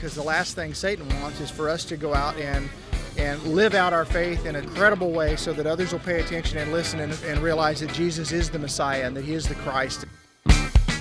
because 0.00 0.14
the 0.14 0.22
last 0.22 0.54
thing 0.54 0.72
Satan 0.72 1.06
wants 1.20 1.40
is 1.40 1.50
for 1.50 1.68
us 1.68 1.84
to 1.84 1.96
go 1.98 2.14
out 2.14 2.34
and 2.36 2.70
and 3.18 3.42
live 3.44 3.74
out 3.74 3.92
our 3.92 4.06
faith 4.06 4.46
in 4.46 4.56
a 4.56 4.62
credible 4.68 5.10
way 5.10 5.36
so 5.36 5.52
that 5.52 5.66
others 5.66 5.92
will 5.92 5.98
pay 5.98 6.20
attention 6.20 6.56
and 6.56 6.72
listen 6.72 7.00
and, 7.00 7.12
and 7.24 7.40
realize 7.40 7.80
that 7.80 7.92
Jesus 7.92 8.32
is 8.32 8.48
the 8.48 8.58
Messiah 8.58 9.04
and 9.04 9.14
that 9.14 9.24
He 9.26 9.34
is 9.34 9.46
the 9.46 9.56
Christ. 9.56 10.06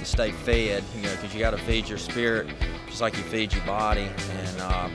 Stay 0.03 0.31
fed, 0.31 0.83
you 0.93 1.03
know, 1.03 1.15
because 1.15 1.33
you 1.33 1.39
got 1.39 1.51
to 1.51 1.57
feed 1.59 1.87
your 1.87 1.97
spirit 1.97 2.47
just 2.87 2.99
like 2.99 3.15
you 3.15 3.23
feed 3.23 3.53
your 3.53 3.63
body. 3.63 4.09
And 4.31 4.59
uh, 4.59 4.89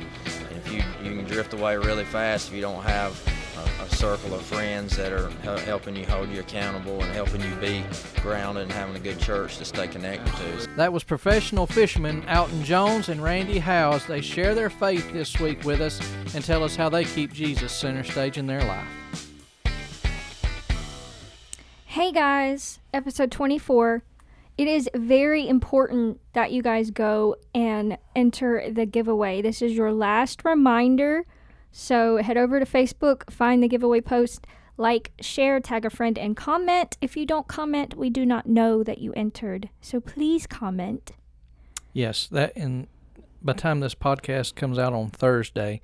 if 0.50 0.70
you 0.70 0.82
you 1.02 1.16
can 1.16 1.24
drift 1.24 1.54
away 1.54 1.78
really 1.78 2.04
fast 2.04 2.48
if 2.48 2.54
you 2.54 2.60
don't 2.60 2.82
have 2.82 3.18
a, 3.64 3.82
a 3.82 3.88
circle 3.90 4.34
of 4.34 4.42
friends 4.42 4.96
that 4.96 5.12
are 5.12 5.30
helping 5.60 5.96
you 5.96 6.06
hold 6.06 6.28
you 6.30 6.40
accountable 6.40 7.02
and 7.02 7.12
helping 7.12 7.40
you 7.40 7.54
be 7.56 7.84
grounded 8.20 8.64
and 8.64 8.72
having 8.72 8.96
a 8.96 9.00
good 9.00 9.18
church 9.18 9.58
to 9.58 9.64
stay 9.64 9.88
connected 9.88 10.32
to. 10.36 10.68
That 10.76 10.92
was 10.92 11.04
professional 11.04 11.66
fishermen 11.66 12.24
Alton 12.28 12.64
Jones 12.64 13.08
and 13.08 13.22
Randy 13.22 13.58
Howell. 13.58 14.00
They 14.08 14.20
share 14.20 14.54
their 14.54 14.70
faith 14.70 15.12
this 15.12 15.38
week 15.38 15.64
with 15.64 15.80
us 15.80 16.00
and 16.34 16.44
tell 16.44 16.64
us 16.64 16.76
how 16.76 16.88
they 16.88 17.04
keep 17.04 17.32
Jesus 17.32 17.72
center 17.72 18.04
stage 18.04 18.38
in 18.38 18.46
their 18.46 18.64
life. 18.64 18.88
Hey 21.86 22.10
guys, 22.10 22.80
episode 22.92 23.30
24. 23.30 24.02
It 24.56 24.68
is 24.68 24.88
very 24.94 25.48
important 25.48 26.20
that 26.32 26.52
you 26.52 26.62
guys 26.62 26.90
go 26.90 27.36
and 27.54 27.98
enter 28.14 28.70
the 28.70 28.86
giveaway. 28.86 29.42
This 29.42 29.62
is 29.62 29.72
your 29.72 29.92
last 29.92 30.44
reminder. 30.44 31.24
So 31.76 32.18
head 32.18 32.36
over 32.36 32.60
to 32.60 32.64
Facebook, 32.64 33.32
find 33.32 33.60
the 33.60 33.66
giveaway 33.66 34.00
post, 34.00 34.46
like, 34.76 35.10
share, 35.20 35.58
tag 35.58 35.84
a 35.84 35.90
friend, 35.90 36.16
and 36.16 36.36
comment. 36.36 36.96
If 37.00 37.16
you 37.16 37.26
don't 37.26 37.48
comment, 37.48 37.96
we 37.96 38.10
do 38.10 38.24
not 38.24 38.46
know 38.46 38.84
that 38.84 38.98
you 38.98 39.12
entered. 39.14 39.70
So 39.80 39.98
please 39.98 40.46
comment. 40.46 41.10
Yes, 41.92 42.28
that 42.28 42.52
and 42.54 42.86
by 43.42 43.54
the 43.54 43.60
time 43.60 43.80
this 43.80 43.96
podcast 43.96 44.54
comes 44.54 44.78
out 44.78 44.92
on 44.92 45.10
Thursday, 45.10 45.80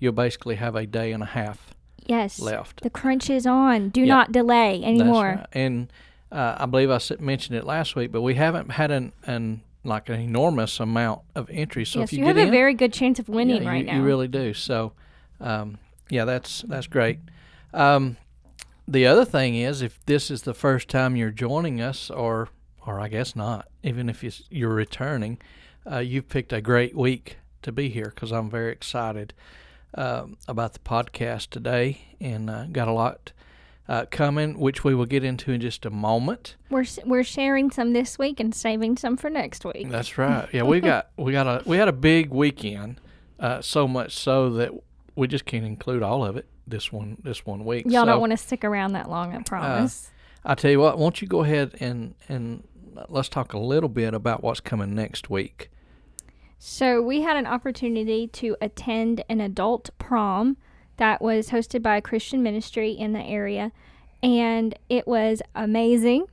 you'll 0.00 0.12
basically 0.12 0.56
have 0.56 0.74
a 0.74 0.86
day 0.86 1.12
and 1.12 1.22
a 1.22 1.26
half 1.26 1.70
Yes. 2.04 2.40
left. 2.40 2.82
The 2.82 2.90
crunch 2.90 3.30
is 3.30 3.46
on. 3.46 3.90
Do 3.90 4.00
Yep. 4.00 4.08
not 4.08 4.32
delay 4.32 4.82
anymore. 4.82 5.36
Right. 5.36 5.46
And 5.52 5.92
uh, 6.32 6.56
I 6.58 6.66
believe 6.66 6.90
I 6.90 6.98
mentioned 7.20 7.56
it 7.56 7.64
last 7.64 7.94
week, 7.94 8.10
but 8.10 8.22
we 8.22 8.34
haven't 8.34 8.72
had 8.72 8.90
an, 8.90 9.12
an 9.24 9.62
like 9.84 10.08
an 10.08 10.20
enormous 10.20 10.80
amount 10.80 11.20
of 11.36 11.48
entries. 11.48 11.90
So 11.90 12.00
yes, 12.00 12.08
if 12.08 12.12
you, 12.14 12.18
you, 12.20 12.24
have 12.26 12.38
in, 12.38 12.48
a 12.48 12.50
very 12.50 12.74
good 12.74 12.92
chance 12.92 13.20
of 13.20 13.28
winning 13.28 13.62
yeah, 13.62 13.68
right 13.68 13.84
you, 13.84 13.92
now. 13.92 13.96
you 13.98 14.02
really 14.02 14.26
do. 14.26 14.52
So, 14.52 14.94
um, 15.40 15.78
yeah, 16.10 16.24
that's 16.24 16.62
that's 16.62 16.86
great. 16.86 17.18
Um, 17.72 18.16
the 18.86 19.06
other 19.06 19.24
thing 19.24 19.54
is, 19.56 19.82
if 19.82 20.04
this 20.06 20.30
is 20.30 20.42
the 20.42 20.54
first 20.54 20.88
time 20.88 21.16
you're 21.16 21.30
joining 21.30 21.80
us, 21.80 22.10
or 22.10 22.48
or 22.86 23.00
I 23.00 23.08
guess 23.08 23.36
not, 23.36 23.68
even 23.82 24.08
if 24.08 24.24
you're 24.50 24.74
returning, 24.74 25.38
uh, 25.90 25.98
you've 25.98 26.28
picked 26.28 26.52
a 26.52 26.60
great 26.60 26.96
week 26.96 27.38
to 27.62 27.72
be 27.72 27.88
here 27.88 28.10
because 28.14 28.32
I'm 28.32 28.48
very 28.48 28.72
excited 28.72 29.34
um, 29.94 30.36
about 30.46 30.72
the 30.72 30.78
podcast 30.80 31.50
today 31.50 32.00
and 32.20 32.48
uh, 32.48 32.64
got 32.66 32.88
a 32.88 32.92
lot 32.92 33.32
uh, 33.88 34.04
coming, 34.10 34.58
which 34.58 34.84
we 34.84 34.94
will 34.94 35.06
get 35.06 35.24
into 35.24 35.50
in 35.50 35.60
just 35.60 35.86
a 35.86 35.90
moment. 35.90 36.56
We're 36.70 36.84
we're 37.04 37.24
sharing 37.24 37.70
some 37.70 37.92
this 37.92 38.18
week 38.18 38.38
and 38.40 38.54
saving 38.54 38.98
some 38.98 39.16
for 39.16 39.30
next 39.30 39.64
week. 39.64 39.88
That's 39.90 40.18
right. 40.18 40.48
Yeah, 40.52 40.62
we 40.62 40.80
got 40.80 41.10
we 41.16 41.32
got 41.32 41.46
a 41.46 41.68
we 41.68 41.78
had 41.78 41.88
a 41.88 41.92
big 41.92 42.30
weekend, 42.30 43.00
uh, 43.40 43.62
so 43.62 43.88
much 43.88 44.14
so 44.14 44.50
that 44.50 44.72
we 45.18 45.26
just 45.26 45.44
can't 45.44 45.66
include 45.66 46.02
all 46.02 46.24
of 46.24 46.36
it 46.36 46.46
this 46.66 46.92
one 46.92 47.18
this 47.22 47.44
one 47.44 47.64
week. 47.64 47.84
Y'all 47.86 48.02
so, 48.02 48.06
don't 48.06 48.20
want 48.20 48.30
to 48.30 48.36
stick 48.36 48.64
around 48.64 48.92
that 48.92 49.10
long, 49.10 49.34
I 49.34 49.38
uh, 49.38 49.42
promise. 49.42 50.10
I 50.44 50.54
tell 50.54 50.70
you 50.70 50.78
what, 50.78 50.96
won't 50.96 51.20
you 51.20 51.26
go 51.26 51.42
ahead 51.42 51.74
and 51.80 52.14
and 52.28 52.62
let's 53.08 53.28
talk 53.28 53.52
a 53.52 53.58
little 53.58 53.88
bit 53.88 54.14
about 54.14 54.42
what's 54.42 54.60
coming 54.60 54.94
next 54.94 55.28
week. 55.28 55.70
so 56.58 57.02
we 57.02 57.22
had 57.22 57.36
an 57.36 57.46
opportunity 57.46 58.26
to 58.28 58.56
attend 58.60 59.24
an 59.28 59.40
adult 59.40 59.90
prom 59.98 60.56
that 60.96 61.20
was 61.20 61.50
hosted 61.50 61.82
by 61.82 61.96
a 61.96 62.00
Christian 62.00 62.42
ministry 62.42 62.92
in 62.92 63.12
the 63.12 63.22
area, 63.22 63.72
and 64.22 64.78
it 64.88 65.06
was 65.06 65.42
amazing. 65.54 66.26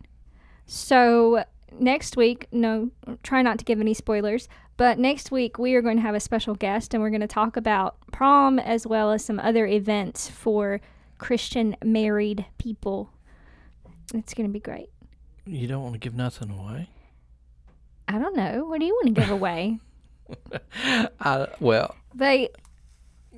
So 0.68 1.44
next 1.80 2.18
week, 2.18 2.48
no, 2.52 2.90
try 3.24 3.42
not 3.42 3.58
to 3.60 3.66
give 3.66 3.80
any 3.80 3.94
spoilers. 3.94 4.48
But 4.78 5.00
next 5.00 5.32
week, 5.32 5.58
we 5.58 5.74
are 5.76 5.82
going 5.82 5.96
to 5.96 6.02
have 6.02 6.16
a 6.16 6.20
special 6.20 6.54
guest 6.54 6.94
and 6.94 7.02
we're 7.02 7.10
going 7.10 7.22
to 7.22 7.28
talk 7.28 7.56
about 7.56 7.96
prom 8.12 8.60
as 8.60 8.86
well 8.86 9.12
as 9.12 9.24
some 9.24 9.40
other 9.40 9.66
events 9.66 10.30
for 10.30 10.82
Christian 11.18 11.78
married 11.84 12.46
people. 12.58 13.10
It's 14.14 14.34
going 14.34 14.48
to 14.50 14.54
be 14.54 14.60
great. 14.60 14.90
You 15.46 15.68
don't 15.68 15.82
want 15.82 15.94
to 15.94 16.00
give 16.00 16.14
nothing 16.14 16.50
away. 16.52 16.90
I 18.08 18.20
don't 18.20 18.36
know. 18.36 18.66
What 18.66 18.80
do 18.80 18.86
you 18.86 18.94
want 18.94 19.16
to 19.16 19.22
give 19.22 19.30
away? 19.30 19.80
I 20.84 21.08
uh, 21.22 21.46
well, 21.60 21.96
They, 22.14 22.50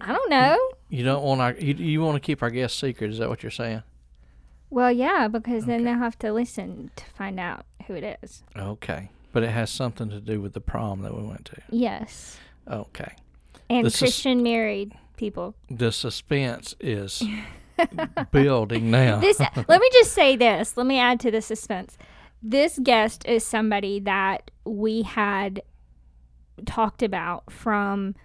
I 0.02 0.12
don't 0.14 0.30
know. 0.30 0.58
you 0.90 1.04
don't 1.04 1.24
want 1.24 1.42
our 1.42 1.54
you, 1.54 1.74
you 1.74 2.02
want 2.02 2.16
to 2.16 2.20
keep 2.20 2.42
our 2.42 2.50
guest 2.50 2.80
secret. 2.80 3.12
Is 3.12 3.20
that 3.20 3.30
what 3.30 3.44
you're 3.44 3.52
saying? 3.52 3.84
Well, 4.70 4.92
yeah, 4.92 5.28
because 5.28 5.66
then 5.66 5.84
they'll 5.84 5.98
have 5.98 6.20
to 6.20 6.34
listen 6.34 6.92
to 6.98 7.06
find 7.06 7.40
out 7.40 7.66
who 7.88 7.94
it 7.96 8.20
is. 8.24 8.44
Okay, 8.58 9.10
but 9.34 9.44
it 9.44 9.50
has 9.50 9.70
something 9.70 10.10
to 10.10 10.20
do 10.20 10.42
with 10.42 10.54
the 10.54 10.62
prom 10.62 11.02
that 11.02 11.16
we 11.16 11.24
went 11.24 11.46
to. 11.46 11.62
Yes. 11.72 12.38
Okay, 12.70 13.16
And 13.70 13.88
is- 13.88 13.98
Christian 13.98 14.44
married 14.44 14.94
people. 15.16 15.56
the 15.70 15.92
suspense 15.92 16.76
is 16.80 17.24
building 18.32 18.92
now. 18.92 19.20
This 19.20 19.40
let 19.40 19.82
me 19.82 19.90
just 19.94 20.14
say 20.14 20.36
this. 20.36 20.76
Let 20.78 20.86
me 20.86 21.00
add 21.00 21.20
to 21.22 21.32
the 21.32 21.42
suspense. 21.42 21.98
This 22.44 22.80
guest 22.84 23.26
is 23.26 23.46
somebody 23.46 24.00
that 24.02 24.52
we 24.66 25.02
had 25.04 25.62
talked 26.66 27.02
about 27.04 27.52
from 27.52 28.16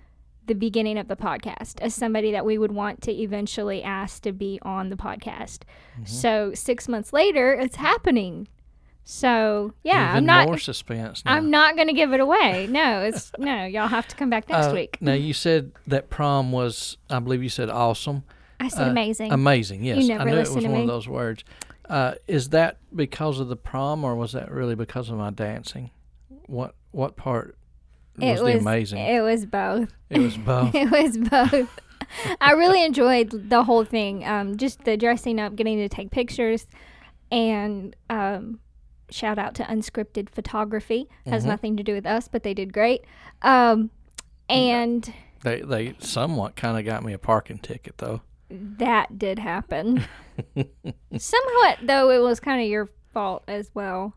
the 0.47 0.55
beginning 0.55 0.99
of 0.99 1.07
the 1.09 1.17
podcast 1.17 1.81
as 1.81 1.95
somebody 1.95 2.33
that 2.33 2.45
we 2.45 2.59
would 2.59 2.73
want 2.73 3.01
to 3.03 3.13
eventually 3.13 3.83
ask 3.83 4.23
to 4.23 4.33
be 4.33 4.59
on 4.63 4.91
the 4.91 4.97
podcast. 4.97 5.61
Mm-hmm. 5.95 6.05
So 6.05 6.53
6 6.53 6.89
months 6.89 7.13
later, 7.13 7.53
it's 7.55 7.77
happening. 7.77 8.49
So, 9.05 9.75
yeah, 9.83 10.11
Even 10.11 10.17
I'm 10.19 10.25
not 10.27 10.47
more 10.47 10.59
suspense. 10.59 11.25
Now. 11.25 11.33
I'm 11.35 11.51
not 11.51 11.75
going 11.77 11.89
to 11.89 11.93
give 11.93 12.13
it 12.13 12.21
away. 12.21 12.69
No, 12.71 13.01
it's 13.03 13.33
no. 13.39 13.65
Y'all 13.65 13.89
have 13.89 14.07
to 14.09 14.17
come 14.17 14.31
back 14.31 14.49
next 14.49 14.69
Uh, 14.69 14.75
week. 14.75 14.99
Now 15.01 15.15
you 15.15 15.33
said 15.33 15.73
that 15.89 16.09
prom 16.09 16.53
was, 16.53 16.97
I 17.11 17.19
believe 17.19 17.43
you 17.43 17.49
said 17.49 17.69
awesome, 17.69 18.23
I 18.61 18.69
said 18.69 18.87
uh, 18.87 18.91
amazing. 18.91 19.33
amazing. 19.33 19.83
Yes, 19.83 20.09
I 20.09 20.25
knew 20.25 20.35
it 20.37 20.39
was 20.39 20.51
one 20.65 20.73
me. 20.73 20.81
of 20.83 20.87
those 20.87 21.09
words. 21.09 21.43
Uh, 21.89 22.15
is 22.29 22.51
that 22.51 22.79
because 22.95 23.41
of 23.41 23.49
the 23.49 23.57
prom, 23.57 24.05
or 24.05 24.15
was 24.15 24.33
that 24.33 24.51
really 24.51 24.77
because 24.77 25.11
of 25.11 25.19
my 25.19 25.31
dancing? 25.31 25.91
What 26.47 26.75
what 26.93 27.17
part 27.17 27.57
was, 28.17 28.41
the 28.41 28.59
amazing? 28.59 28.99
It 29.01 29.21
was 29.21 29.45
both. 29.47 29.93
it 30.11 30.21
was 30.21 30.37
both. 30.39 30.75
it 30.75 30.91
was 30.91 31.19
both. 31.19 31.69
I 32.41 32.53
really 32.53 32.85
enjoyed 32.85 33.51
the 33.51 33.65
whole 33.65 33.85
thing. 33.85 34.25
Um, 34.25 34.57
just 34.57 34.85
the 34.85 34.97
dressing 34.97 35.41
up, 35.41 35.57
getting 35.57 35.79
to 35.79 35.89
take 35.89 36.11
pictures, 36.13 36.67
and 37.33 37.97
um, 38.09 38.61
shout 39.13 39.39
out 39.39 39.55
to 39.57 39.65
Unscripted 39.65 40.29
Photography. 40.31 41.09
Has 41.27 41.45
Mhm. 41.45 41.49
nothing 41.49 41.77
to 41.77 41.83
do 41.83 41.95
with 41.95 42.07
us, 42.07 42.29
but 42.29 42.43
they 42.43 42.55
did 42.55 42.73
great. 42.73 43.05
Um, 43.43 43.91
and 44.49 45.13
They 45.43 45.61
they 45.63 45.95
somewhat 45.99 46.57
kind 46.57 46.79
of 46.79 46.85
got 46.85 47.05
me 47.05 47.13
a 47.13 47.19
parking 47.19 47.59
ticket 47.59 47.99
though. 47.99 48.23
that 48.51 49.19
did 49.19 49.39
happen. 49.39 50.05
Somewhat, 51.17 51.79
though, 51.83 52.11
it 52.11 52.19
was 52.19 52.41
kind 52.41 52.61
of 52.63 52.69
your 52.69 52.89
fault 53.13 53.43
as 53.49 53.71
well. 53.75 54.15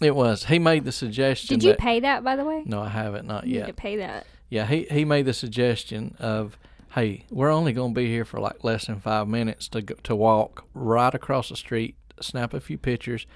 It 0.00 0.14
was. 0.14 0.44
He 0.44 0.58
made 0.58 0.84
the 0.84 0.92
suggestion. 0.92 1.58
Did 1.58 1.64
you 1.64 1.72
that, 1.72 1.78
pay 1.78 2.00
that, 2.00 2.24
by 2.24 2.36
the 2.36 2.44
way? 2.44 2.62
No, 2.64 2.80
I 2.82 2.88
haven't. 2.88 3.26
Not 3.26 3.46
You 3.46 3.58
yet. 3.60 3.66
to 3.66 3.72
pay 3.74 3.96
that. 3.96 4.26
Yeah, 4.48 4.66
he 4.66 4.84
he 4.90 5.04
made 5.04 5.26
the 5.26 5.32
suggestion 5.34 6.16
of, 6.18 6.58
hey, 6.94 7.24
we're 7.30 7.50
only 7.50 7.72
going 7.72 7.94
to 7.94 8.00
be 8.00 8.06
here 8.08 8.24
for 8.24 8.40
like 8.40 8.64
less 8.64 8.86
than 8.86 8.98
five 9.00 9.28
minutes 9.28 9.68
to 9.68 9.82
go, 9.82 9.94
to 10.02 10.16
walk 10.16 10.64
right 10.74 11.14
across 11.14 11.50
the 11.50 11.56
street, 11.56 11.96
snap 12.20 12.52
a 12.54 12.60
few 12.60 12.78
pictures. 12.78 13.26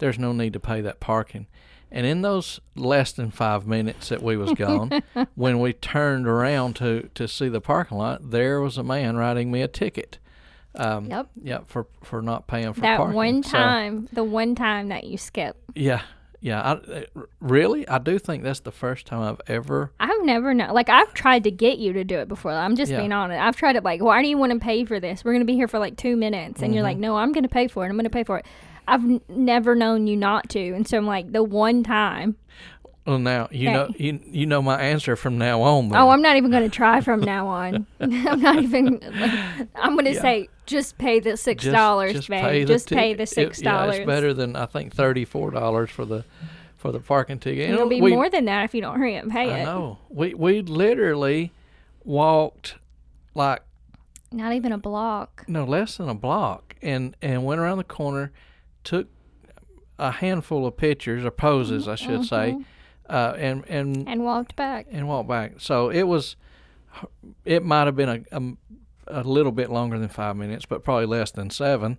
There's 0.00 0.18
no 0.18 0.32
need 0.32 0.52
to 0.54 0.60
pay 0.60 0.80
that 0.80 0.98
parking. 0.98 1.46
And 1.92 2.06
in 2.06 2.22
those 2.22 2.60
less 2.76 3.10
than 3.12 3.30
five 3.30 3.66
minutes 3.66 4.10
that 4.10 4.22
we 4.22 4.36
was 4.36 4.52
gone, 4.52 5.02
when 5.34 5.58
we 5.60 5.72
turned 5.72 6.26
around 6.26 6.74
to 6.76 7.08
to 7.14 7.26
see 7.28 7.48
the 7.48 7.60
parking 7.60 7.98
lot, 7.98 8.30
there 8.30 8.60
was 8.60 8.76
a 8.78 8.82
man 8.82 9.16
writing 9.16 9.50
me 9.50 9.62
a 9.62 9.68
ticket. 9.68 10.18
Um, 10.76 11.06
Yep. 11.10 11.26
Yeah, 11.42 11.58
for 11.66 11.86
for 12.02 12.22
not 12.22 12.46
paying 12.46 12.72
for 12.74 12.80
That 12.82 12.96
parking. 12.98 13.14
one 13.16 13.42
So, 13.42 13.58
time, 13.58 14.08
the 14.12 14.22
one 14.24 14.54
time 14.54 14.88
that 14.90 15.02
you 15.04 15.18
skip. 15.18 15.56
yeah, 15.74 16.02
yeah. 16.40 16.62
I, 16.62 16.70
uh, 16.92 17.02
really, 17.40 17.88
I 17.88 17.98
do 17.98 18.20
think 18.20 18.44
that's 18.44 18.60
the 18.60 18.70
first 18.70 19.04
time 19.06 19.20
I've 19.22 19.40
ever. 19.48 19.90
I've 19.98 20.22
never 20.22 20.54
known. 20.54 20.70
Like 20.72 20.88
I've 20.88 21.12
tried 21.12 21.42
to 21.42 21.50
get 21.50 21.78
you 21.78 21.92
to 21.94 22.04
do 22.04 22.18
it 22.20 22.28
before. 22.28 22.52
I'm 22.52 22.76
just 22.76 22.92
Yeah. 22.92 22.98
being 22.98 23.10
honest. 23.10 23.40
I've 23.40 23.56
tried 23.56 23.74
it. 23.74 23.82
Like, 23.82 24.00
why 24.00 24.22
do 24.22 24.28
you 24.28 24.38
want 24.38 24.52
to 24.52 24.60
pay 24.60 24.84
for 24.84 25.00
this? 25.00 25.24
We're 25.24 25.32
gonna 25.32 25.44
be 25.44 25.54
here 25.56 25.66
for 25.66 25.80
like 25.80 25.96
two 25.96 26.14
minutes, 26.16 26.62
and 26.62 26.72
you're 26.72 26.84
like, 26.84 26.98
Mm-hmm. 26.98 27.02
no, 27.02 27.16
I'm 27.16 27.32
gonna 27.32 27.48
pay 27.48 27.66
for 27.66 27.84
it. 27.84 27.88
I'm 27.90 27.96
gonna 27.96 28.08
pay 28.10 28.22
for 28.22 28.38
it. 28.38 28.46
I've 28.90 29.28
never 29.28 29.74
known 29.74 30.06
you 30.06 30.16
not 30.16 30.48
to, 30.50 30.72
and 30.72 30.86
so 30.86 30.98
I'm 30.98 31.06
like, 31.06 31.32
the 31.32 31.42
one 31.42 31.82
time. 31.82 32.36
Well, 33.06 33.18
now 33.18 33.48
you 33.50 33.68
Okay. 33.70 33.72
know 33.76 33.88
you 33.98 34.20
you 34.26 34.46
know 34.46 34.60
my 34.60 34.78
answer 34.80 35.16
from 35.16 35.38
now 35.38 35.62
on. 35.62 35.88
Then. 35.88 36.00
Oh, 36.00 36.10
I'm 36.10 36.20
not 36.22 36.36
even 36.36 36.50
gonna 36.50 36.68
try 36.68 37.00
from 37.00 37.20
now 37.20 37.46
on. 37.46 37.86
I'm 38.00 38.40
not 38.42 38.58
even. 38.62 39.00
Like, 39.00 39.68
I'm 39.74 39.96
gonna 39.96 40.10
Yeah. 40.10 40.20
say 40.20 40.48
just 40.66 40.98
pay 40.98 41.18
the 41.18 41.36
six 41.36 41.64
dollars, 41.64 42.12
just 42.12 42.28
babe. 42.28 42.42
Pay 42.44 42.64
the 42.64 42.72
just 42.74 42.88
pay 42.90 43.14
the 43.14 43.22
It- 43.22 43.28
six 43.30 43.62
yeah, 43.62 43.90
it's 43.90 44.06
better 44.06 44.34
than 44.34 44.54
I 44.54 44.66
think 44.66 44.94
thirty 44.94 45.24
four 45.24 45.50
dollars 45.50 45.90
for 45.90 46.04
the 46.04 46.24
for 46.76 46.92
the 46.92 47.00
parking 47.00 47.38
ticket. 47.38 47.66
And 47.66 47.74
It'll 47.74 47.88
be 47.88 48.00
we- 48.02 48.10
more 48.12 48.28
than 48.28 48.44
that 48.44 48.64
if 48.64 48.74
you 48.74 48.80
don't 48.82 48.98
hurry 48.98 49.16
up 49.16 49.24
and 49.24 49.32
pay 49.32 49.50
I 49.50 49.60
it. 49.60 49.64
know. 49.64 49.98
We 50.10 50.34
we 50.34 50.60
literally 50.60 51.52
walked 52.04 52.76
like 53.34 53.62
Not 54.30 54.52
even 54.52 54.72
a 54.72 54.78
block. 54.78 55.44
no 55.48 55.64
less 55.64 55.96
than 55.96 56.08
a 56.08 56.14
block 56.14 56.76
and 56.82 57.16
and 57.22 57.44
went 57.44 57.60
around 57.60 57.78
the 57.78 57.84
corner, 57.84 58.30
took 58.84 59.08
a 59.98 60.10
handful 60.10 60.66
of 60.66 60.76
pictures 60.76 61.24
or 61.24 61.30
poses, 61.30 61.86
I 61.88 61.94
should 61.94 62.24
say, 62.24 62.56
uh, 63.08 63.34
and 63.36 63.64
and 63.68 64.08
And 64.08 64.24
walked 64.24 64.56
back. 64.56 64.86
and 64.90 65.08
walked 65.08 65.28
back. 65.28 65.54
So 65.58 65.90
it 65.90 66.04
was, 66.04 66.36
it 67.44 67.64
might 67.64 67.84
have 67.86 67.96
been 67.96 68.08
a, 68.08 68.36
a 68.36 68.42
a 69.08 69.22
little 69.24 69.52
bit 69.52 69.70
longer 69.70 69.98
than 69.98 70.08
five 70.08 70.36
minutes, 70.36 70.64
but 70.66 70.84
probably 70.84 71.06
less 71.06 71.30
than 71.30 71.50
seven. 71.50 71.98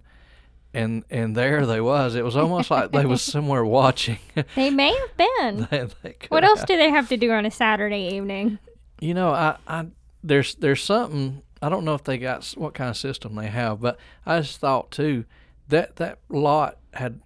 And 0.73 1.03
and 1.09 1.35
there 1.35 1.65
they 1.65 1.81
was. 1.81 2.15
It 2.15 2.23
was 2.23 2.37
almost 2.37 2.71
like 2.71 2.91
they 2.91 3.05
was 3.05 3.21
somewhere 3.35 3.65
watching. 3.65 4.19
They 4.55 4.69
may 4.69 4.93
have 4.95 5.17
been. 5.17 5.67
They- 5.69 5.87
they 6.01 6.15
What 6.29 6.43
else 6.45 6.63
do 6.63 6.77
they 6.77 6.89
have 6.89 7.09
to 7.09 7.17
do 7.17 7.31
on 7.31 7.45
a 7.45 7.51
Saturday 7.51 8.15
evening? 8.15 8.57
You 9.01 9.13
know, 9.13 9.31
I, 9.31 9.57
I 9.67 9.87
there's 10.23 10.55
there's 10.55 10.81
something 10.83 11.41
I 11.61 11.67
don't 11.69 11.83
know 11.83 11.93
if 11.95 12.03
they 12.05 12.17
got 12.17 12.45
what 12.57 12.73
kind 12.73 12.89
of 12.89 12.95
system 12.97 13.35
they 13.35 13.47
have, 13.47 13.81
but 13.81 13.97
I 14.25 14.39
just 14.39 14.59
thought 14.59 14.91
too 14.91 15.25
that 15.71 15.97
that 15.97 16.19
lot 16.29 16.77
had 16.93 17.19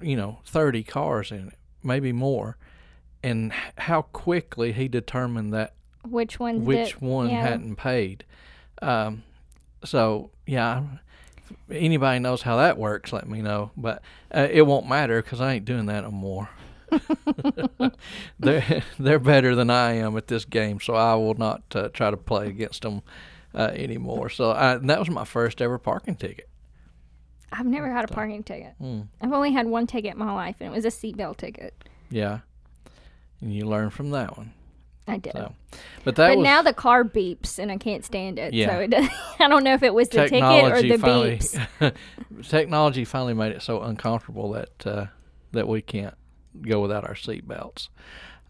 you 0.00 0.16
know 0.16 0.38
30 0.44 0.82
cars 0.84 1.32
in 1.32 1.48
it, 1.48 1.58
maybe 1.82 2.12
more, 2.12 2.56
and 3.22 3.52
how 3.78 4.02
quickly 4.02 4.72
he 4.72 4.88
determined 4.88 5.52
that 5.54 5.74
Which 6.04 6.38
ones? 6.38 6.64
which 6.64 6.92
did, 6.92 7.00
one 7.00 7.30
yeah. 7.30 7.42
hadn't 7.42 7.76
paid. 7.76 8.24
Um, 8.82 9.22
so 9.84 10.30
yeah, 10.46 10.82
if 11.50 11.56
anybody 11.70 12.18
knows 12.18 12.42
how 12.42 12.56
that 12.56 12.78
works, 12.78 13.12
let 13.12 13.28
me 13.28 13.42
know. 13.42 13.70
But 13.76 14.02
uh, 14.34 14.48
it 14.50 14.62
won't 14.62 14.88
matter 14.88 15.22
because 15.22 15.40
I 15.40 15.54
ain't 15.54 15.64
doing 15.64 15.86
that 15.86 16.04
no 16.04 16.10
more. 16.10 16.50
they're 18.38 18.82
they're 18.98 19.18
better 19.18 19.54
than 19.54 19.70
I 19.70 19.94
am 19.94 20.16
at 20.16 20.28
this 20.28 20.44
game, 20.44 20.80
so 20.80 20.94
I 20.94 21.14
will 21.14 21.34
not 21.34 21.62
uh, 21.74 21.88
try 21.88 22.10
to 22.10 22.16
play 22.16 22.48
against 22.48 22.82
them 22.82 23.02
uh, 23.54 23.70
anymore. 23.74 24.28
So 24.30 24.52
I, 24.52 24.76
that 24.76 24.98
was 24.98 25.10
my 25.10 25.24
first 25.24 25.60
ever 25.60 25.78
parking 25.78 26.16
ticket. 26.16 26.48
I've 27.52 27.66
never 27.66 27.90
had 27.90 28.04
a 28.04 28.08
parking 28.08 28.42
ticket. 28.42 28.74
Mm, 28.80 29.08
I've 29.20 29.32
only 29.32 29.52
had 29.52 29.66
one 29.66 29.86
ticket 29.86 30.12
in 30.12 30.18
my 30.18 30.32
life, 30.32 30.56
and 30.60 30.68
it 30.68 30.74
was 30.74 30.84
a 30.84 30.88
seatbelt 30.88 31.36
ticket. 31.38 31.74
yeah, 32.10 32.40
and 33.40 33.54
you 33.54 33.66
learn 33.66 33.90
from 33.90 34.10
that 34.10 34.36
one. 34.36 34.52
I 35.08 35.18
did. 35.18 35.34
So, 35.34 35.52
but 36.04 36.16
that 36.16 36.28
but 36.30 36.38
was 36.38 36.44
now 36.44 36.62
the 36.62 36.72
car 36.72 37.04
beeps, 37.04 37.58
and 37.58 37.70
I 37.70 37.76
can't 37.76 38.04
stand 38.04 38.38
it. 38.38 38.52
Yeah. 38.52 38.70
So 38.70 38.80
it 38.80 38.94
I 39.38 39.48
don't 39.48 39.62
know 39.62 39.74
if 39.74 39.82
it 39.82 39.94
was 39.94 40.08
the 40.08 40.28
ticket 40.28 40.42
or 40.42 40.82
the 40.82 40.98
finally 40.98 41.38
beeps. 41.38 41.94
technology 42.48 43.04
finally 43.04 43.34
made 43.34 43.52
it 43.52 43.62
so 43.62 43.82
uncomfortable 43.82 44.50
that 44.52 44.86
uh, 44.86 45.06
that 45.52 45.68
we 45.68 45.80
can't 45.80 46.14
go 46.60 46.80
without 46.80 47.04
our 47.04 47.14
seatbelts. 47.14 47.88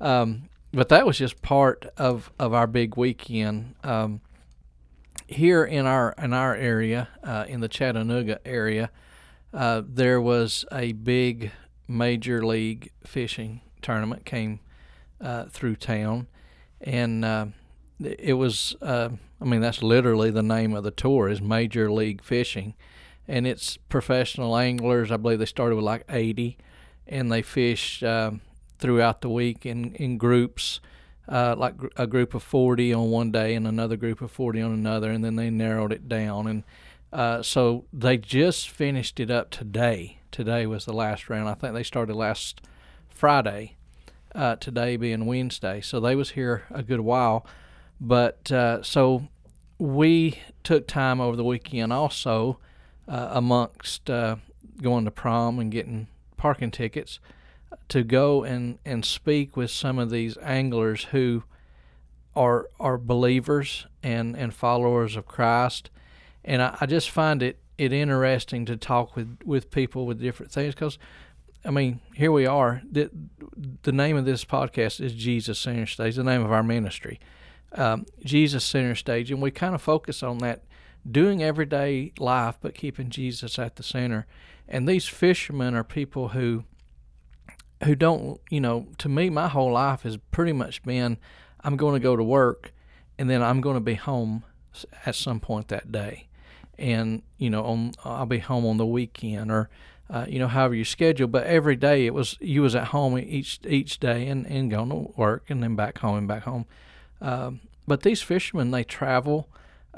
Um, 0.00 0.48
but 0.72 0.88
that 0.90 1.06
was 1.06 1.18
just 1.18 1.40
part 1.42 1.86
of, 1.96 2.30
of 2.38 2.52
our 2.52 2.66
big 2.66 2.96
weekend. 2.96 3.74
Um, 3.82 4.20
here 5.28 5.64
in 5.64 5.86
our 5.86 6.14
in 6.18 6.32
our 6.32 6.54
area, 6.54 7.08
uh, 7.22 7.44
in 7.48 7.60
the 7.60 7.68
Chattanooga 7.68 8.38
area, 8.46 8.90
uh, 9.52 9.82
there 9.86 10.20
was 10.20 10.64
a 10.72 10.92
big 10.92 11.52
major 11.88 12.44
league 12.44 12.90
fishing 13.04 13.60
tournament 13.82 14.24
came 14.24 14.60
uh, 15.20 15.44
through 15.44 15.76
town, 15.76 16.26
and 16.80 17.24
uh, 17.24 17.46
it 18.00 18.34
was 18.34 18.76
uh, 18.82 19.10
I 19.40 19.44
mean 19.44 19.60
that's 19.60 19.82
literally 19.82 20.30
the 20.30 20.42
name 20.42 20.74
of 20.74 20.84
the 20.84 20.90
tour 20.90 21.28
is 21.28 21.40
Major 21.40 21.90
League 21.90 22.22
Fishing, 22.22 22.74
and 23.26 23.46
it's 23.46 23.76
professional 23.76 24.56
anglers. 24.56 25.10
I 25.10 25.16
believe 25.16 25.38
they 25.38 25.46
started 25.46 25.76
with 25.76 25.84
like 25.84 26.04
80, 26.08 26.56
and 27.06 27.32
they 27.32 27.42
fish 27.42 28.02
um, 28.02 28.40
throughout 28.78 29.20
the 29.20 29.30
week 29.30 29.66
in 29.66 29.94
in 29.94 30.18
groups. 30.18 30.80
Uh, 31.28 31.56
like 31.58 31.74
a 31.96 32.06
group 32.06 32.34
of 32.34 32.42
40 32.42 32.94
on 32.94 33.10
one 33.10 33.32
day 33.32 33.54
and 33.54 33.66
another 33.66 33.96
group 33.96 34.20
of 34.20 34.30
40 34.30 34.62
on 34.62 34.72
another, 34.72 35.10
and 35.10 35.24
then 35.24 35.34
they 35.34 35.50
narrowed 35.50 35.92
it 35.92 36.08
down. 36.08 36.46
And 36.46 36.62
uh, 37.12 37.42
so 37.42 37.84
they 37.92 38.16
just 38.16 38.70
finished 38.70 39.18
it 39.18 39.30
up 39.30 39.50
today. 39.50 40.18
Today 40.30 40.66
was 40.66 40.84
the 40.84 40.92
last 40.92 41.28
round. 41.28 41.48
I 41.48 41.54
think 41.54 41.74
they 41.74 41.82
started 41.82 42.14
last 42.14 42.60
Friday, 43.08 43.76
uh, 44.34 44.56
today 44.56 44.96
being 44.96 45.26
Wednesday. 45.26 45.80
So 45.80 45.98
they 45.98 46.14
was 46.14 46.30
here 46.30 46.64
a 46.70 46.82
good 46.82 47.00
while. 47.00 47.44
But 48.00 48.52
uh, 48.52 48.82
so 48.82 49.28
we 49.78 50.38
took 50.62 50.86
time 50.86 51.20
over 51.20 51.36
the 51.36 51.44
weekend 51.44 51.92
also 51.92 52.58
uh, 53.08 53.30
amongst 53.32 54.10
uh, 54.10 54.36
going 54.82 55.04
to 55.04 55.10
prom 55.10 55.58
and 55.58 55.70
getting 55.72 56.08
parking 56.36 56.70
tickets 56.70 57.18
to 57.88 58.02
go 58.02 58.44
and, 58.44 58.78
and 58.84 59.04
speak 59.04 59.56
with 59.56 59.70
some 59.70 59.98
of 59.98 60.10
these 60.10 60.36
anglers 60.38 61.04
who 61.04 61.44
are 62.34 62.68
are 62.78 62.98
believers 62.98 63.86
and, 64.02 64.36
and 64.36 64.54
followers 64.54 65.16
of 65.16 65.26
Christ. 65.26 65.90
And 66.44 66.60
I, 66.60 66.76
I 66.80 66.86
just 66.86 67.10
find 67.10 67.42
it, 67.42 67.58
it 67.78 67.92
interesting 67.92 68.66
to 68.66 68.76
talk 68.76 69.16
with, 69.16 69.38
with 69.44 69.70
people 69.70 70.06
with 70.06 70.20
different 70.20 70.52
things 70.52 70.74
because, 70.74 70.98
I 71.64 71.70
mean, 71.70 72.00
here 72.14 72.30
we 72.30 72.46
are. 72.46 72.82
The, 72.90 73.10
the 73.82 73.92
name 73.92 74.16
of 74.16 74.24
this 74.26 74.44
podcast 74.44 75.00
is 75.00 75.14
Jesus 75.14 75.58
Center 75.58 75.86
Stage, 75.86 76.16
the 76.16 76.24
name 76.24 76.44
of 76.44 76.52
our 76.52 76.62
ministry 76.62 77.18
um, 77.76 78.06
Jesus 78.24 78.64
center 78.64 78.94
stage, 78.94 79.30
and 79.30 79.40
we 79.40 79.50
kind 79.50 79.74
of 79.74 79.82
focus 79.82 80.22
on 80.22 80.38
that 80.38 80.62
doing 81.08 81.42
everyday 81.42 82.12
life, 82.18 82.56
but 82.60 82.74
keeping 82.74 83.10
Jesus 83.10 83.58
at 83.58 83.76
the 83.76 83.82
center. 83.82 84.26
And 84.68 84.88
these 84.88 85.06
fishermen 85.06 85.74
are 85.74 85.84
people 85.84 86.28
who 86.28 86.64
who 87.84 87.94
don't, 87.94 88.40
you 88.50 88.60
know, 88.60 88.86
to 88.98 89.08
me, 89.08 89.30
my 89.30 89.48
whole 89.48 89.72
life 89.72 90.02
has 90.02 90.16
pretty 90.30 90.52
much 90.52 90.82
been 90.82 91.18
I'm 91.62 91.76
going 91.76 91.94
to 91.94 92.00
go 92.00 92.16
to 92.16 92.22
work, 92.22 92.72
and 93.18 93.28
then 93.28 93.42
I'm 93.42 93.60
going 93.60 93.74
to 93.74 93.80
be 93.80 93.94
home 93.94 94.44
at 95.04 95.14
some 95.14 95.40
point 95.40 95.68
that 95.68 95.90
day, 95.90 96.28
and 96.78 97.22
you 97.38 97.50
know, 97.50 97.64
on 97.64 97.92
I'll 98.04 98.26
be 98.26 98.38
home 98.38 98.66
on 98.66 98.76
the 98.76 98.86
weekend 98.86 99.50
or. 99.50 99.68
Uh, 100.08 100.24
you 100.28 100.38
know, 100.38 100.46
however 100.46 100.72
you 100.72 100.84
schedule, 100.84 101.26
but 101.26 101.42
every 101.48 101.74
day 101.74 102.06
it 102.06 102.14
was 102.14 102.38
you 102.40 102.62
was 102.62 102.76
at 102.76 102.84
home 102.84 103.18
each 103.18 103.58
each 103.66 103.98
day 103.98 104.28
and, 104.28 104.46
and 104.46 104.70
going 104.70 104.88
to 104.88 105.12
work 105.16 105.42
and 105.48 105.60
then 105.60 105.74
back 105.74 105.98
home 105.98 106.16
and 106.16 106.28
back 106.28 106.44
home. 106.44 106.64
Um, 107.20 107.58
but 107.88 108.02
these 108.02 108.22
fishermen, 108.22 108.70
they 108.70 108.84
travel. 108.84 109.48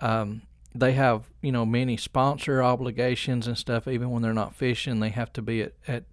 Um, 0.01 0.41
they 0.75 0.93
have 0.93 1.29
you 1.43 1.53
know 1.53 1.67
many 1.67 1.99
sponsor 1.99 2.63
obligations 2.63 3.47
and 3.47 3.59
stuff. 3.59 3.87
Even 3.87 4.11
when 4.11 4.23
they're 4.23 4.33
not 4.33 4.55
fishing, 4.55 5.01
they 5.01 5.11
have 5.11 5.31
to 5.35 5.43
be 5.43 5.61
at, 5.61 5.73
at 5.87 6.05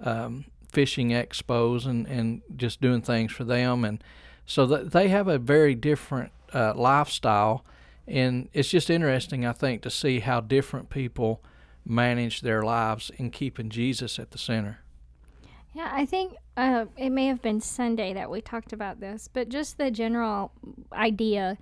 um, 0.00 0.46
fishing 0.74 1.10
expos 1.10 1.86
and, 1.86 2.06
and 2.06 2.42
just 2.56 2.80
doing 2.80 3.00
things 3.00 3.32
for 3.32 3.44
them. 3.44 3.84
And 3.84 4.02
so 4.46 4.66
they 4.66 5.08
have 5.08 5.28
a 5.28 5.38
very 5.38 5.74
different 5.74 6.32
uh, 6.52 6.74
lifestyle. 6.74 7.64
And 8.06 8.48
it's 8.52 8.68
just 8.68 8.90
interesting, 8.90 9.46
I 9.46 9.52
think, 9.52 9.82
to 9.82 9.90
see 9.90 10.20
how 10.20 10.40
different 10.40 10.90
people 10.90 11.42
manage 11.86 12.40
their 12.40 12.62
lives 12.62 13.10
in 13.16 13.30
keeping 13.30 13.70
Jesus 13.70 14.18
at 14.18 14.30
the 14.30 14.38
center. 14.38 14.80
Yeah, 15.74 15.90
I 15.92 16.06
think 16.06 16.36
uh, 16.56 16.86
it 16.96 17.10
may 17.10 17.26
have 17.26 17.42
been 17.42 17.60
Sunday 17.60 18.12
that 18.14 18.30
we 18.30 18.40
talked 18.40 18.72
about 18.72 19.00
this, 19.00 19.28
but 19.32 19.48
just 19.48 19.76
the 19.76 19.90
general 19.90 20.52
idea 20.92 21.58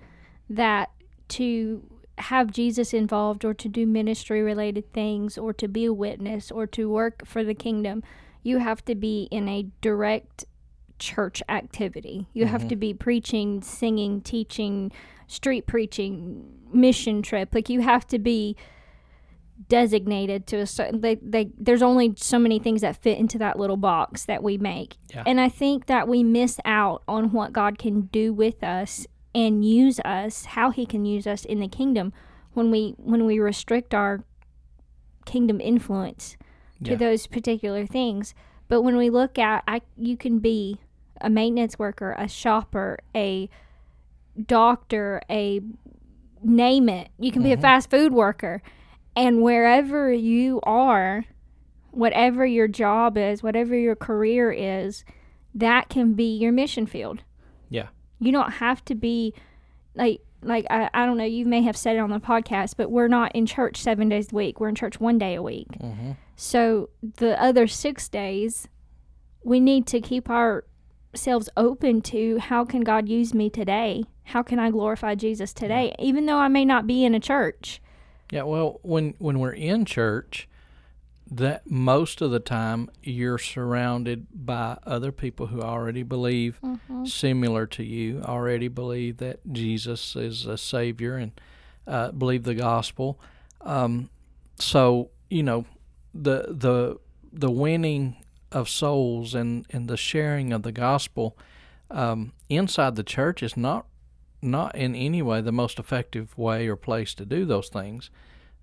that 0.49 0.91
to 1.29 1.81
have 2.19 2.51
Jesus 2.51 2.93
involved 2.93 3.43
or 3.43 3.55
to 3.55 3.67
do 3.67 3.87
ministry 3.87 4.43
related 4.43 4.93
things 4.93 5.37
or 5.37 5.51
to 5.53 5.67
be 5.67 5.85
a 5.85 5.93
witness 5.93 6.51
or 6.51 6.67
to 6.67 6.89
work 6.89 7.25
for 7.25 7.43
the 7.43 7.55
kingdom, 7.55 8.03
you 8.43 8.59
have 8.59 8.83
to 8.85 8.95
be 8.95 9.27
in 9.31 9.47
a 9.49 9.67
direct 9.81 10.45
church 10.99 11.41
activity. 11.49 12.27
You 12.33 12.45
have 12.45 12.61
mm-hmm. 12.61 12.69
to 12.69 12.75
be 12.75 12.93
preaching, 12.93 13.61
singing, 13.61 14.21
teaching, 14.21 14.91
street 15.27 15.65
preaching, 15.65 16.59
mission 16.71 17.21
trip. 17.21 17.53
Like 17.53 17.69
you 17.69 17.81
have 17.81 18.05
to 18.07 18.19
be 18.19 18.55
designated 19.69 20.47
to 20.47 20.57
a 20.57 20.65
certain 20.65 21.01
they, 21.01 21.15
they 21.15 21.49
there's 21.57 21.81
only 21.81 22.13
so 22.17 22.37
many 22.39 22.59
things 22.59 22.81
that 22.81 22.97
fit 22.97 23.17
into 23.17 23.37
that 23.37 23.57
little 23.57 23.77
box 23.77 24.25
that 24.25 24.43
we 24.43 24.57
make 24.57 24.97
Yeah. 25.13 25.23
and 25.25 25.39
i 25.39 25.47
think 25.47 25.85
that 25.85 26.07
we 26.07 26.23
miss 26.23 26.59
out 26.65 27.03
on 27.07 27.31
what 27.31 27.53
god 27.53 27.77
can 27.77 28.01
do 28.01 28.33
with 28.33 28.63
us 28.63 29.05
and 29.33 29.63
use 29.63 29.99
us 30.01 30.45
how 30.45 30.71
he 30.71 30.85
can 30.85 31.05
use 31.05 31.27
us 31.27 31.45
in 31.45 31.59
the 31.59 31.67
kingdom 31.67 32.11
when 32.53 32.71
we 32.71 32.95
when 32.97 33.25
we 33.25 33.39
restrict 33.39 33.93
our 33.93 34.23
kingdom 35.25 35.61
influence 35.61 36.35
to 36.83 36.91
Yeah. 36.91 36.97
those 36.97 37.27
particular 37.27 37.85
things 37.85 38.33
but 38.67 38.81
when 38.81 38.97
we 38.97 39.09
look 39.09 39.37
at 39.37 39.63
i 39.67 39.81
you 39.97 40.17
can 40.17 40.39
be 40.39 40.79
a 41.21 41.29
maintenance 41.29 41.79
worker 41.79 42.15
a 42.17 42.27
shopper 42.27 42.99
a 43.15 43.49
doctor 44.45 45.21
a 45.29 45.61
name 46.43 46.89
it 46.89 47.09
you 47.17 47.31
can 47.31 47.43
be 47.43 47.51
a 47.51 47.55
mm-hmm. 47.55 47.61
fast 47.61 47.89
food 47.89 48.13
worker 48.13 48.61
and 49.15 49.41
wherever 49.41 50.11
you 50.11 50.59
are, 50.63 51.25
whatever 51.91 52.45
your 52.45 52.67
job 52.67 53.17
is, 53.17 53.43
whatever 53.43 53.75
your 53.75 53.95
career 53.95 54.51
is, 54.51 55.05
that 55.53 55.89
can 55.89 56.13
be 56.13 56.35
your 56.35 56.51
mission 56.51 56.87
field. 56.87 57.23
Yeah. 57.69 57.89
You 58.19 58.31
don't 58.31 58.53
have 58.53 58.83
to 58.85 58.95
be 58.95 59.33
like 59.95 60.21
like 60.45 60.65
I, 60.69 60.89
I 60.93 61.05
don't 61.05 61.17
know, 61.17 61.23
you 61.23 61.45
may 61.45 61.61
have 61.61 61.77
said 61.77 61.95
it 61.95 61.99
on 61.99 62.09
the 62.09 62.19
podcast, 62.19 62.75
but 62.77 62.91
we're 62.91 63.07
not 63.07 63.33
in 63.35 63.45
church 63.45 63.77
seven 63.77 64.09
days 64.09 64.31
a 64.31 64.35
week. 64.35 64.59
We're 64.59 64.69
in 64.69 64.75
church 64.75 64.99
one 64.99 65.17
day 65.17 65.35
a 65.35 65.41
week. 65.41 65.67
Mm-hmm. 65.79 66.11
So 66.35 66.89
the 67.01 67.41
other 67.41 67.67
six 67.67 68.09
days 68.09 68.67
we 69.43 69.59
need 69.59 69.85
to 69.87 69.99
keep 69.99 70.29
ourselves 70.29 71.49
open 71.57 72.01
to 72.01 72.37
how 72.37 72.65
can 72.65 72.81
God 72.81 73.09
use 73.09 73.33
me 73.33 73.49
today? 73.49 74.05
How 74.25 74.41
can 74.41 74.57
I 74.57 74.71
glorify 74.71 75.15
Jesus 75.15 75.53
today, 75.53 75.93
even 75.99 76.25
though 76.25 76.37
I 76.37 76.47
may 76.47 76.65
not 76.65 76.87
be 76.87 77.03
in 77.03 77.13
a 77.13 77.19
church? 77.19 77.81
Yeah, 78.31 78.43
well, 78.43 78.79
when 78.83 79.13
when 79.19 79.39
we're 79.39 79.51
in 79.51 79.85
church, 79.85 80.47
that 81.29 81.69
most 81.69 82.21
of 82.21 82.31
the 82.31 82.39
time 82.39 82.89
you're 83.01 83.37
surrounded 83.37 84.27
by 84.33 84.77
other 84.83 85.11
people 85.11 85.47
who 85.47 85.61
already 85.61 86.03
believe 86.03 86.59
similar 87.05 87.65
to 87.67 87.83
you, 87.83 88.21
already 88.23 88.67
believe 88.67 89.17
that 89.17 89.39
Jesus 89.51 90.15
is 90.15 90.45
a 90.45 90.57
savior 90.57 91.15
and 91.15 91.31
uh, 91.87 92.11
believe 92.11 92.43
the 92.43 92.55
gospel. 92.55 93.19
Um, 93.61 94.09
so 94.59 95.09
you 95.29 95.43
know 95.43 95.65
the 96.13 96.47
the 96.49 96.99
the 97.31 97.51
winning 97.51 98.17
of 98.51 98.69
souls 98.69 99.33
and 99.33 99.65
and 99.71 99.87
the 99.87 99.97
sharing 99.97 100.53
of 100.53 100.61
the 100.63 100.71
gospel 100.71 101.37
um, 101.89 102.33
inside 102.49 102.95
the 102.95 103.03
church 103.03 103.41
is 103.41 103.57
not 103.57 103.85
not 104.41 104.75
in 104.75 104.93
any 104.95 105.21
way 105.21 105.41
the 105.41 105.51
most 105.51 105.79
effective 105.79 106.37
way 106.37 106.67
or 106.67 106.75
place 106.75 107.13
to 107.15 107.25
do 107.25 107.45
those 107.45 107.69
things. 107.69 108.09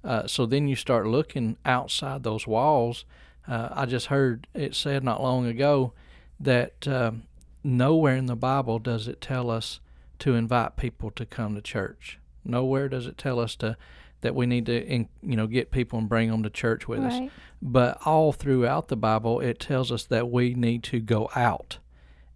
Uh, 0.03 0.27
so 0.27 0.47
then 0.47 0.69
you 0.69 0.77
start 0.77 1.07
looking 1.07 1.57
outside 1.65 2.23
those 2.23 2.47
walls. 2.47 3.05
Uh, 3.47 3.69
I 3.73 3.87
just 3.87 4.07
heard 4.07 4.47
it 4.55 4.75
said 4.75 5.05
not 5.05 5.23
long 5.23 5.47
ago 5.47 5.93
that 6.39 6.87
um, 6.89 7.25
nowhere 7.63 8.17
in 8.17 8.27
the 8.27 8.37
Bible 8.37 8.79
does 8.79 9.09
it 9.09 9.21
tell 9.21 9.51
us 9.51 9.81
to 10.21 10.35
invite 10.35 10.77
people 10.77 11.11
to 11.13 11.27
come 11.27 11.55
to 11.55 11.61
church. 11.61 12.19
Nowhere 12.45 12.89
does 12.89 13.07
it 13.07 13.19
tell 13.19 13.39
us 13.39 13.57
to 13.57 13.77
that 14.23 14.35
we 14.35 14.47
need 14.47 14.67
to 14.67 14.87
in, 14.87 15.09
you 15.23 15.37
know 15.37 15.47
get 15.47 15.71
people 15.71 15.99
and 15.99 16.09
bring 16.09 16.31
them 16.31 16.43
to 16.43 16.51
church 16.51 16.87
with 16.87 17.01
us. 17.01 17.15
But 17.63 17.99
all 18.07 18.33
throughout 18.33 18.89
the 18.89 18.97
Bible, 18.97 19.41
it 19.41 19.59
tells 19.59 19.91
us 19.91 20.05
that 20.05 20.31
we 20.31 20.55
need 20.55 20.83
to 20.85 21.01
go 21.01 21.31
out 21.35 21.79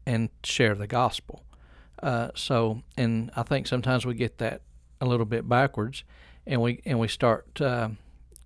and 0.06 0.28
share 0.42 0.74
the 0.74 0.86
gospel. 0.86 1.44
Uh, 2.02 2.28
so, 2.34 2.82
and 2.96 3.30
I 3.36 3.42
think 3.42 3.66
sometimes 3.66 4.04
we 4.04 4.14
get 4.14 4.38
that 4.38 4.62
a 5.00 5.06
little 5.06 5.26
bit 5.26 5.48
backwards, 5.48 6.04
and 6.46 6.60
we 6.60 6.82
and 6.84 6.98
we 6.98 7.08
start 7.08 7.60
uh, 7.60 7.90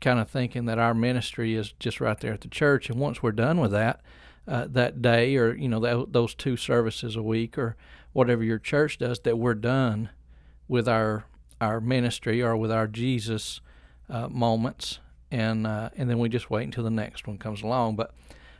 kind 0.00 0.18
of 0.18 0.28
thinking 0.28 0.66
that 0.66 0.78
our 0.78 0.94
ministry 0.94 1.54
is 1.54 1.72
just 1.78 2.00
right 2.00 2.18
there 2.20 2.32
at 2.32 2.40
the 2.40 2.48
church. 2.48 2.88
And 2.88 2.98
once 2.98 3.22
we're 3.22 3.32
done 3.32 3.60
with 3.60 3.72
that, 3.72 4.00
uh, 4.46 4.66
that 4.70 5.02
day, 5.02 5.36
or 5.36 5.54
you 5.54 5.68
know 5.68 6.06
those 6.06 6.34
two 6.34 6.56
services 6.56 7.16
a 7.16 7.22
week, 7.22 7.58
or 7.58 7.76
whatever 8.12 8.42
your 8.42 8.58
church 8.58 8.98
does, 8.98 9.20
that 9.20 9.38
we're 9.38 9.54
done 9.54 10.10
with 10.68 10.88
our 10.88 11.24
our 11.60 11.80
ministry 11.80 12.42
or 12.42 12.56
with 12.56 12.70
our 12.70 12.86
Jesus 12.86 13.60
uh, 14.08 14.28
moments, 14.28 15.00
and 15.30 15.66
uh, 15.66 15.90
and 15.96 16.08
then 16.08 16.18
we 16.18 16.28
just 16.28 16.50
wait 16.50 16.64
until 16.64 16.84
the 16.84 16.90
next 16.90 17.26
one 17.26 17.38
comes 17.38 17.62
along. 17.62 17.96
But 17.96 18.14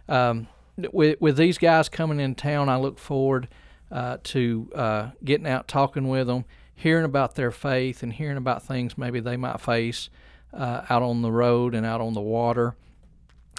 um, 0.09 0.49
with 0.92 1.21
with 1.21 1.37
these 1.37 1.59
guys 1.59 1.88
coming 1.88 2.21
in 2.21 2.35
town, 2.35 2.68
I 2.68 2.76
look 2.76 2.99
forward 2.99 3.49
uh, 3.90 4.18
to 4.25 4.71
uh, 4.75 5.11
getting 5.25 5.47
out, 5.47 5.68
talking 5.68 6.09
with 6.09 6.26
them, 6.26 6.45
hearing 6.79 7.05
about 7.05 7.35
their 7.35 7.51
faith, 7.51 8.05
and 8.05 8.13
hearing 8.13 8.37
about 8.37 8.63
things 8.63 8.97
maybe 8.97 9.19
they 9.19 9.37
might 9.37 9.61
face 9.61 10.11
uh, 10.55 10.83
out 10.89 11.03
on 11.03 11.23
the 11.23 11.33
road 11.33 11.75
and 11.75 11.85
out 11.85 12.01
on 12.01 12.15
the 12.15 12.21
water 12.21 12.77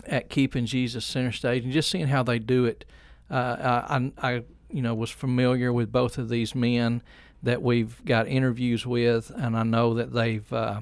at 0.08 0.30
keeping 0.30 0.66
Jesus 0.66 1.04
center 1.06 1.34
stage, 1.34 1.66
and 1.66 1.74
just 1.74 1.92
seeing 1.92 2.08
how 2.08 2.24
they 2.24 2.40
do 2.40 2.64
it. 2.64 2.86
Uh, 3.30 3.84
I, 3.90 4.12
I, 4.18 4.44
you 4.72 4.82
know, 4.82 4.96
was 4.96 5.12
familiar 5.12 5.74
with 5.74 5.92
both 5.92 6.18
of 6.18 6.30
these 6.30 6.56
men 6.56 7.04
that 7.44 7.62
we've 7.62 8.04
got 8.06 8.26
interviews 8.28 8.86
with, 8.86 9.32
and 9.36 9.58
I 9.58 9.64
know 9.64 9.94
that 9.96 10.14
they've 10.14 10.52
uh, 10.54 10.82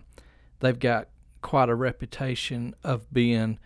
they've 0.60 0.78
got 0.78 1.08
quite 1.42 1.70
a 1.70 1.76
reputation 1.76 2.76
of 2.84 3.12
being 3.12 3.58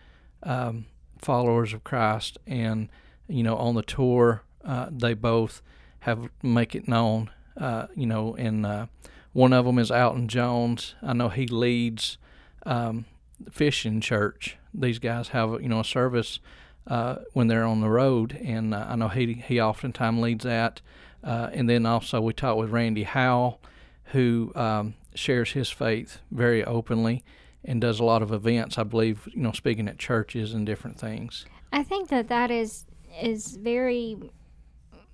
um, 0.42 0.86
followers 1.18 1.74
of 1.74 1.84
Christ, 1.84 2.38
and 2.46 2.88
you 3.28 3.42
know, 3.42 3.56
on 3.56 3.74
the 3.74 3.82
tour, 3.82 4.44
uh, 4.64 4.88
they 4.90 5.12
both 5.12 5.60
have 6.00 6.30
make 6.42 6.74
it 6.74 6.88
known. 6.88 7.30
Uh, 7.56 7.86
you 7.94 8.06
know, 8.06 8.34
and 8.36 8.64
uh, 8.64 8.86
one 9.32 9.52
of 9.52 9.64
them 9.64 9.78
is 9.78 9.90
Alton 9.90 10.28
Jones. 10.28 10.94
I 11.02 11.12
know 11.12 11.28
he 11.28 11.46
leads 11.46 12.18
um, 12.64 13.06
fishing 13.50 14.00
church. 14.00 14.56
These 14.74 14.98
guys 14.98 15.28
have 15.28 15.60
you 15.62 15.68
know 15.68 15.80
a 15.80 15.84
service 15.84 16.40
uh, 16.86 17.16
when 17.32 17.48
they're 17.48 17.64
on 17.64 17.80
the 17.80 17.90
road, 17.90 18.38
and 18.42 18.74
uh, 18.74 18.86
I 18.88 18.96
know 18.96 19.08
he 19.08 19.34
he 19.34 19.60
oftentimes 19.60 20.20
leads 20.20 20.44
that. 20.44 20.80
Uh, 21.22 21.50
and 21.52 21.70
then 21.70 21.86
also 21.86 22.20
we 22.20 22.32
talked 22.32 22.58
with 22.58 22.70
Randy 22.70 23.04
Howell, 23.04 23.60
who 24.06 24.52
um, 24.56 24.94
shares 25.14 25.52
his 25.52 25.70
faith 25.70 26.18
very 26.30 26.64
openly 26.64 27.22
and 27.64 27.80
does 27.80 28.00
a 28.00 28.04
lot 28.04 28.22
of 28.22 28.32
events. 28.32 28.76
I 28.78 28.82
believe 28.82 29.28
you 29.32 29.42
know 29.42 29.52
speaking 29.52 29.88
at 29.88 29.98
churches 29.98 30.52
and 30.54 30.66
different 30.66 30.98
things. 30.98 31.46
I 31.72 31.82
think 31.82 32.08
that 32.08 32.28
that 32.28 32.50
is 32.50 32.86
is 33.20 33.56
very 33.56 34.32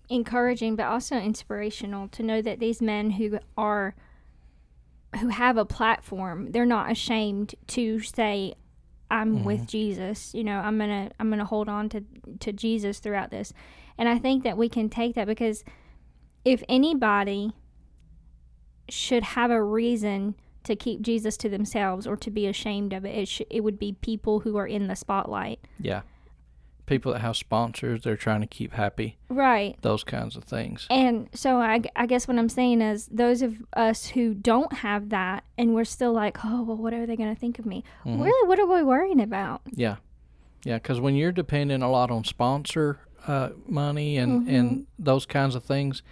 encouraging, 0.09 0.77
but 0.77 0.87
also 0.87 1.17
inspirational 1.17 2.09
to 2.09 2.23
know 2.23 2.43
that 2.43 2.59
these 2.59 2.81
men 2.81 3.13
who 3.13 3.39
are 3.57 3.95
who 5.21 5.29
have 5.29 5.57
a 5.57 5.65
platform, 5.65 6.53
they're 6.53 6.67
not 6.67 6.91
ashamed 6.91 7.55
to 7.69 8.01
say, 8.01 8.55
"I'm 9.11 9.37
mm-hmm. 9.37 9.45
with 9.45 9.67
Jesus." 9.67 10.35
You 10.35 10.45
know, 10.45 10.59
I'm 10.59 10.79
gonna 10.79 11.11
I'm 11.19 11.31
gonna 11.31 11.45
hold 11.45 11.69
on 11.69 11.89
to 11.91 12.05
to 12.41 12.53
Jesus 12.53 12.99
throughout 12.99 13.31
this, 13.31 13.53
and 13.97 14.09
I 14.09 14.19
think 14.19 14.45
that 14.45 14.57
we 14.57 14.69
can 14.69 14.89
take 14.89 15.15
that 15.15 15.27
because 15.27 15.65
if 16.45 16.63
anybody 16.69 17.53
should 18.89 19.23
have 19.23 19.51
a 19.51 19.63
reason 19.63 20.35
to 20.65 20.77
keep 20.77 21.01
Jesus 21.03 21.37
to 21.39 21.49
themselves 21.49 22.07
or 22.07 22.17
to 22.17 22.31
be 22.31 22.47
ashamed 22.47 22.93
of 22.93 23.05
it, 23.05 23.15
it, 23.15 23.29
sh- 23.29 23.43
it 23.51 23.63
would 23.63 23.79
be 23.79 23.93
people 23.93 24.41
who 24.41 24.57
are 24.57 24.67
in 24.67 24.87
the 24.87 24.97
spotlight. 24.97 25.61
Yeah, 25.81 26.03
people 26.89 27.13
that 27.13 27.21
have 27.21 27.37
sponsors, 27.37 28.03
they're 28.03 28.17
trying 28.17 28.41
to 28.41 28.47
keep 28.47 28.73
happy. 28.73 29.19
Right. 29.29 29.77
Those 29.83 30.03
kinds 30.03 30.37
of 30.37 30.45
things. 30.45 30.87
And 30.91 31.29
so 31.35 31.59
I, 31.59 31.83
I 31.95 32.07
guess 32.07 32.27
what 32.27 32.39
I'm 32.39 32.49
saying 32.49 32.81
is 32.81 33.07
those 33.13 33.43
of 33.43 33.57
us 33.75 34.07
who 34.07 34.35
don't 34.35 34.73
have 34.73 35.11
that 35.11 35.45
and 35.57 35.75
we're 35.75 35.85
still 35.85 36.13
like, 36.13 36.39
oh, 36.45 36.63
well, 36.63 36.77
what 36.77 36.93
are 36.95 37.07
they 37.07 37.15
going 37.17 37.33
to 37.35 37.39
think 37.39 37.59
of 37.59 37.67
me? 37.67 37.85
Mhm. 38.05 38.25
Really, 38.25 38.49
what 38.49 38.59
are 38.59 38.67
we 38.67 38.83
worrying 38.83 39.21
about? 39.21 39.61
Yeah, 39.71 39.97
yeah, 40.65 40.77
because 40.77 40.99
when 41.01 41.15
you're 41.15 41.33
depending 41.33 41.83
a 41.83 41.91
lot 41.91 42.11
on 42.11 42.25
sponsor 42.25 42.99
uh, 43.27 43.51
money 43.67 44.17
and 44.17 44.49
and 44.49 44.87
those 44.99 45.27
kinds 45.27 45.55
of 45.55 45.63
things, 45.65 46.03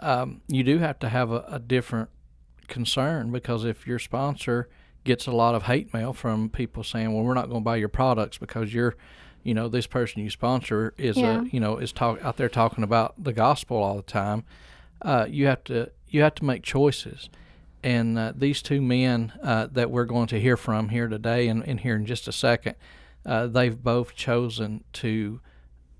um, 0.00 0.40
you 0.48 0.64
do 0.64 0.78
have 0.78 0.98
to 0.98 1.08
have 1.08 1.30
a, 1.30 1.44
a 1.48 1.58
different 1.58 2.10
concern 2.66 3.30
because 3.30 3.64
if 3.64 3.86
your 3.86 3.98
sponsor 4.00 4.68
gets 5.04 5.26
a 5.28 5.32
lot 5.32 5.54
of 5.54 5.62
hate 5.64 5.94
mail 5.94 6.12
from 6.12 6.48
people 6.48 6.82
saying, 6.82 7.14
"Well, 7.14 7.22
we're 7.24 7.34
not 7.34 7.48
going 7.48 7.60
to 7.60 7.64
buy 7.64 7.76
your 7.76 7.88
products 7.88 8.38
because 8.38 8.74
you're." 8.74 8.96
You 9.46 9.54
know, 9.54 9.68
this 9.68 9.86
person 9.86 10.22
you 10.22 10.30
sponsor 10.30 10.92
is 10.98 11.16
Yeah. 11.16 11.42
a 11.42 11.44
you 11.44 11.60
know 11.60 11.76
is 11.78 11.92
talk 11.92 12.22
out 12.24 12.36
there 12.36 12.48
talking 12.48 12.82
about 12.82 13.14
the 13.16 13.32
gospel 13.32 13.76
all 13.76 13.94
the 13.96 14.02
time. 14.02 14.42
Uh, 15.00 15.26
you 15.28 15.46
have 15.46 15.62
to 15.64 15.90
you 16.08 16.22
have 16.22 16.34
to 16.36 16.44
make 16.44 16.62
choices, 16.64 17.28
and 17.82 18.18
uh, 18.18 18.32
these 18.34 18.60
two 18.60 18.82
men 18.82 19.32
uh, 19.42 19.68
that 19.70 19.90
we're 19.90 20.04
going 20.04 20.26
to 20.28 20.40
hear 20.40 20.56
from 20.56 20.88
here 20.88 21.06
today 21.06 21.46
and, 21.46 21.66
and 21.68 21.80
here 21.80 21.94
in 21.94 22.06
just 22.06 22.26
a 22.26 22.32
second, 22.32 22.74
uh, 23.24 23.46
they've 23.46 23.80
both 23.82 24.16
chosen 24.16 24.82
to 24.94 25.40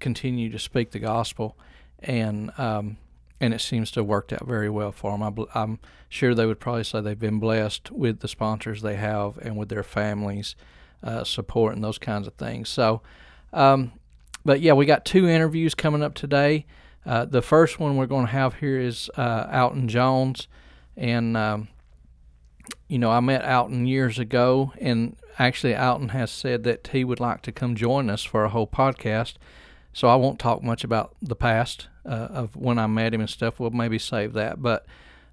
continue 0.00 0.50
to 0.50 0.58
speak 0.58 0.90
the 0.90 0.98
gospel, 0.98 1.56
and 2.00 2.50
um, 2.58 2.96
and 3.40 3.54
it 3.54 3.60
seems 3.60 3.92
to 3.92 4.00
have 4.00 4.06
worked 4.08 4.32
out 4.32 4.44
very 4.46 4.68
well 4.70 4.90
for 4.90 5.12
them. 5.12 5.22
I, 5.22 5.30
bel- 5.30 5.48
I'm 5.54 5.78
sure 6.08 6.34
they 6.34 6.46
would 6.46 6.58
probably 6.58 6.82
say 6.84 7.00
they've 7.00 7.16
been 7.18 7.38
blessed 7.38 7.92
with 7.92 8.20
the 8.20 8.28
sponsors 8.28 8.82
they 8.82 8.96
have 8.96 9.38
and 9.38 9.56
with 9.56 9.68
their 9.68 9.84
families' 9.84 10.56
uh, 11.04 11.22
support 11.22 11.74
and 11.76 11.84
those 11.84 11.98
kinds 11.98 12.26
of 12.26 12.34
things. 12.34 12.68
So, 12.68 13.02
um, 13.56 13.92
but 14.44 14.60
yeah, 14.60 14.74
we 14.74 14.86
got 14.86 15.04
two 15.04 15.28
interviews 15.28 15.74
coming 15.74 16.02
up 16.02 16.14
today. 16.14 16.66
Uh, 17.04 17.24
the 17.24 17.42
first 17.42 17.80
one 17.80 17.96
we're 17.96 18.06
going 18.06 18.26
to 18.26 18.32
have 18.32 18.54
here 18.54 18.78
is 18.78 19.10
uh, 19.16 19.48
Alton 19.50 19.88
Jones, 19.88 20.46
and 20.96 21.36
um, 21.36 21.68
you 22.86 22.98
know 22.98 23.10
I 23.10 23.20
met 23.20 23.44
Alton 23.44 23.86
years 23.86 24.18
ago, 24.18 24.72
and 24.78 25.16
actually 25.38 25.74
Alton 25.74 26.10
has 26.10 26.30
said 26.30 26.64
that 26.64 26.88
he 26.88 27.02
would 27.02 27.18
like 27.18 27.42
to 27.42 27.52
come 27.52 27.74
join 27.74 28.10
us 28.10 28.22
for 28.22 28.44
a 28.44 28.50
whole 28.50 28.66
podcast. 28.66 29.34
So 29.92 30.08
I 30.08 30.16
won't 30.16 30.38
talk 30.38 30.62
much 30.62 30.84
about 30.84 31.16
the 31.22 31.36
past 31.36 31.88
uh, 32.04 32.28
of 32.30 32.54
when 32.54 32.78
I 32.78 32.86
met 32.86 33.14
him 33.14 33.20
and 33.20 33.30
stuff. 33.30 33.58
We'll 33.58 33.70
maybe 33.70 33.98
save 33.98 34.34
that. 34.34 34.60
But 34.60 34.84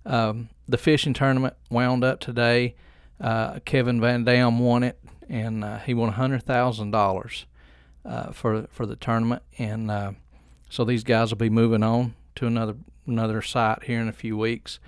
um, 0.05 0.49
the 0.67 0.77
fishing 0.77 1.13
tournament 1.13 1.55
wound 1.69 2.03
up 2.05 2.21
today. 2.21 2.75
Uh, 3.19 3.59
Kevin 3.65 3.99
Van 3.99 4.23
Dam 4.23 4.59
won 4.59 4.83
it, 4.83 4.97
and 5.27 5.63
uh, 5.65 5.79
he 5.79 5.93
won 5.93 6.13
hundred 6.13 6.43
thousand 6.43 6.91
dollars 6.91 7.45
uh, 8.05 8.31
for 8.31 8.67
for 8.71 8.85
the 8.85 8.95
tournament. 8.95 9.41
And 9.57 9.89
uh, 9.89 10.11
so 10.69 10.83
these 10.83 11.03
guys 11.03 11.29
will 11.29 11.37
be 11.37 11.49
moving 11.49 11.83
on 11.83 12.15
to 12.35 12.47
another 12.47 12.75
another 13.05 13.41
site 13.41 13.83
here 13.83 13.99
in 13.99 14.07
a 14.07 14.13
few 14.13 14.37
weeks. 14.37 14.79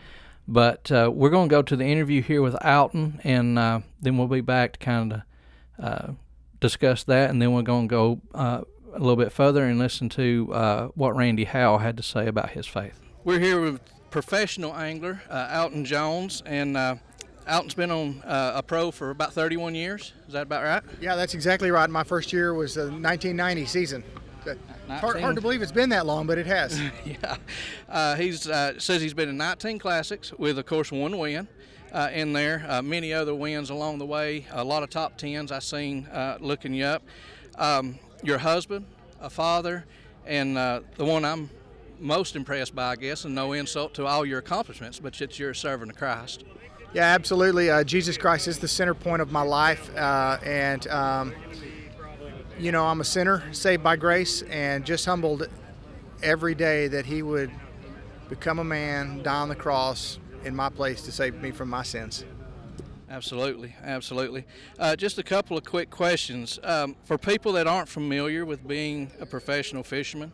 But 0.48 0.92
uh, 0.92 1.12
we're 1.14 1.32
going 1.32 1.50
to 1.50 1.54
go 1.54 1.62
to 1.64 1.76
the 1.76 1.86
interview 1.86 2.22
here 2.22 2.42
with 2.42 2.56
Alton, 2.64 3.20
and 3.24 3.58
uh, 3.58 3.80
then 4.00 4.18
we'll 4.18 4.28
be 4.28 4.42
back 4.42 4.74
to 4.74 4.80
kind 4.80 5.14
of 5.14 5.22
uh, 5.84 6.12
discuss 6.60 7.04
that, 7.06 7.32
and 7.32 7.42
then 7.42 7.52
we're 7.52 7.64
going 7.64 7.88
to 7.88 7.92
go 7.92 8.22
a 8.34 8.64
little 8.94 9.16
bit 9.16 9.32
further 9.32 9.66
and 9.66 9.80
listen 9.80 10.08
to 10.10 10.92
what 10.94 11.16
Randy 11.16 11.46
Howell 11.46 11.80
had 11.80 11.98
to 11.98 12.04
say 12.04 12.28
about 12.28 12.52
his 12.52 12.68
faith. 12.68 13.02
We're 13.24 13.40
here 13.40 13.60
with 13.60 13.82
professional 14.12 14.76
angler 14.76 15.24
Alton 15.32 15.84
Jones, 15.84 16.44
and 16.46 16.78
Alton's 17.48 17.76
been 17.76 17.92
on 17.92 18.22
uh, 18.24 18.54
a 18.56 18.64
pro 18.64 18.92
for 18.92 19.12
about 19.12 19.34
31 19.34 19.76
years. 19.76 20.14
Is 20.28 20.34
that 20.34 20.44
about 20.44 20.64
right? 20.64 20.84
Yeah, 21.00 21.16
that's 21.16 21.36
exactly 21.36 21.70
right. 21.70 21.90
My 21.90 22.04
first 22.04 22.34
year 22.34 22.54
was 22.54 22.74
the 22.74 22.84
1990 22.84 23.66
season. 23.66 24.04
Hard, 24.88 25.20
hard 25.20 25.36
to 25.36 25.42
believe 25.42 25.62
it's 25.62 25.72
been 25.72 25.90
that 25.90 26.06
long, 26.06 26.28
but 26.28 26.38
it 26.38 26.46
has. 26.46 26.80
yeah. 27.06 27.38
Uh, 27.90 28.16
he's 28.16 28.48
uh, 28.48 28.80
says 28.80 29.02
he's 29.02 29.14
been 29.14 29.30
in 29.30 29.38
19 29.38 29.80
classics 29.80 30.32
with, 30.34 30.58
of 30.60 30.66
course, 30.66 30.92
one 30.92 31.18
win. 31.18 31.48
Uh, 31.92 32.10
in 32.12 32.34
there, 32.34 32.66
uh, 32.68 32.82
many 32.82 33.14
other 33.14 33.34
wins 33.34 33.70
along 33.70 34.00
the 34.00 34.06
way. 34.06 34.46
A 34.52 34.64
lot 34.64 34.84
of 34.84 34.90
top 34.90 35.18
tens 35.18 35.50
I've 35.52 35.64
seen 35.64 36.06
uh, 36.08 36.38
looking 36.42 36.74
you 36.74 36.84
up. 36.84 37.04
Um, 37.58 37.98
your 38.22 38.38
husband, 38.38 38.86
a 39.22 39.30
father, 39.30 39.86
and 40.26 40.58
uh, 40.58 40.82
the 40.98 41.06
one 41.06 41.24
I'm 41.24 41.50
most 42.00 42.36
impressed 42.36 42.76
by, 42.76 42.92
I 42.92 42.96
guess, 42.98 43.24
and 43.24 43.34
no 43.34 43.54
insult 43.54 43.94
to 43.94 44.06
all 44.06 44.26
your 44.26 44.40
accomplishments, 44.40 45.00
but 45.00 45.20
it's 45.22 45.40
you're 45.40 45.52
a 45.52 45.56
servant 45.56 45.92
of 45.92 45.98
Christ. 45.98 46.44
Yeah, 46.96 47.14
absolutely. 47.14 47.70
Uh, 47.70 47.84
Jesus 47.84 48.18
Christ 48.18 48.48
is 48.48 48.58
the 48.58 48.70
center 48.70 48.94
point 48.94 49.22
of 49.22 49.30
my 49.30 49.42
life, 49.42 49.94
uh, 49.98 50.38
and 50.46 50.88
um, 50.88 51.34
you 52.58 52.72
know 52.72 52.86
I'm 52.86 53.02
a 53.02 53.04
sinner 53.04 53.44
saved 53.52 53.84
by 53.84 53.98
grace, 53.98 54.44
and 54.44 54.86
just 54.86 55.06
humbled 55.06 55.50
every 56.24 56.56
day 56.56 56.88
that 56.88 57.06
He 57.06 57.22
would 57.22 57.52
become 58.30 58.60
a 58.60 58.64
man, 58.64 59.22
die 59.24 59.42
on 59.42 59.50
the 59.50 59.58
cross 59.58 60.20
in 60.46 60.56
my 60.56 60.70
place 60.70 61.02
to 61.02 61.12
save 61.12 61.36
me 61.42 61.52
from 61.52 61.70
my 61.70 61.84
sins. 61.84 62.24
Absolutely, 63.10 63.76
absolutely. 63.84 64.46
Uh, 64.80 64.96
just 64.96 65.18
a 65.18 65.24
couple 65.24 65.58
of 65.58 65.66
quick 65.66 65.90
questions 65.90 66.60
um, 66.64 66.96
for 67.04 67.18
people 67.18 67.52
that 67.52 67.68
aren't 67.68 67.90
familiar 67.90 68.46
with 68.46 68.66
being 68.66 69.12
a 69.20 69.26
professional 69.26 69.84
fisherman. 69.84 70.32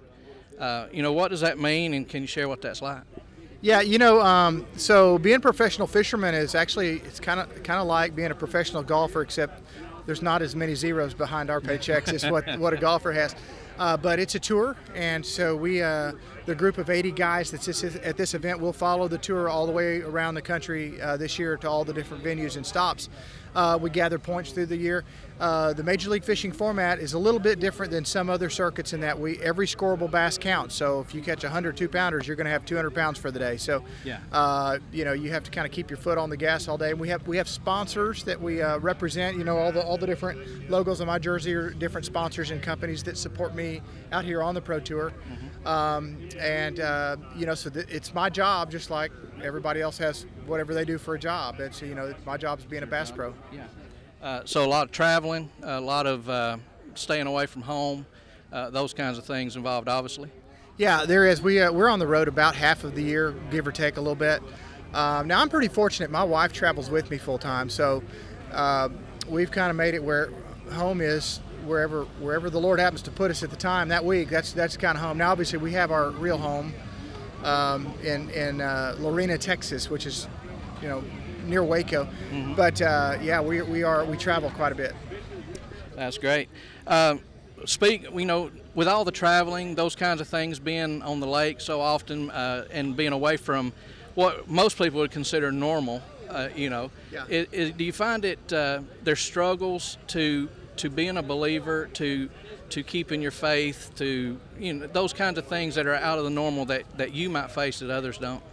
Uh, 0.60 0.86
you 0.94 1.02
know, 1.02 1.12
what 1.12 1.30
does 1.30 1.42
that 1.42 1.58
mean, 1.58 1.96
and 1.96 2.08
can 2.08 2.22
you 2.22 2.28
share 2.28 2.48
what 2.48 2.62
that's 2.62 2.84
like? 2.84 3.02
Yeah, 3.64 3.82
you 3.82 4.00
know, 4.00 4.20
um, 4.22 4.66
so 4.76 5.20
being 5.20 5.36
a 5.36 5.40
professional 5.40 5.86
fisherman 5.88 6.34
is 6.34 6.56
actually 6.56 7.00
it's 7.02 7.20
kind 7.20 7.40
of 7.40 7.64
kind 7.64 7.80
of 7.80 7.86
like 7.86 8.16
being 8.16 8.32
a 8.32 8.36
professional 8.36 8.82
golfer, 8.82 9.22
except 9.22 9.62
there's 10.08 10.24
not 10.24 10.42
as 10.42 10.56
many 10.56 10.74
zeros 10.74 11.14
behind 11.14 11.52
our 11.52 11.62
paychecks 11.62 12.12
as 12.12 12.26
what 12.26 12.58
what 12.60 12.74
a 12.74 12.78
golfer 12.78 13.12
has. 13.12 13.36
Uh, 13.78 13.98
but 13.98 14.20
it's 14.20 14.36
a 14.36 14.40
tour, 14.40 14.76
and 14.96 15.26
so 15.26 15.56
we, 15.56 15.82
uh, 15.82 16.12
the 16.46 16.56
group 16.56 16.78
of 16.78 16.90
80 16.90 17.12
guys 17.12 17.52
that's 17.52 17.66
this, 17.66 17.84
at 17.84 18.18
this 18.18 18.34
event, 18.34 18.60
will 18.60 18.74
follow 18.74 19.08
the 19.08 19.18
tour 19.18 19.48
all 19.50 19.66
the 19.66 19.72
way 19.72 20.02
around 20.02 20.36
the 20.36 20.42
country 20.42 21.00
uh, 21.02 21.18
this 21.18 21.38
year 21.38 21.58
to 21.58 21.70
all 21.70 21.84
the 21.84 21.94
different 21.94 22.24
venues 22.24 22.56
and 22.58 22.66
stops. 22.66 23.10
Uh, 23.54 23.78
we 23.82 23.90
gather 23.90 24.18
points 24.18 24.52
through 24.52 24.66
the 24.66 24.78
year. 24.78 25.04
Uh, 25.38 25.74
the 25.74 25.84
Major 25.84 26.10
League 26.10 26.24
Fishing 26.24 26.54
format 26.54 27.00
is 27.00 27.14
a 27.14 27.20
little 27.20 27.40
bit 27.40 27.60
different 27.60 27.92
than 27.92 28.06
some 28.06 28.30
other 28.30 28.50
circuits 28.50 28.94
in 28.94 29.02
that 29.02 29.20
we 29.20 29.40
every 29.40 29.68
scoreable 29.68 30.10
bass 30.10 30.38
counts. 30.38 30.74
So 30.74 31.02
if 31.02 31.14
you 31.14 31.22
catch 31.22 31.44
100 31.44 31.76
two 31.76 31.90
pounders, 31.90 32.28
you're 32.28 32.38
going 32.38 32.46
to 32.46 32.52
have 32.52 32.64
200 32.64 32.92
pounds 32.92 33.18
for 33.20 33.30
the 33.30 33.40
day. 33.40 33.58
So 33.58 33.84
Yeah. 34.06 34.20
uh, 34.32 34.78
you 34.94 35.04
know 35.04 35.12
you 35.14 35.32
have 35.32 35.44
to 35.44 35.52
kind 35.52 35.66
of 35.66 35.74
keep 35.74 35.90
your 35.90 35.98
foot 35.98 36.18
on 36.18 36.30
the 36.30 36.38
gas 36.38 36.68
all 36.70 36.78
day. 36.78 36.92
And 36.92 37.00
we 37.00 37.10
have 37.10 37.28
we 37.28 37.36
have 37.38 37.50
sponsors 37.50 38.24
that 38.24 38.40
we 38.40 38.62
uh, 38.62 38.78
represent. 38.80 39.36
You 39.38 39.44
know 39.44 39.58
all 39.58 39.72
the 39.74 39.84
all 39.84 39.98
the 39.98 40.08
different 40.08 40.70
logos 40.70 41.02
on 41.02 41.08
my 41.08 41.20
jersey 41.20 41.54
are 41.54 41.72
different 41.72 42.06
sponsors 42.06 42.52
and 42.52 42.62
companies 42.62 43.04
that 43.04 43.18
support 43.18 43.54
me 43.54 43.82
out 44.14 44.24
here 44.24 44.42
on 44.42 44.54
the 44.56 44.62
pro 44.62 44.80
tour. 44.80 45.12
Um, 45.66 46.18
and 46.42 46.80
uh, 46.80 47.18
you 47.36 47.46
know 47.46 47.56
so 47.56 47.70
th- 47.70 47.88
it's 47.90 48.14
my 48.14 48.30
job 48.30 48.72
just 48.72 48.90
like 48.90 49.12
everybody 49.44 49.82
else 49.82 49.98
has 50.00 50.26
whatever 50.46 50.74
they 50.74 50.86
do 50.86 50.98
for 50.98 51.16
a 51.16 51.20
job. 51.20 51.60
It's 51.60 51.82
you 51.82 51.96
know 51.96 52.14
my 52.26 52.38
job 52.38 52.60
is 52.60 52.66
being 52.66 52.84
a 52.84 52.88
bass 52.88 53.12
pro. 53.12 53.34
Yeah. 53.54 53.68
Uh, 54.22 54.42
so 54.46 54.66
a 54.66 54.68
lot 54.68 54.86
of 54.86 54.92
traveling, 54.92 55.50
a 55.64 55.82
lot 55.82 56.06
of 56.06 56.30
uh, 56.30 56.58
staying 56.96 57.28
away 57.28 57.46
from 57.46 57.62
home, 57.64 58.06
uh, 58.52 58.70
those 58.70 58.94
kinds 58.94 59.18
of 59.18 59.26
things 59.26 59.56
involved, 59.56 59.88
obviously. 59.88 60.30
Yeah, 60.78 61.06
there 61.06 61.26
is. 61.28 61.42
We 61.42 61.62
uh, 61.62 61.72
we're 61.72 61.90
on 61.90 62.00
the 62.00 62.08
road 62.08 62.28
about 62.28 62.56
half 62.56 62.84
of 62.84 62.96
the 62.96 63.04
year, 63.04 63.36
give 63.52 63.68
or 63.68 63.72
take 63.72 63.98
a 63.98 64.02
little 64.02 64.16
bit. 64.16 64.42
Um, 64.94 65.28
now 65.28 65.42
I'm 65.42 65.50
pretty 65.50 65.70
fortunate. 65.70 66.12
My 66.12 66.24
wife 66.24 66.54
travels 66.54 66.90
with 66.90 67.10
me 67.10 67.18
full 67.18 67.38
time, 67.38 67.70
so 67.70 68.04
uh, 68.52 68.90
we've 69.30 69.52
kind 69.52 69.70
of 69.70 69.76
made 69.76 69.94
it 69.94 70.04
where 70.04 70.32
home 70.72 71.02
is 71.02 71.40
wherever 71.66 72.04
wherever 72.20 72.50
the 72.50 72.60
Lord 72.60 72.80
happens 72.80 73.02
to 73.04 73.12
put 73.12 73.32
us 73.32 73.44
at 73.44 73.50
the 73.50 73.56
time 73.56 73.90
that 73.90 74.04
week. 74.04 74.30
That's 74.30 74.54
that's 74.54 74.78
kind 74.78 74.98
of 74.98 75.04
home. 75.04 75.18
Now 75.18 75.32
obviously 75.32 75.60
we 75.60 75.72
have 75.74 75.92
our 75.92 76.10
real 76.12 76.38
home 76.38 76.74
um, 77.44 77.94
in 78.04 78.30
in 78.32 78.62
uh, 78.62 78.96
Lorena, 79.00 79.38
Texas, 79.38 79.90
which 79.90 80.06
is 80.06 80.28
you 80.82 80.88
know 80.90 81.04
near 81.46 81.64
Waco. 81.64 82.08
But 82.56 82.82
uh, 82.82 83.18
yeah, 83.22 83.42
we 83.42 83.62
we 83.62 83.84
are 83.84 84.06
we 84.06 84.18
travel 84.18 84.50
quite 84.52 84.72
a 84.72 84.76
bit. 84.76 84.94
That's 85.96 86.18
great. 86.18 86.50
Um, 86.88 87.22
speak, 87.66 88.08
you 88.14 88.26
know, 88.26 88.50
with 88.74 88.88
all 88.88 89.06
the 89.06 89.12
traveling, 89.12 89.76
those 89.76 89.96
kinds 89.96 90.20
of 90.22 90.28
things, 90.28 90.58
being 90.60 91.02
on 91.04 91.20
the 91.20 91.28
lake 91.28 91.62
so 91.62 91.80
often, 91.82 92.32
uh, 92.32 92.66
and 92.72 92.96
being 92.96 93.14
away 93.14 93.38
from 93.38 93.72
what 94.16 94.50
most 94.50 94.78
people 94.78 95.00
would 95.00 95.12
consider 95.12 95.52
normal, 95.52 96.02
uh, 96.30 96.50
you 96.56 96.70
know, 96.70 96.90
Yeah. 97.12 97.26
it, 97.30 97.50
it, 97.52 97.78
do 97.78 97.84
you 97.84 97.94
find 97.94 98.26
it 98.26 98.52
uh, 98.52 98.80
there's 99.04 99.20
struggles 99.20 99.98
to 100.08 100.50
to 100.78 100.90
being 100.90 101.18
a 101.18 101.24
believer, 101.24 101.90
to 101.94 102.30
to 102.70 102.84
keeping 102.84 103.22
your 103.22 103.32
faith, 103.32 103.92
to 103.98 104.40
you 104.60 104.74
know 104.74 104.88
those 104.88 105.14
kinds 105.14 105.38
of 105.38 105.46
things 105.46 105.76
that 105.76 105.86
are 105.86 105.96
out 105.96 106.18
of 106.18 106.24
the 106.24 106.30
normal 106.30 106.66
that 106.66 106.84
that 106.98 107.14
you 107.14 107.30
might 107.30 107.52
face 107.52 107.80
that 107.80 107.90
others 107.90 108.18
don't. 108.18 108.44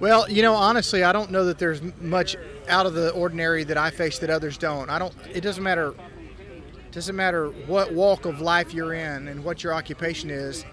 Well, 0.00 0.28
you 0.28 0.42
know, 0.42 0.54
honestly, 0.54 1.04
I 1.04 1.12
don't 1.12 1.30
know 1.30 1.46
that 1.46 1.58
there's 1.58 1.80
much 2.00 2.36
out 2.68 2.86
of 2.86 2.94
the 2.94 3.10
ordinary 3.10 3.64
that 3.64 3.78
I 3.78 3.90
face 3.90 4.18
that 4.18 4.30
others 4.30 4.58
don't. 4.58 4.90
I 4.90 4.98
don't. 4.98 5.14
It 5.32 5.40
doesn't 5.40 5.62
matter. 5.62 5.94
Doesn't 6.90 7.16
matter 7.16 7.48
what 7.48 7.92
walk 7.92 8.24
of 8.24 8.40
life 8.40 8.72
you're 8.72 8.94
in 8.94 9.26
and 9.28 9.44
what 9.44 9.64
your 9.64 9.74
occupation 9.74 10.30
is. 10.30 10.64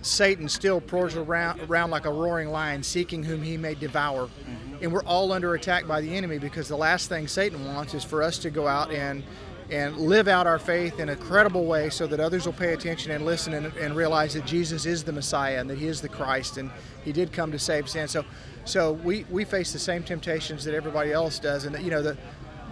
Satan 0.00 0.48
still 0.48 0.80
prowls 0.80 1.16
around, 1.16 1.60
around 1.60 1.90
like 1.90 2.06
a 2.06 2.12
roaring 2.12 2.48
lion, 2.48 2.82
seeking 2.82 3.22
whom 3.22 3.42
he 3.42 3.56
may 3.56 3.74
devour. 3.74 4.26
Mm-hmm. 4.26 4.71
And 4.82 4.92
we're 4.92 5.04
all 5.04 5.32
under 5.32 5.54
attack 5.54 5.86
by 5.86 6.00
the 6.00 6.14
enemy 6.14 6.38
because 6.38 6.68
the 6.68 6.76
last 6.76 7.08
thing 7.08 7.28
Satan 7.28 7.64
wants 7.64 7.94
is 7.94 8.04
for 8.04 8.22
us 8.22 8.38
to 8.38 8.50
go 8.50 8.66
out 8.66 8.90
and 8.90 9.22
and 9.70 9.96
live 9.96 10.28
out 10.28 10.46
our 10.46 10.58
faith 10.58 10.98
in 10.98 11.08
a 11.08 11.16
credible 11.16 11.64
way 11.64 11.88
so 11.88 12.06
that 12.06 12.20
others 12.20 12.44
will 12.44 12.52
pay 12.52 12.74
attention 12.74 13.10
and 13.10 13.24
listen 13.24 13.54
and, 13.54 13.74
and 13.76 13.96
realize 13.96 14.34
that 14.34 14.44
Jesus 14.44 14.84
is 14.84 15.02
the 15.02 15.12
Messiah 15.12 15.60
and 15.60 15.70
that 15.70 15.78
he 15.78 15.86
is 15.86 16.02
the 16.02 16.10
Christ 16.10 16.58
and 16.58 16.70
he 17.04 17.12
did 17.12 17.32
come 17.32 17.50
to 17.52 17.58
save 17.58 17.88
sin. 17.88 18.06
So 18.06 18.24
so 18.64 18.92
we, 18.92 19.24
we 19.30 19.44
face 19.44 19.72
the 19.72 19.78
same 19.78 20.02
temptations 20.02 20.64
that 20.64 20.74
everybody 20.74 21.12
else 21.12 21.38
does 21.38 21.64
and 21.64 21.80
you 21.82 21.90
know 21.90 22.02
the 22.02 22.18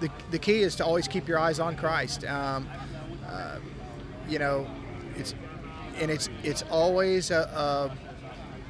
the, 0.01 0.11
the 0.31 0.39
key 0.39 0.63
is 0.63 0.75
to 0.77 0.85
always 0.85 1.07
keep 1.07 1.29
your 1.29 1.39
eyes 1.39 1.61
on 1.61 1.77
Christ. 1.77 2.25
Um, 2.25 2.69
uh, 3.29 3.59
you 4.29 4.39
know, 4.39 4.67
it's 5.17 5.35
and 5.99 6.11
it's 6.11 6.29
it's 6.43 6.63
always 6.71 7.31
a, 7.31 7.41
a 7.41 8.10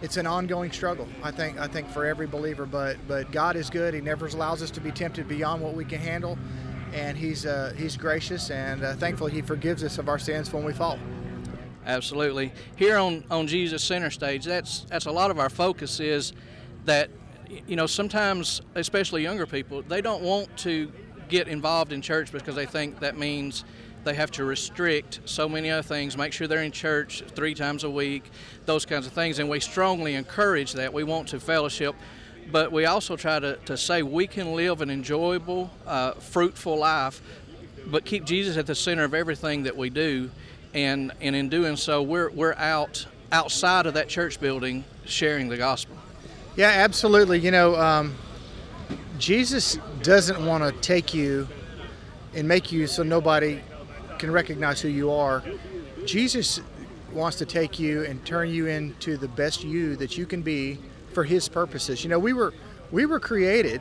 it's 0.02 0.16
an 0.16 0.26
ongoing 0.26 0.72
struggle. 0.72 1.06
I 1.22 1.30
think 1.30 1.58
I 1.58 1.66
think 1.66 1.88
for 1.88 2.04
every 2.04 2.26
believer, 2.26 2.66
but 2.66 2.96
but 3.06 3.30
God 3.32 3.56
is 3.56 3.70
good. 3.70 3.94
He 3.94 4.00
never 4.00 4.26
allows 4.26 4.62
us 4.62 4.70
to 4.72 4.80
be 4.80 4.90
tempted 4.90 5.28
beyond 5.28 5.62
what 5.62 5.74
we 5.74 5.84
can 5.84 6.00
handle, 6.00 6.38
and 6.92 7.16
He's 7.16 7.46
uh, 7.46 7.74
He's 7.76 7.96
gracious 7.96 8.50
and 8.50 8.82
uh, 8.82 8.94
thankfully 8.94 9.32
He 9.32 9.42
forgives 9.42 9.84
us 9.84 9.98
of 9.98 10.08
our 10.08 10.18
sins 10.18 10.52
when 10.52 10.64
we 10.64 10.72
fall. 10.72 10.98
Absolutely. 11.86 12.52
Here 12.76 12.98
on, 12.98 13.24
on 13.30 13.46
Jesus 13.46 13.82
Center 13.82 14.10
Stage, 14.10 14.44
that's 14.44 14.84
that's 14.84 15.06
a 15.06 15.12
lot 15.12 15.30
of 15.30 15.38
our 15.38 15.50
focus 15.50 16.00
is 16.00 16.32
that 16.84 17.10
you 17.66 17.76
know 17.76 17.86
sometimes, 17.86 18.62
especially 18.74 19.22
younger 19.22 19.46
people, 19.46 19.82
they 19.82 20.00
don't 20.00 20.22
want 20.22 20.54
to 20.58 20.92
get 21.28 21.48
involved 21.48 21.92
in 21.92 22.02
church 22.02 22.32
because 22.32 22.54
they 22.54 22.66
think 22.66 23.00
that 23.00 23.16
means 23.16 23.64
they 24.04 24.14
have 24.14 24.30
to 24.32 24.44
restrict 24.44 25.20
so 25.24 25.48
many 25.48 25.70
other 25.70 25.82
things, 25.82 26.16
make 26.16 26.32
sure 26.32 26.46
they're 26.46 26.62
in 26.62 26.72
church 26.72 27.22
three 27.34 27.54
times 27.54 27.84
a 27.84 27.90
week, 27.90 28.30
those 28.66 28.84
kinds 28.84 29.06
of 29.06 29.12
things. 29.12 29.38
And 29.38 29.48
we 29.48 29.60
strongly 29.60 30.14
encourage 30.14 30.72
that. 30.74 30.92
We 30.92 31.04
want 31.04 31.28
to 31.28 31.40
fellowship, 31.40 31.94
but 32.50 32.72
we 32.72 32.86
also 32.86 33.16
try 33.16 33.38
to, 33.38 33.56
to 33.66 33.76
say 33.76 34.02
we 34.02 34.26
can 34.26 34.54
live 34.54 34.80
an 34.80 34.90
enjoyable, 34.90 35.70
uh, 35.86 36.12
fruitful 36.12 36.78
life 36.78 37.20
but 37.86 38.04
keep 38.04 38.24
Jesus 38.24 38.56
at 38.56 38.66
the 38.66 38.74
center 38.74 39.04
of 39.04 39.14
everything 39.14 39.64
that 39.64 39.76
we 39.76 39.90
do, 39.90 40.30
and 40.74 41.12
and 41.20 41.34
in 41.34 41.48
doing 41.48 41.76
so, 41.76 42.02
we're 42.02 42.30
we're 42.30 42.54
out 42.54 43.06
outside 43.32 43.86
of 43.86 43.94
that 43.94 44.08
church 44.08 44.40
building 44.40 44.84
sharing 45.04 45.48
the 45.48 45.56
gospel. 45.56 45.96
Yeah, 46.56 46.68
absolutely. 46.68 47.38
You 47.38 47.50
know, 47.50 47.76
um, 47.76 48.14
Jesus 49.18 49.78
doesn't 50.02 50.44
want 50.44 50.62
to 50.64 50.80
take 50.80 51.14
you 51.14 51.48
and 52.34 52.46
make 52.46 52.72
you 52.72 52.86
so 52.86 53.02
nobody 53.02 53.60
can 54.20 54.30
recognize 54.30 54.80
who 54.80 54.88
you 54.88 55.10
are. 55.10 55.42
Jesus 56.04 56.60
wants 57.12 57.38
to 57.38 57.46
take 57.46 57.80
you 57.80 58.04
and 58.04 58.24
turn 58.24 58.48
you 58.50 58.66
into 58.66 59.16
the 59.16 59.26
best 59.26 59.64
you 59.64 59.96
that 59.96 60.16
you 60.16 60.26
can 60.26 60.42
be 60.42 60.78
for 61.12 61.24
His 61.24 61.48
purposes. 61.48 62.04
You 62.04 62.10
know, 62.10 62.18
we 62.18 62.32
were 62.32 62.54
we 62.92 63.06
were 63.06 63.18
created 63.18 63.80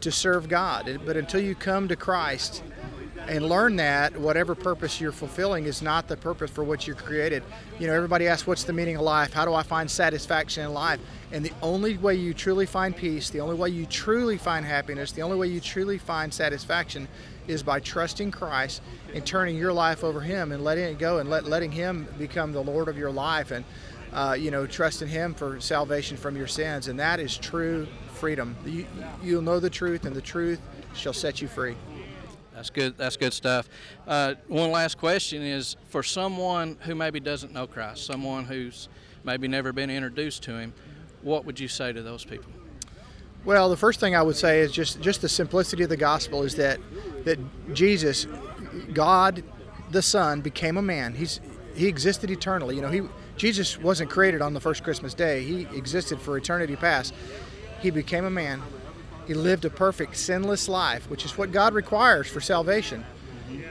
to 0.00 0.12
serve 0.12 0.48
God, 0.48 1.00
but 1.06 1.16
until 1.16 1.40
you 1.40 1.54
come 1.54 1.88
to 1.88 1.96
Christ 1.96 2.62
and 3.26 3.48
learn 3.48 3.76
that 3.76 4.16
whatever 4.18 4.54
purpose 4.54 5.00
you're 5.00 5.12
fulfilling 5.12 5.64
is 5.64 5.80
not 5.80 6.08
the 6.08 6.16
purpose 6.16 6.50
for 6.50 6.62
which 6.62 6.86
you're 6.86 6.96
created. 6.96 7.42
You 7.78 7.86
know, 7.86 7.94
everybody 7.94 8.28
asks, 8.28 8.46
What's 8.46 8.64
the 8.64 8.72
meaning 8.72 8.96
of 8.96 9.02
life? 9.02 9.32
How 9.32 9.44
do 9.44 9.54
I 9.54 9.62
find 9.62 9.90
satisfaction 9.90 10.64
in 10.64 10.74
life? 10.74 11.00
And 11.32 11.44
the 11.44 11.52
only 11.62 11.96
way 11.96 12.14
you 12.16 12.34
truly 12.34 12.66
find 12.66 12.94
peace, 12.94 13.30
the 13.30 13.40
only 13.40 13.56
way 13.56 13.70
you 13.70 13.86
truly 13.86 14.36
find 14.36 14.64
happiness, 14.64 15.12
the 15.12 15.22
only 15.22 15.36
way 15.36 15.46
you 15.46 15.60
truly 15.60 15.98
find 15.98 16.32
satisfaction 16.32 17.08
is 17.46 17.62
by 17.62 17.80
trusting 17.80 18.30
Christ 18.30 18.82
and 19.12 19.24
turning 19.24 19.56
your 19.56 19.72
life 19.72 20.04
over 20.04 20.20
Him 20.20 20.52
and 20.52 20.64
letting 20.64 20.84
it 20.84 20.98
go 20.98 21.18
and 21.18 21.28
let, 21.28 21.44
letting 21.44 21.72
Him 21.72 22.06
become 22.18 22.52
the 22.52 22.62
Lord 22.62 22.88
of 22.88 22.96
your 22.96 23.10
life 23.10 23.50
and, 23.50 23.64
uh, 24.12 24.36
you 24.38 24.50
know, 24.50 24.66
trusting 24.66 25.08
Him 25.08 25.34
for 25.34 25.60
salvation 25.60 26.16
from 26.16 26.36
your 26.36 26.46
sins. 26.46 26.88
And 26.88 26.98
that 27.00 27.20
is 27.20 27.36
true 27.36 27.86
freedom. 28.12 28.56
You, 28.64 28.86
you'll 29.22 29.42
know 29.42 29.60
the 29.60 29.70
truth, 29.70 30.04
and 30.04 30.14
the 30.14 30.22
truth 30.22 30.60
shall 30.94 31.12
set 31.12 31.42
you 31.42 31.48
free. 31.48 31.76
That's 32.54 32.70
good. 32.70 32.96
That's 32.96 33.16
good 33.16 33.32
stuff. 33.32 33.68
Uh, 34.06 34.34
one 34.46 34.70
last 34.70 34.96
question 34.96 35.42
is 35.42 35.76
for 35.88 36.02
someone 36.02 36.78
who 36.82 36.94
maybe 36.94 37.18
doesn't 37.18 37.52
know 37.52 37.66
Christ, 37.66 38.06
someone 38.06 38.44
who's 38.44 38.88
maybe 39.24 39.48
never 39.48 39.72
been 39.72 39.90
introduced 39.90 40.44
to 40.44 40.56
Him. 40.56 40.72
What 41.22 41.44
would 41.46 41.58
you 41.58 41.68
say 41.68 41.92
to 41.92 42.02
those 42.02 42.24
people? 42.24 42.52
Well, 43.44 43.68
the 43.68 43.76
first 43.76 44.00
thing 44.00 44.16
I 44.16 44.22
would 44.22 44.36
say 44.36 44.60
is 44.60 44.72
just 44.72 45.00
just 45.00 45.20
the 45.20 45.28
simplicity 45.28 45.82
of 45.82 45.90
the 45.90 45.96
gospel 45.96 46.42
is 46.42 46.54
that 46.56 46.80
that 47.24 47.38
Jesus, 47.74 48.26
God, 48.92 49.42
the 49.90 50.02
Son, 50.02 50.40
became 50.40 50.76
a 50.76 50.82
man. 50.82 51.14
He's 51.14 51.40
he 51.74 51.86
existed 51.86 52.30
eternally. 52.30 52.76
You 52.76 52.82
know, 52.82 52.88
he 52.88 53.02
Jesus 53.36 53.78
wasn't 53.78 54.10
created 54.10 54.40
on 54.40 54.54
the 54.54 54.60
first 54.60 54.82
Christmas 54.82 55.12
day. 55.12 55.42
He 55.42 55.62
existed 55.76 56.20
for 56.20 56.36
eternity 56.36 56.76
past. 56.76 57.14
He 57.80 57.90
became 57.90 58.24
a 58.24 58.30
man. 58.30 58.62
He 59.26 59.34
lived 59.34 59.64
a 59.64 59.70
perfect, 59.70 60.16
sinless 60.16 60.68
life, 60.68 61.08
which 61.10 61.24
is 61.24 61.36
what 61.36 61.52
God 61.52 61.74
requires 61.74 62.28
for 62.28 62.40
salvation. 62.40 63.04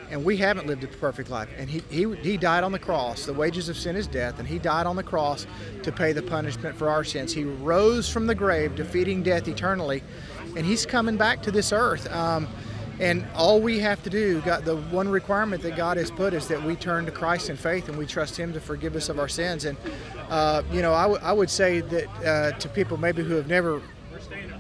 And 0.10 0.24
we 0.24 0.38
haven't 0.38 0.68
lived 0.68 0.84
a 0.84 0.88
perfect 0.88 1.30
life. 1.30 1.50
And 1.58 1.70
he, 1.70 1.82
he, 1.90 2.16
he 2.18 2.38
died 2.38 2.64
on 2.64 2.72
the 2.72 2.80
cross. 2.80 3.26
The 3.26 3.34
wages 3.34 3.70
of 3.70 3.78
sin 3.78 3.96
is 3.96 4.08
death. 4.08 4.40
And 4.40 4.48
He 4.48 4.60
died 4.60 4.86
on 4.86 4.96
the 4.96 5.04
cross 5.04 5.48
to 5.84 5.92
pay 5.92 6.14
the 6.14 6.24
punishment 6.24 6.76
for 6.76 6.90
our 6.90 7.04
sins. 7.04 7.34
He 7.34 7.44
rose 7.44 8.10
from 8.10 8.28
the 8.28 8.36
grave, 8.36 8.76
defeating 8.76 9.24
death 9.24 9.48
eternally. 9.48 10.04
And 10.56 10.66
He's 10.66 10.86
coming 10.86 11.18
back 11.18 11.42
to 11.44 11.52
this 11.52 11.72
earth. 11.72 12.12
Um, 12.12 12.48
and 13.00 13.26
all 13.36 13.60
we 13.60 13.80
have 13.80 14.04
to 14.04 14.10
do, 14.10 14.40
got 14.42 14.66
the 14.66 14.78
one 14.78 15.10
requirement 15.10 15.64
that 15.64 15.76
God 15.76 15.98
has 15.98 16.12
put 16.12 16.34
is 16.34 16.48
that 16.48 16.62
we 16.64 16.76
turn 16.76 17.06
to 17.06 17.12
Christ 17.12 17.50
in 17.50 17.58
faith 17.58 17.90
and 17.90 17.98
we 17.98 18.06
trust 18.06 18.38
Him 18.38 18.54
to 18.54 18.62
forgive 18.62 18.96
us 18.96 19.10
of 19.10 19.20
our 19.20 19.28
sins. 19.28 19.66
And 19.66 19.78
uh, 20.30 20.62
you 20.72 20.82
know, 20.82 20.94
I, 20.94 21.04
w- 21.04 21.22
I 21.24 21.34
would 21.34 21.50
say 21.50 21.82
that 21.82 22.26
uh, 22.26 22.58
to 22.60 22.70
people 22.70 22.98
maybe 22.98 23.24
who 23.24 23.34
have 23.34 23.48
never 23.48 23.82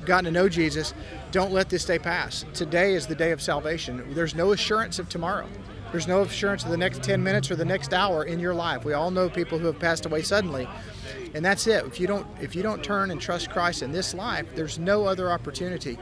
gotten 0.05 0.25
to 0.25 0.31
know 0.31 0.49
Jesus, 0.49 0.93
don't 1.33 1.51
let 1.51 1.67
this 1.67 1.83
day 1.83 1.97
pass. 1.97 2.45
Today 2.53 2.93
is 2.93 3.07
the 3.07 3.15
day 3.15 3.31
of 3.31 3.41
salvation. 3.41 4.05
There's 4.13 4.35
no 4.35 4.51
assurance 4.51 4.99
of 4.99 5.09
tomorrow. 5.09 5.49
There's 5.91 6.07
no 6.07 6.21
assurance 6.21 6.63
of 6.63 6.69
the 6.69 6.77
next 6.77 7.01
10 7.01 7.23
minutes 7.23 7.49
or 7.49 7.55
the 7.55 7.65
next 7.65 7.91
hour 7.91 8.23
in 8.23 8.39
your 8.39 8.53
life. 8.53 8.85
We 8.85 8.93
all 8.93 9.09
know 9.09 9.29
people 9.29 9.57
who 9.57 9.65
have 9.65 9.79
passed 9.79 10.05
away 10.05 10.21
suddenly. 10.21 10.69
And 11.33 11.43
that's 11.43 11.65
it. 11.65 11.85
If 11.85 11.99
you 11.99 12.05
don't 12.05 12.27
if 12.39 12.55
you 12.55 12.61
don't 12.61 12.83
turn 12.83 13.09
and 13.09 13.19
trust 13.19 13.49
Christ 13.49 13.81
in 13.81 13.91
this 13.91 14.13
life, 14.13 14.45
there's 14.53 14.77
no 14.77 15.07
other 15.07 15.31
opportunity. 15.31 15.97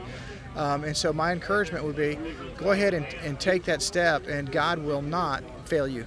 Um, 0.54 0.84
and 0.84 0.94
so 0.94 1.14
my 1.14 1.32
encouragement 1.32 1.82
would 1.82 1.96
be 1.96 2.18
go 2.58 2.72
ahead 2.72 2.92
and, 2.92 3.06
and 3.24 3.40
take 3.40 3.64
that 3.64 3.80
step 3.80 4.26
and 4.26 4.52
God 4.52 4.80
will 4.80 5.00
not 5.00 5.42
fail 5.66 5.88
you. 5.88 6.04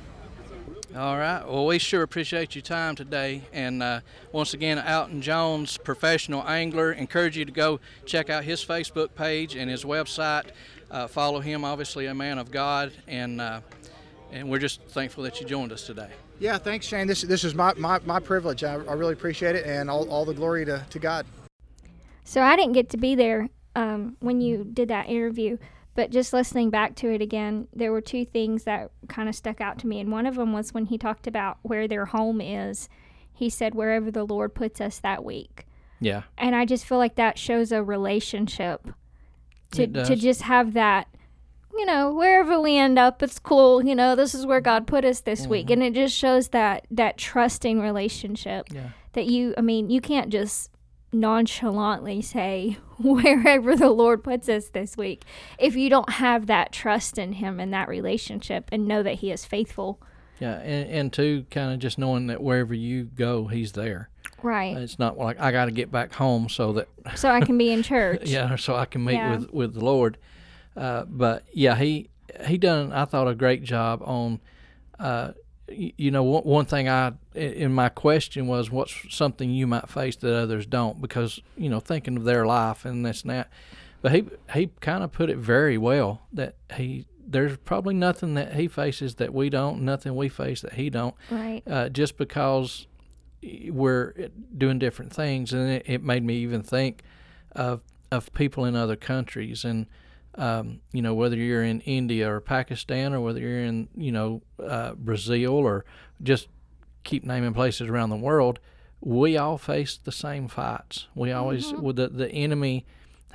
All 0.95 1.17
right. 1.17 1.43
Well, 1.45 1.65
we 1.65 1.77
sure 1.77 2.03
appreciate 2.03 2.55
your 2.55 2.61
time 2.61 2.95
today. 2.95 3.41
And 3.51 3.83
uh, 3.83 3.99
once 4.31 4.53
again, 4.53 4.79
Alton 4.79 5.21
Jones, 5.21 5.77
professional 5.77 6.47
angler, 6.47 6.93
encourage 6.93 7.35
you 7.35 7.43
to 7.43 7.51
go 7.51 7.81
check 8.05 8.29
out 8.29 8.45
his 8.45 8.63
Facebook 8.63 9.13
page 9.13 9.57
and 9.57 9.69
his 9.69 9.83
website. 9.83 10.45
Uh, 10.89 11.07
follow 11.07 11.41
him, 11.41 11.65
obviously 11.65 12.05
a 12.05 12.13
man 12.15 12.37
of 12.37 12.49
God, 12.49 12.93
and 13.09 13.41
uh, 13.41 13.59
and 14.31 14.49
we're 14.49 14.59
just 14.59 14.81
thankful 14.83 15.21
that 15.23 15.41
you 15.41 15.45
joined 15.45 15.73
us 15.73 15.85
today. 15.85 16.11
Yeah, 16.39 16.57
thanks, 16.57 16.85
Shane. 16.85 17.07
This 17.07 17.23
this 17.23 17.43
is 17.43 17.53
my, 17.53 17.73
my, 17.73 17.99
my 18.05 18.21
privilege. 18.21 18.63
I, 18.63 18.75
I 18.75 18.93
really 18.93 19.13
appreciate 19.13 19.57
it, 19.57 19.65
and 19.65 19.89
all, 19.89 20.09
all 20.09 20.23
the 20.23 20.33
glory 20.33 20.63
to, 20.63 20.85
to 20.89 20.99
God. 20.99 21.25
So 22.23 22.41
I 22.41 22.55
didn't 22.55 22.71
get 22.71 22.89
to 22.91 22.97
be 22.97 23.15
there 23.15 23.49
um, 23.75 24.15
when 24.21 24.39
you 24.39 24.63
did 24.63 24.87
that 24.87 25.09
interview, 25.09 25.57
but 25.95 26.11
just 26.11 26.33
listening 26.33 26.69
back 26.69 26.93
to 26.95 27.09
it 27.11 27.21
again, 27.21 27.67
there 27.73 27.91
were 27.91 28.01
two 28.01 28.25
things 28.25 28.65
that 28.65 28.91
kind 29.07 29.29
of 29.29 29.35
stuck 29.35 29.61
out 29.61 29.79
to 29.79 29.87
me. 29.87 29.99
And 29.99 30.11
one 30.11 30.25
of 30.25 30.35
them 30.35 30.51
was 30.53 30.73
when 30.73 30.85
he 30.87 30.97
talked 30.97 31.25
about 31.25 31.57
where 31.61 31.87
their 31.87 32.05
home 32.05 32.41
is. 32.41 32.89
He 33.33 33.49
said, 33.49 33.73
wherever 33.73 34.11
the 34.11 34.25
Lord 34.25 34.53
puts 34.53 34.79
us 34.79 34.99
that 34.99 35.23
week. 35.23 35.65
Yeah. 35.99 36.23
And 36.37 36.55
I 36.55 36.65
just 36.65 36.85
feel 36.85 36.97
like 36.97 37.15
that 37.15 37.37
shows 37.37 37.71
a 37.71 37.81
relationship 37.81 38.89
to, 39.71 39.87
to 39.87 40.15
just 40.15 40.43
have 40.43 40.73
that, 40.73 41.07
you 41.73 41.85
know, 41.85 42.13
wherever 42.13 42.59
we 42.59 42.77
end 42.77 42.99
up, 42.99 43.23
it's 43.23 43.39
cool. 43.39 43.83
You 43.83 43.95
know, 43.95 44.15
this 44.15 44.35
is 44.35 44.45
where 44.45 44.61
God 44.61 44.87
put 44.87 45.05
us 45.05 45.21
this 45.21 45.47
week. 45.47 45.67
Mm-hmm. 45.67 45.81
And 45.81 45.83
it 45.83 45.93
just 45.93 46.15
shows 46.15 46.49
that, 46.49 46.85
that 46.91 47.17
trusting 47.17 47.79
relationship 47.81 48.67
Yeah. 48.71 48.89
that 49.13 49.25
you, 49.25 49.53
I 49.57 49.61
mean, 49.61 49.89
you 49.89 50.01
can't 50.01 50.29
just 50.29 50.69
nonchalantly 51.19 52.21
say 52.21 52.77
wherever 52.99 53.75
the 53.75 53.89
Lord 53.89 54.23
puts 54.23 54.47
us 54.49 54.69
this 54.69 54.95
week 54.97 55.23
if 55.57 55.75
you 55.75 55.89
don't 55.89 56.09
have 56.13 56.47
that 56.47 56.71
trust 56.71 57.17
in 57.17 57.33
Him 57.33 57.59
and 57.59 57.73
that 57.73 57.87
relationship 57.87 58.69
and 58.71 58.87
know 58.87 59.03
that 59.03 59.15
He 59.15 59.31
is 59.31 59.45
faithful. 59.45 60.01
Yeah. 60.39 60.59
And, 60.59 60.89
and 60.89 61.13
two, 61.13 61.45
kind 61.49 61.73
of 61.73 61.79
just 61.79 61.97
knowing 61.97 62.27
that 62.27 62.41
wherever 62.43 62.73
you 62.73 63.05
go, 63.05 63.47
he's 63.47 63.71
there. 63.71 64.09
Right. 64.43 64.75
It's 64.77 64.99
not 64.99 65.17
like 65.17 65.39
I 65.39 65.51
got 65.51 65.65
to 65.65 65.71
get 65.71 65.91
back 65.91 66.13
home 66.13 66.49
so 66.49 66.73
that 66.73 66.87
so 67.15 67.29
I 67.29 67.41
can 67.41 67.57
be 67.57 67.71
in 67.71 67.83
church. 67.83 68.21
yeah, 68.25 68.55
so 68.57 68.75
I 68.75 68.85
can 68.85 69.03
meet 69.03 69.13
Yeah. 69.15 69.35
with 69.35 69.51
with 69.51 69.73
the 69.73 69.83
Lord. 69.83 70.17
Uh, 70.75 71.05
but 71.07 71.43
yeah, 71.53 71.75
he 71.75 72.09
he 72.45 72.57
done 72.57 72.91
I 72.91 73.05
thought 73.05 73.27
a 73.27 73.35
great 73.35 73.63
job 73.63 74.01
on. 74.03 74.41
Uh, 74.99 75.31
you 75.67 76.11
know, 76.11 76.23
one, 76.23 76.65
thing 76.65 76.87
I 76.87 77.13
i- 77.35 77.39
in 77.39 77.73
my 77.73 77.89
question 77.89 78.47
was, 78.47 78.69
what's 78.69 78.93
something 79.15 79.49
you 79.49 79.65
might 79.67 79.89
face 79.89 80.15
that 80.17 80.35
others 80.35 80.65
don't? 80.65 81.01
Because 81.01 81.39
you 81.57 81.69
know, 81.69 81.79
thinking 81.79 82.17
of 82.17 82.23
their 82.23 82.45
life 82.45 82.85
and 82.85 83.05
this 83.05 83.21
and 83.23 83.31
that. 83.31 83.49
But 84.01 84.11
he 84.13 84.25
he 84.53 84.69
kind 84.81 85.03
of 85.03 85.11
put 85.11 85.29
it 85.29 85.37
very 85.37 85.77
well 85.77 86.21
that 86.33 86.55
he 86.75 87.05
there's 87.27 87.57
probably 87.57 87.95
nothing 87.95 88.35
that 88.35 88.53
he 88.53 88.67
faces 88.67 89.15
that 89.15 89.33
we 89.33 89.49
don't, 89.49 89.81
nothing 89.81 90.15
we 90.15 90.29
face 90.29 90.61
that 90.61 90.73
he 90.73 90.91
don't 90.91 91.15
Right. 91.31 91.63
uh, 91.65 91.89
just 91.89 92.17
because 92.17 92.85
we're 93.71 94.29
doing 94.55 94.77
different 94.79 95.11
things, 95.13 95.51
and 95.53 95.69
it, 95.69 95.83
it 95.87 96.03
made 96.03 96.23
me 96.23 96.35
even 96.37 96.61
think 96.61 97.01
of 97.53 97.81
of 98.11 98.31
people 98.33 98.65
in 98.65 98.75
other 98.75 98.95
countries, 98.95 99.65
and 99.65 99.87
um, 100.37 100.81
you 100.91 101.01
know 101.01 101.13
whether 101.13 101.35
you're 101.35 101.63
in 101.63 101.81
India 101.81 102.31
or 102.31 102.41
Pakistan, 102.41 103.13
or 103.13 103.21
whether 103.21 103.39
you're 103.39 103.63
in 103.63 103.89
you 103.95 104.11
know 104.11 104.41
uh, 104.63 104.93
Brazil, 104.93 105.53
or 105.53 105.85
just 106.21 106.47
keep 107.03 107.23
naming 107.23 107.53
places 107.53 107.87
around 107.87 108.09
the 108.09 108.15
world, 108.15 108.59
we 109.01 109.37
all 109.37 109.57
face 109.57 109.97
the 109.97 110.11
same 110.11 110.47
fights. 110.47 111.07
We 111.15 111.31
always 111.31 111.71
with 111.73 111.95
the 111.95 112.09
the 112.09 112.29
enemy, 112.29 112.85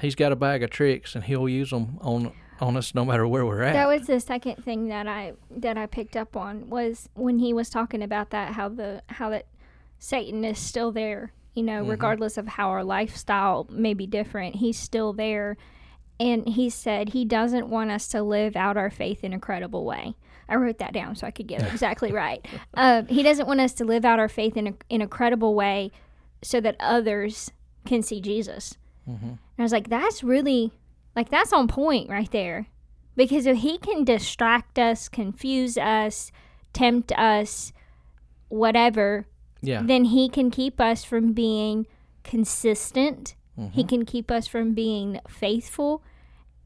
he's 0.01 0.15
got 0.15 0.33
a 0.33 0.37
bag 0.37 0.63
of 0.63 0.71
tricks, 0.71 1.15
and 1.15 1.25
he'll 1.25 1.49
use 1.49 1.71
them 1.71 1.99
on 2.01 2.33
on 2.61 2.77
us 2.77 2.95
no 2.95 3.05
matter 3.05 3.27
where 3.27 3.47
we're 3.47 3.63
at. 3.63 3.73
That 3.73 3.89
was 3.89 4.07
the 4.07 4.21
second 4.21 4.63
thing 4.65 4.89
that 4.89 5.07
I 5.07 5.33
that 5.51 5.79
I 5.79 5.87
picked 5.87 6.17
up 6.17 6.37
on 6.37 6.69
was 6.69 7.09
when 7.15 7.39
he 7.39 7.53
was 7.53 7.71
talking 7.71 8.03
about 8.03 8.31
that 8.31 8.53
how 8.53 8.69
the 8.69 9.03
how 9.09 9.31
that 9.31 9.47
Satan 9.99 10.45
is 10.45 10.59
still 10.59 10.93
there, 10.93 11.33
you 11.55 11.63
know, 11.63 11.83
regardless 11.85 12.37
of 12.37 12.49
how 12.49 12.71
our 12.71 12.85
lifestyle 12.85 13.67
may 13.71 13.95
be 13.95 14.07
different, 14.07 14.57
he's 14.57 14.79
still 14.79 15.13
there. 15.13 15.57
And 16.21 16.47
he 16.47 16.69
said 16.69 17.09
he 17.09 17.25
doesn't 17.25 17.69
want 17.69 17.91
us 17.91 18.07
to 18.09 18.23
live 18.23 18.55
out 18.55 18.77
our 18.77 18.91
faith 18.91 19.25
in 19.25 19.33
a 19.33 19.41
credible 19.41 19.85
way. 19.87 20.15
I 20.49 20.57
wrote 20.57 20.79
that 20.79 20.93
down 20.93 21.17
so 21.17 21.27
I 21.27 21.31
could 21.31 21.47
get 21.47 21.63
it 21.63 21.73
exactly 21.73 22.13
right. 22.13 22.45
Uh, 22.75 23.03
he 23.09 23.23
doesn't 23.23 23.47
want 23.47 23.61
us 23.61 23.73
to 23.75 23.85
live 23.85 24.05
out 24.05 24.19
our 24.19 24.29
faith 24.29 24.57
in 24.57 24.67
a, 24.67 24.75
in 24.91 25.01
a 25.01 25.09
credible 25.09 25.55
way 25.55 25.91
so 26.43 26.61
that 26.61 26.77
others 26.79 27.51
can 27.87 28.03
see 28.03 28.21
Jesus. 28.21 28.77
And 29.07 29.39
I 29.59 29.63
was 29.63 29.73
like, 29.73 29.89
that's 29.89 30.23
really, 30.23 30.73
like, 31.17 31.31
that's 31.31 31.53
on 31.53 31.67
point 31.67 32.09
right 32.09 32.31
there. 32.31 32.67
Because 33.17 33.47
if 33.47 33.59
he 33.59 33.79
can 33.79 34.05
distract 34.05 34.79
us, 34.79 35.09
confuse 35.09 35.77
us, 35.77 36.31
tempt 36.73 37.11
us, 37.19 37.73
whatever, 38.49 39.27
yeah, 39.63 39.83
then 39.85 40.07
he 40.07 40.29
can 40.29 40.51
keep 40.51 40.81
us 40.81 41.05
from 41.05 41.33
being 41.33 41.87
consistent. 42.25 43.35
He 43.73 43.85
can 43.85 44.07
keep 44.07 44.31
us 44.31 44.47
from 44.47 44.73
being 44.73 45.21
faithful. 45.29 46.03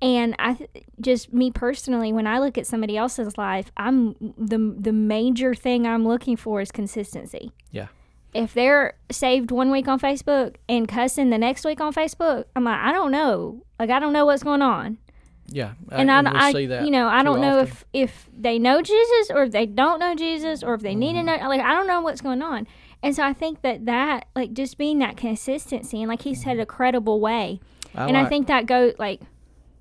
And 0.05 0.35
I 0.39 0.53
th- 0.53 0.71
just 1.01 1.33
me 1.33 1.51
personally, 1.51 2.13
when 2.13 2.27
I 2.27 2.39
look 2.39 2.59
at 2.59 2.67
somebody 2.67 2.95
else's 2.97 3.39
life, 3.39 3.73
I'm 3.79 4.15
the 4.37 4.59
the 4.79 4.93
major 4.93 5.55
thing 5.55 5.87
I'm 5.87 6.07
looking 6.07 6.37
for 6.37 6.61
is 6.61 6.71
consistency. 6.71 7.53
yeah, 7.71 7.87
If 8.35 8.53
they're 8.53 8.95
saved 9.11 9.51
one 9.51 9.71
week 9.71 9.89
on 9.89 9.99
Facebook 9.99 10.57
and 10.69 10.87
cussing 10.87 11.31
the 11.31 11.39
next 11.39 11.65
week 11.65 11.81
on 11.81 11.95
Facebook, 11.95 12.45
I'm 12.55 12.65
like, 12.65 12.81
I 12.81 12.93
don't 12.93 13.13
know. 13.13 13.63
Like 13.81 13.89
I 13.89 13.99
don't 13.99 14.13
know 14.13 14.27
what's 14.27 14.43
going 14.43 14.61
on 14.63 14.99
yeah. 15.47 15.73
and 15.91 16.11
I, 16.11 16.21
we 16.23 16.29
I 16.29 16.53
see 16.53 16.67
that 16.67 16.85
you 16.85 16.91
know, 16.91 17.07
I 17.09 17.23
don't 17.23 17.41
know 17.41 17.61
often. 17.61 17.73
if 17.73 17.85
if 17.93 18.29
they 18.39 18.59
know 18.59 18.83
Jesus 18.83 19.31
or 19.31 19.45
if 19.45 19.53
they 19.53 19.67
don't 19.67 20.01
know 20.01 20.15
Jesus 20.15 20.63
or 20.63 20.75
if 20.75 20.83
they 20.83 20.95
need 20.95 21.15
to 21.15 21.21
Mm-hmm. 21.21 21.43
know. 21.43 21.49
Like 21.49 21.61
I 21.63 21.73
don't 21.75 21.87
know 21.87 22.03
what's 22.03 22.21
going 22.21 22.43
on, 22.43 22.67
and 23.03 23.15
so 23.17 23.23
I 23.23 23.33
think 23.33 23.63
that 23.63 23.87
that 23.87 24.27
like 24.37 24.53
just 24.53 24.77
being 24.79 24.99
that 25.01 25.17
consistency 25.17 26.03
and 26.03 26.09
like 26.11 26.23
he 26.23 26.35
said, 26.35 26.59
a 26.59 26.67
credible 26.67 27.21
way, 27.21 27.61
I 27.95 28.07
and 28.09 28.17
I 28.19 28.27
think 28.27 28.47
that 28.49 28.67
go 28.67 28.93
like 28.99 29.21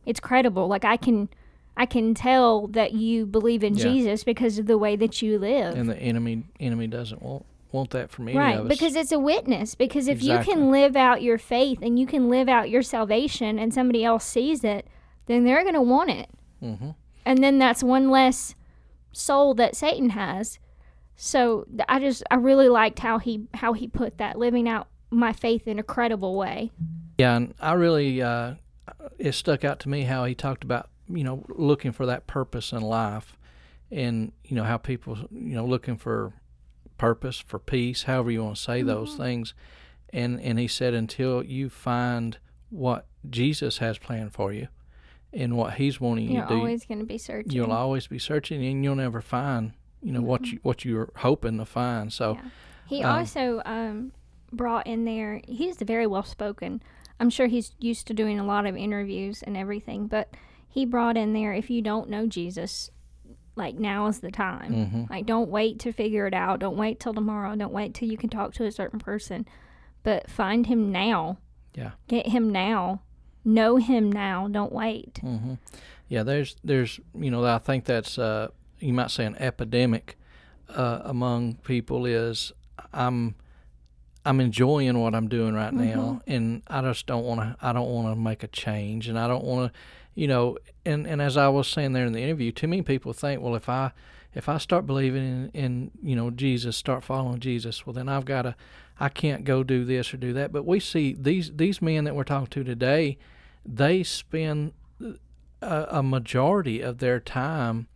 it's 0.05 0.19
credible. 0.19 0.67
Like 0.67 0.85
I 0.85 0.97
can. 0.97 1.29
I 1.75 1.87
can 1.87 2.13
tell 2.13 2.67
that 2.67 2.91
you 2.93 3.25
believe 3.25 3.63
in 3.63 3.73
Yeah. 3.73 3.85
Jesus 3.85 4.23
because 4.23 4.59
of 4.59 4.67
the 4.67 4.77
way 4.77 4.95
that 4.95 5.23
you 5.23 5.39
live. 5.39 5.75
and 5.75 5.89
the 5.89 5.97
enemy 5.97 6.43
enemy 6.59 6.85
doesn't 6.85 7.23
want 7.23 7.45
want 7.71 7.89
that 7.89 8.11
from 8.11 8.27
any 8.27 8.37
right 8.37 8.59
of 8.59 8.67
us. 8.67 8.69
because 8.69 8.95
it's 8.95 9.11
a 9.11 9.17
witness 9.17 9.73
because 9.73 10.07
if 10.07 10.21
you 10.21 10.37
can 10.37 10.69
live 10.69 10.95
out 10.95 11.23
your 11.23 11.39
faith 11.39 11.79
and 11.81 11.97
you 11.97 12.05
can 12.05 12.29
live 12.29 12.47
out 12.47 12.69
your 12.69 12.83
salvation 12.83 13.57
and 13.57 13.73
somebody 13.73 14.05
else 14.05 14.23
sees 14.23 14.63
it 14.63 14.85
then 15.25 15.43
they're 15.45 15.63
going 15.63 15.73
to 15.73 15.81
want 15.81 16.11
it 16.11 16.29
hmm 16.59 16.91
and 17.25 17.43
then 17.43 17.57
that's 17.57 17.81
one 17.81 18.11
less 18.11 18.53
soul 19.11 19.55
that 19.55 19.75
satan 19.75 20.11
has 20.11 20.59
so 21.15 21.65
i 21.89 21.97
just 21.99 22.21
i 22.29 22.35
really 22.35 22.69
liked 22.69 22.99
how 22.99 23.17
he 23.17 23.47
how 23.55 23.73
he 23.73 23.87
put 23.87 24.19
that 24.19 24.37
living 24.37 24.69
out 24.69 24.87
my 25.09 25.33
faith 25.33 25.67
in 25.67 25.79
a 25.79 25.83
credible 25.83 26.35
way 26.35 26.69
Yeah, 27.17 27.35
and 27.37 27.53
I 27.59 27.73
really 27.73 28.21
uh, 28.21 28.53
it 29.17 29.33
stuck 29.33 29.63
out 29.63 29.79
to 29.81 29.89
me 29.89 30.03
how 30.03 30.25
he 30.25 30.35
talked 30.35 30.63
about 30.63 30.89
you 31.09 31.23
know, 31.23 31.43
looking 31.49 31.91
for 31.91 32.05
that 32.05 32.27
purpose 32.27 32.71
in 32.71 32.81
life, 32.81 33.37
and 33.91 34.31
you 34.43 34.55
know 34.55 34.63
how 34.63 34.77
people, 34.77 35.17
you 35.31 35.55
know, 35.55 35.65
looking 35.65 35.97
for 35.97 36.33
purpose, 36.97 37.39
for 37.39 37.59
peace, 37.59 38.03
however 38.03 38.31
you 38.31 38.43
want 38.43 38.55
to 38.55 38.61
say 38.61 38.81
those 38.81 39.15
things, 39.15 39.53
and 40.11 40.39
and 40.41 40.59
he 40.59 40.67
said 40.67 40.93
until 40.93 41.43
you 41.43 41.69
find 41.69 42.37
what 42.69 43.05
Jesus 43.29 43.79
has 43.79 43.97
planned 43.97 44.33
for 44.33 44.53
you, 44.53 44.67
and 45.33 45.57
what 45.57 45.75
He's 45.75 45.99
wanting 45.99 46.25
you 46.29 46.35
You're 46.35 46.41
to 46.43 46.47
do, 46.47 46.53
you're 46.55 46.61
always 46.61 46.85
going 46.85 46.99
to 46.99 47.05
be 47.05 47.17
searching. 47.17 47.51
you'll 47.51 47.71
always 47.71 48.07
be 48.07 48.19
searching, 48.19 48.65
and 48.65 48.83
you'll 48.83 48.95
never 48.95 49.21
find, 49.21 49.73
you 50.01 50.11
know, 50.11 50.21
what 50.21 50.47
you 50.47 50.59
what 50.63 50.85
you're 50.85 51.09
hoping 51.17 51.57
to 51.57 51.65
find. 51.65 52.11
So. 52.11 52.35
Yeah. 52.35 52.49
He 52.85 53.01
Um, 53.01 53.17
also 53.17 53.61
um, 53.65 54.11
brought 54.51 54.85
in 54.87 55.05
there. 55.05 55.41
He's 55.47 55.81
a 55.81 55.85
very 55.85 56.05
well 56.05 56.23
spoken. 56.23 56.81
I'm 57.19 57.29
sure 57.29 57.47
he's 57.47 57.73
used 57.79 58.07
to 58.07 58.13
doing 58.13 58.39
a 58.39 58.45
lot 58.45 58.65
of 58.65 58.75
interviews 58.75 59.43
and 59.43 59.55
everything, 59.55 60.07
but 60.07 60.29
he 60.67 60.85
brought 60.85 61.17
in 61.17 61.33
there 61.33 61.53
if 61.53 61.69
you 61.69 61.81
don't 61.81 62.09
know 62.09 62.25
Jesus, 62.27 62.89
like 63.55 63.75
now 63.75 64.07
is 64.07 64.19
the 64.19 64.31
time. 64.31 64.73
Mhm. 64.73 65.09
Like 65.09 65.25
don't 65.25 65.49
wait 65.49 65.79
to 65.79 65.93
figure 65.93 66.25
it 66.27 66.33
out. 66.33 66.59
Don't 66.59 66.77
wait 66.77 66.99
till 66.99 67.13
tomorrow. 67.13 67.55
Don't 67.55 67.71
wait 67.73 67.93
till 67.93 68.09
you 68.09 68.17
can 68.17 68.29
talk 68.29 68.53
to 68.55 68.65
a 68.65 68.71
certain 68.71 68.99
person, 68.99 69.45
but 70.03 70.29
find 70.29 70.65
him 70.67 70.91
now. 70.91 71.37
Yeah. 71.75 71.91
Get 72.07 72.27
him 72.27 72.51
now. 72.51 73.01
Know 73.45 73.75
him 73.77 74.11
now. 74.11 74.47
Don't 74.47 74.71
wait. 74.73 75.19
hmm 75.21 75.53
Yeah, 76.09 76.23
there's 76.23 76.55
there's 76.63 76.99
you 77.13 77.29
know 77.31 77.43
I 77.45 77.59
think 77.59 77.85
that's 77.85 78.17
uh, 78.17 78.47
you 78.79 78.93
might 78.93 79.11
say 79.11 79.25
an 79.25 79.35
epidemic 79.37 80.17
uh, 80.69 81.01
among 81.03 81.55
people 81.57 82.05
is 82.05 82.51
I'm 82.91 83.35
I'm 84.25 84.39
enjoying 84.39 84.97
what 84.99 85.13
I'm 85.13 85.27
doing 85.27 85.53
right 85.53 85.73
now, 85.73 86.21
and 86.27 86.63
I 86.67 86.81
just 86.81 87.05
don't 87.05 87.25
want 87.25 87.41
to 87.41 87.55
I 87.61 87.73
don't 87.73 87.89
want 87.89 88.07
to 88.07 88.19
make 88.19 88.43
a 88.43 88.47
change, 88.47 89.07
and 89.09 89.19
I 89.19 89.27
don't 89.27 89.43
want 89.43 89.71
to, 89.73 89.79
you 90.15 90.27
know, 90.27 90.57
and 90.85 91.05
and 91.05 91.21
as 91.21 91.35
I 91.35 91.49
was 91.49 91.67
saying 91.67 91.93
there 91.93 92.05
in 92.05 92.13
the 92.13 92.21
interview, 92.21 92.51
too 92.51 92.67
many 92.67 92.81
people 92.81 93.11
think, 93.13 93.41
well, 93.41 93.55
if 93.55 93.67
I 93.67 93.91
if 94.33 94.47
I 94.49 94.57
start 94.57 94.87
believing 94.87 95.49
in, 95.53 95.61
in 95.63 95.91
you 96.01 96.15
know 96.15 96.31
Jesus, 96.31 96.77
start 96.77 97.03
following 97.03 97.39
Jesus, 97.39 97.85
well 97.85 97.93
then 97.93 98.07
I've 98.07 98.25
got 98.25 98.43
to 98.43 98.55
I 98.99 99.09
can't 99.09 99.43
go 99.43 99.63
do 99.63 99.83
this 99.83 100.13
or 100.13 100.17
do 100.17 100.33
that. 100.33 100.51
But 100.51 100.65
we 100.65 100.79
see 100.79 101.15
these 101.19 101.51
these 101.55 101.81
men 101.81 102.05
that 102.05 102.15
we're 102.15 102.23
talking 102.23 102.47
to 102.47 102.63
today, 102.63 103.17
they 103.65 104.03
spend 104.03 104.73
a, 105.61 105.87
a 105.89 106.03
majority 106.03 106.81
of 106.81 106.99
their 106.99 107.19
time, 107.19 107.87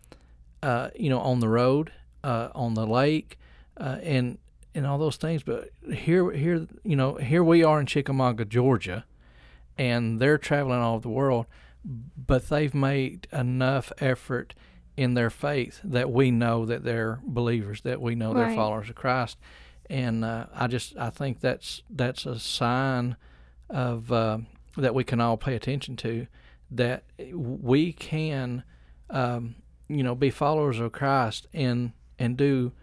uh, 0.61 0.89
you 0.95 1.09
know, 1.09 1.19
on 1.19 1.39
the 1.39 1.49
road, 1.49 1.91
uh, 2.23 2.49
on 2.53 2.73
the 2.73 2.85
lake, 2.85 3.37
uh, 3.77 3.97
and 4.03 4.37
and 4.77 4.85
all 4.85 4.99
those 4.99 5.17
things. 5.17 5.41
But 5.43 5.71
here, 5.91 6.31
here, 6.31 6.67
you 6.83 6.95
know, 6.95 7.15
here 7.15 7.43
we 7.43 7.63
are 7.63 7.79
in 7.79 7.87
Chickamauga, 7.87 8.45
Georgia, 8.45 9.05
and 9.77 10.19
they're 10.19 10.37
traveling 10.37 10.79
all 10.79 10.95
over 10.95 11.01
the 11.01 11.09
world, 11.09 11.47
but 11.83 12.47
they've 12.47 12.73
made 12.73 13.27
enough 13.33 13.91
effort 13.97 14.53
in 14.95 15.15
their 15.15 15.31
faith 15.31 15.79
that 15.83 16.11
we 16.11 16.31
know 16.31 16.65
that 16.65 16.83
they're 16.83 17.19
believers, 17.23 17.81
that 17.81 17.99
we 17.99 18.13
know 18.15 18.33
they're 18.33 18.55
followers 18.55 18.89
of 18.89 18.95
Christ, 18.95 19.37
and 19.89 20.23
uh, 20.23 20.45
I 20.53 20.67
just 20.67 20.95
I 20.97 21.09
think 21.09 21.39
that's 21.41 21.81
that's 21.89 22.25
a 22.25 22.39
sign 22.39 23.15
of 23.69 24.11
uh, 24.11 24.39
that 24.77 24.93
we 24.93 25.03
can 25.03 25.19
all 25.19 25.37
pay 25.37 25.55
attention 25.55 25.95
to 25.97 26.27
that 26.69 27.03
we 27.33 27.93
can 27.93 28.63
um, 29.09 29.55
you 29.87 30.03
know 30.03 30.13
be 30.13 30.29
followers 30.29 30.79
of 30.79 30.91
Christ 30.91 31.47
and 31.53 31.93
and 32.19 32.37
do 32.37 32.73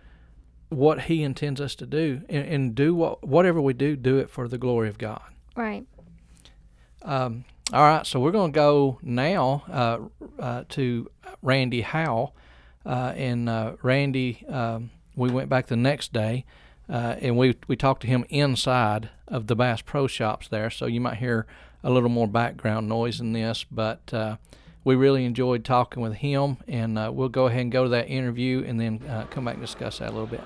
what 0.75 1.03
He 1.03 1.23
intends 1.23 1.61
us 1.61 1.75
to 1.77 1.87
do 1.87 2.23
and, 2.29 2.47
and 2.47 2.75
do 2.75 2.95
what 2.95 3.27
whatever 3.27 3.61
we 3.61 3.73
do 3.73 3.97
do 3.97 4.19
it 4.19 4.31
for 4.31 4.49
the 4.49 4.59
glory 4.59 4.89
of 4.89 4.99
God. 4.99 5.23
Right. 5.57 5.87
Um, 7.03 7.45
all 7.73 7.83
right, 7.83 8.07
so 8.07 8.21
we're 8.21 8.31
going 8.31 8.53
to 8.53 8.57
go 8.57 8.99
now 9.03 9.65
uh, 9.71 10.43
uh, 10.43 10.65
to 10.71 11.11
Randy 11.43 11.81
Howell, 11.81 12.35
uh, 12.85 13.13
and 13.17 13.49
uh, 13.49 13.73
Randy. 13.83 14.45
Um, 14.49 14.91
we 15.17 15.31
went 15.31 15.49
back 15.49 15.67
the 15.67 15.77
next 15.77 16.13
day, 16.13 16.45
uh, 16.89 17.17
and 17.21 17.37
we 17.37 17.57
we 17.67 17.77
talked 17.77 18.03
to 18.03 18.07
him 18.07 18.25
inside 18.29 19.11
of 19.29 19.47
the 19.47 19.57
Bass 19.57 19.81
Pro 19.81 20.07
Shops 20.07 20.49
there. 20.49 20.71
So 20.71 20.87
you 20.87 21.01
might 21.01 21.17
hear 21.17 21.47
a 21.83 21.91
little 21.91 22.09
more 22.09 22.29
background 22.29 22.89
noise 22.89 23.21
in 23.21 23.33
this, 23.33 23.65
but 23.71 24.13
uh, 24.13 24.37
we 24.85 24.95
really 24.95 25.25
enjoyed 25.25 25.65
talking 25.65 26.03
with 26.03 26.15
him, 26.15 26.59
and 26.69 26.99
uh, 26.99 27.11
we'll 27.13 27.29
go 27.29 27.47
ahead 27.47 27.61
and 27.61 27.73
go 27.73 27.85
to 27.85 27.91
that 27.91 28.09
interview, 28.09 28.65
and 28.67 28.79
then 28.81 29.01
uh, 29.09 29.25
come 29.31 29.47
back 29.47 29.55
and 29.55 29.63
discuss 29.63 29.99
that 29.99 30.11
a 30.11 30.13
little 30.13 30.27
bit. 30.27 30.45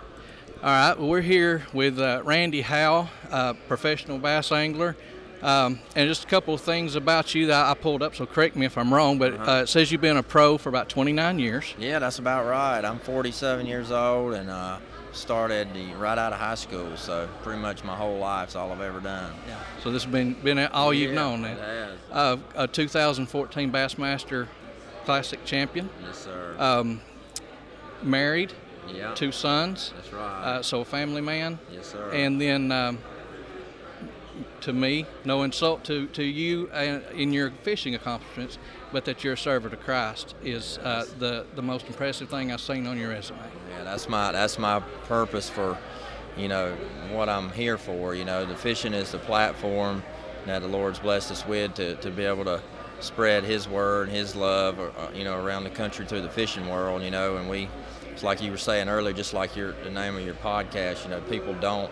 All 0.60 0.68
right, 0.70 0.98
well, 0.98 1.08
we're 1.08 1.20
here 1.20 1.62
with 1.72 2.00
uh, 2.00 2.20
Randy 2.24 2.62
Howell, 2.62 3.08
uh, 3.30 3.52
professional 3.68 4.18
bass 4.18 4.50
angler. 4.50 4.96
Um, 5.40 5.78
and 5.94 6.08
just 6.08 6.24
a 6.24 6.26
couple 6.26 6.52
of 6.52 6.60
things 6.60 6.96
about 6.96 7.32
you 7.32 7.46
that 7.46 7.64
I 7.66 7.74
pulled 7.74 8.02
up, 8.02 8.16
so 8.16 8.26
correct 8.26 8.56
me 8.56 8.66
if 8.66 8.76
I'm 8.76 8.92
wrong, 8.92 9.18
but 9.18 9.34
uh, 9.48 9.62
it 9.62 9.68
says 9.68 9.92
you've 9.92 10.00
been 10.00 10.16
a 10.16 10.22
pro 10.22 10.58
for 10.58 10.68
about 10.68 10.88
29 10.88 11.38
years. 11.38 11.74
Yeah, 11.78 12.00
that's 12.00 12.18
about 12.18 12.44
right. 12.48 12.84
I'm 12.84 12.98
47 12.98 13.64
years 13.66 13.92
old 13.92 14.34
and 14.34 14.50
uh, 14.50 14.78
started 15.12 15.72
the, 15.74 15.94
right 15.94 16.18
out 16.18 16.32
of 16.32 16.40
high 16.40 16.56
school, 16.56 16.96
so 16.96 17.28
pretty 17.44 17.60
much 17.62 17.84
my 17.84 17.94
whole 17.94 18.18
life's 18.18 18.56
all 18.56 18.72
I've 18.72 18.80
ever 18.80 18.98
done. 18.98 19.32
Yeah. 19.46 19.60
So 19.84 19.92
this 19.92 20.02
has 20.02 20.12
been, 20.12 20.32
been 20.42 20.58
all 20.58 20.92
you've 20.92 21.10
Yeah, 21.12 21.20
known 21.22 21.44
it 21.44 21.54
then. 21.54 21.88
has. 21.90 21.98
Uh, 22.10 22.36
a 22.56 22.66
2014 22.66 23.70
Bassmaster 23.70 24.48
Classic 25.04 25.44
champion, 25.44 25.88
Yes, 26.04 26.18
sir. 26.18 26.56
um, 26.58 27.00
married, 28.02 28.52
yeah, 28.94 29.14
two 29.14 29.32
sons, 29.32 29.92
that's 29.96 30.12
right. 30.12 30.42
uh, 30.42 30.62
so 30.62 30.80
a 30.80 30.84
family 30.84 31.20
man. 31.20 31.58
yes, 31.72 31.88
sir. 31.88 32.10
And 32.10 32.40
then 32.40 32.72
um, 32.72 32.98
to 34.62 34.72
me, 34.72 35.06
no 35.24 35.42
insult 35.42 35.84
to, 35.84 36.06
to 36.08 36.22
you 36.22 36.68
and 36.70 37.02
in 37.14 37.32
your 37.32 37.50
fishing 37.62 37.94
accomplishments, 37.94 38.58
but 38.92 39.04
that 39.04 39.22
you're 39.22 39.34
a 39.34 39.38
servant 39.38 39.74
of 39.74 39.80
Christ 39.80 40.34
is 40.42 40.78
uh, 40.78 41.06
the, 41.18 41.46
the 41.54 41.62
most 41.62 41.86
impressive 41.86 42.28
thing 42.28 42.52
I've 42.52 42.60
seen 42.60 42.86
on 42.86 42.98
your 42.98 43.10
resume. 43.10 43.38
Yeah, 43.70 43.84
that's 43.84 44.08
my 44.08 44.32
that's 44.32 44.58
my 44.58 44.80
purpose 45.04 45.48
for, 45.48 45.78
you 46.36 46.48
know, 46.48 46.76
what 47.12 47.28
I'm 47.28 47.50
here 47.50 47.78
for. 47.78 48.14
You 48.14 48.24
know, 48.24 48.44
the 48.44 48.56
fishing 48.56 48.94
is 48.94 49.12
the 49.12 49.18
platform 49.18 50.02
that 50.46 50.60
the 50.62 50.68
Lord's 50.68 50.98
blessed 50.98 51.30
us 51.30 51.46
with 51.46 51.74
to, 51.74 51.96
to 51.96 52.10
be 52.10 52.24
able 52.24 52.44
to 52.44 52.62
spread 53.00 53.44
His 53.44 53.68
word, 53.68 54.08
His 54.08 54.34
love, 54.34 54.78
uh, 54.80 55.08
you 55.14 55.24
know, 55.24 55.42
around 55.42 55.64
the 55.64 55.70
country 55.70 56.06
through 56.06 56.22
the 56.22 56.30
fishing 56.30 56.68
world. 56.68 57.02
You 57.02 57.10
know, 57.10 57.36
and 57.36 57.48
we, 57.48 57.68
it's 58.18 58.24
like 58.24 58.42
you 58.42 58.50
were 58.50 58.56
saying 58.56 58.88
earlier, 58.88 59.14
just 59.14 59.32
like 59.32 59.54
your 59.54 59.74
the 59.84 59.90
name 59.90 60.16
of 60.16 60.24
your 60.24 60.34
podcast. 60.34 61.04
You 61.04 61.10
know, 61.10 61.20
people 61.20 61.54
don't. 61.54 61.88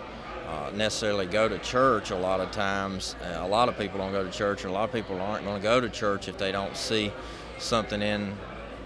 Uh, 0.49 0.71
necessarily 0.75 1.27
go 1.27 1.49
to 1.49 1.59
church 1.59 2.13
a 2.13 2.17
lot 2.17 2.39
of 2.39 2.53
times. 2.53 3.17
Uh, 3.21 3.39
a 3.41 3.49
lot 3.49 3.69
of 3.69 3.77
people 3.77 3.99
don't 3.99 4.13
go 4.13 4.23
to 4.23 4.31
church, 4.31 4.63
and 4.63 4.71
a 4.71 4.73
lot 4.73 4.85
of 4.85 4.93
people 4.93 5.21
aren't 5.21 5.45
going 5.45 5.57
to 5.57 5.63
go 5.63 5.81
to 5.81 5.89
church 5.89 6.29
if 6.29 6.39
they 6.39 6.53
don't 6.53 6.77
see 6.77 7.13
something 7.59 8.01
in 8.01 8.33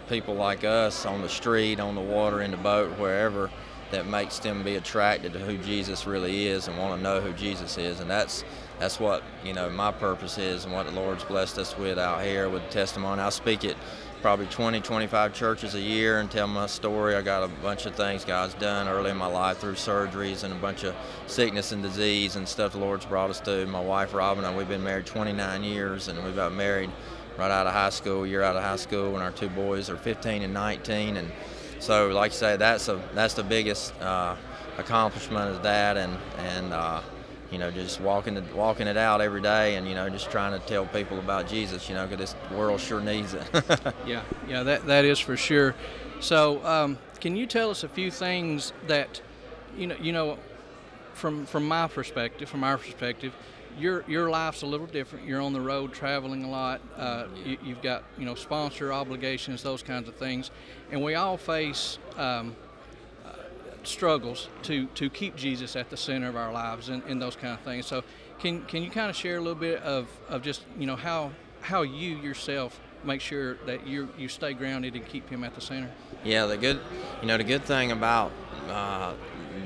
people 0.08 0.34
like 0.34 0.64
us 0.64 1.04
on 1.04 1.20
the 1.20 1.28
street, 1.28 1.78
on 1.78 1.94
the 1.94 2.00
water, 2.00 2.40
in 2.40 2.50
the 2.50 2.56
boat, 2.56 2.98
wherever, 2.98 3.50
that 3.90 4.06
makes 4.06 4.38
them 4.38 4.62
be 4.62 4.76
attracted 4.76 5.34
to 5.34 5.38
who 5.38 5.58
Jesus 5.58 6.06
really 6.06 6.46
is 6.46 6.66
and 6.66 6.78
want 6.78 6.96
to 6.96 7.02
know 7.02 7.20
who 7.20 7.32
Jesus 7.34 7.76
is. 7.76 8.00
And 8.00 8.10
that's 8.10 8.42
that's 8.78 8.98
what 8.98 9.22
you 9.44 9.52
know 9.52 9.68
my 9.68 9.92
purpose 9.92 10.38
is, 10.38 10.64
and 10.64 10.72
what 10.72 10.86
the 10.86 10.92
Lord's 10.92 11.24
blessed 11.24 11.58
us 11.58 11.76
with 11.76 11.98
out 11.98 12.22
here 12.22 12.48
with 12.48 12.68
testimony. 12.70 13.20
I 13.20 13.28
speak 13.28 13.66
at 13.66 13.76
probably 14.20 14.46
20, 14.46 14.80
25 14.80 15.32
churches 15.32 15.74
a 15.74 15.80
year 15.80 16.20
and 16.20 16.30
tell 16.30 16.46
my 16.46 16.66
story. 16.66 17.14
I 17.14 17.22
got 17.22 17.42
a 17.42 17.48
bunch 17.48 17.86
of 17.86 17.94
things 17.94 18.24
God's 18.24 18.54
done 18.54 18.86
early 18.86 19.10
in 19.10 19.16
my 19.16 19.26
life 19.26 19.58
through 19.58 19.74
surgeries 19.74 20.44
and 20.44 20.52
a 20.52 20.56
bunch 20.56 20.84
of 20.84 20.94
sickness 21.26 21.72
and 21.72 21.82
disease 21.82 22.36
and 22.36 22.46
stuff 22.46 22.72
the 22.72 22.78
Lord's 22.78 23.06
brought 23.06 23.30
us 23.30 23.40
through. 23.40 23.66
My 23.66 23.80
wife 23.80 24.12
Robin 24.12 24.44
and 24.44 24.56
we've 24.56 24.68
been 24.68 24.84
married 24.84 25.06
29 25.06 25.64
years, 25.64 26.08
and 26.08 26.22
we 26.22 26.32
got 26.32 26.52
married 26.52 26.90
right 27.38 27.50
out 27.50 27.66
of 27.66 27.72
high 27.72 27.90
school, 27.90 28.24
a 28.24 28.26
year 28.26 28.42
out 28.42 28.56
of 28.56 28.62
high 28.62 28.76
school, 28.76 29.14
and 29.14 29.22
our 29.22 29.32
two 29.32 29.48
boys 29.48 29.88
are 29.88 29.96
15 29.96 30.42
and 30.42 30.52
19. 30.52 31.16
And 31.16 31.32
so, 31.78 32.08
like 32.08 32.32
I 32.32 32.34
say, 32.34 32.56
that's 32.56 32.88
a 32.88 33.00
that's 33.14 33.34
the 33.34 33.42
biggest 33.42 33.98
uh, 34.02 34.36
accomplishment 34.76 35.50
is 35.54 35.60
that, 35.60 35.96
and 35.96 36.18
and 36.38 36.74
uh, 36.74 37.00
you 37.50 37.58
know 37.58 37.70
just 37.70 38.00
walking 38.00 38.36
it, 38.36 38.54
walking 38.54 38.86
it 38.86 38.96
out 38.96 39.20
every 39.20 39.40
day, 39.40 39.76
and 39.76 39.88
you 39.88 39.94
know 39.94 40.08
just 40.08 40.30
trying 40.30 40.58
to 40.58 40.66
tell 40.66 40.86
people 40.86 41.18
about 41.18 41.48
Jesus, 41.48 41.88
you 41.88 41.94
know, 41.94 42.06
because 42.06 42.34
this 42.34 42.56
world 42.56 42.80
sure 42.80 43.00
needs 43.00 43.34
it. 43.34 43.42
Yeah, 44.06 44.22
yeah, 44.48 44.62
that 44.62 44.86
that 44.86 45.04
is 45.04 45.18
for 45.18 45.36
sure. 45.36 45.74
So, 46.20 46.64
um, 46.66 46.98
can 47.20 47.36
you 47.36 47.46
tell 47.46 47.70
us 47.70 47.82
a 47.82 47.88
few 47.88 48.10
things 48.10 48.72
that, 48.88 49.22
you 49.76 49.86
know, 49.86 49.96
you 50.00 50.12
know, 50.12 50.38
from 51.14 51.46
from 51.46 51.66
my 51.66 51.86
perspective, 51.86 52.48
from 52.48 52.64
our 52.64 52.78
perspective, 52.78 53.32
your 53.78 54.04
your 54.06 54.30
life's 54.30 54.62
a 54.62 54.66
little 54.66 54.86
different. 54.86 55.26
You're 55.26 55.40
on 55.40 55.52
the 55.52 55.60
road, 55.60 55.92
traveling 55.92 56.44
a 56.44 56.50
lot. 56.50 56.80
Uh, 56.96 57.26
you, 57.44 57.58
you've 57.64 57.82
got 57.82 58.04
you 58.18 58.24
know 58.24 58.34
sponsor 58.34 58.92
obligations, 58.92 59.62
those 59.62 59.82
kinds 59.82 60.08
of 60.08 60.14
things, 60.16 60.50
and 60.90 61.02
we 61.02 61.14
all 61.14 61.36
face. 61.36 61.98
Um, 62.16 62.54
struggles 63.84 64.48
to, 64.62 64.86
to 64.86 65.10
keep 65.10 65.36
Jesus 65.36 65.76
at 65.76 65.90
the 65.90 65.96
center 65.96 66.28
of 66.28 66.36
our 66.36 66.52
lives 66.52 66.88
and, 66.88 67.02
and 67.04 67.20
those 67.20 67.36
kind 67.36 67.54
of 67.54 67.60
things. 67.60 67.86
So, 67.86 68.04
can, 68.38 68.64
can 68.64 68.82
you 68.82 68.90
kind 68.90 69.10
of 69.10 69.16
share 69.16 69.36
a 69.36 69.40
little 69.40 69.54
bit 69.54 69.82
of, 69.82 70.08
of 70.28 70.42
just 70.42 70.64
you 70.78 70.86
know 70.86 70.96
how 70.96 71.30
how 71.60 71.82
you 71.82 72.16
yourself 72.16 72.80
make 73.04 73.20
sure 73.20 73.54
that 73.66 73.86
you 73.86 74.08
you 74.16 74.28
stay 74.28 74.52
grounded 74.54 74.94
and 74.94 75.06
keep 75.06 75.28
Him 75.28 75.44
at 75.44 75.54
the 75.54 75.60
center? 75.60 75.90
Yeah, 76.24 76.46
the 76.46 76.56
good, 76.56 76.80
you 77.20 77.28
know, 77.28 77.36
the 77.36 77.44
good 77.44 77.64
thing 77.64 77.92
about 77.92 78.32
uh, 78.68 79.14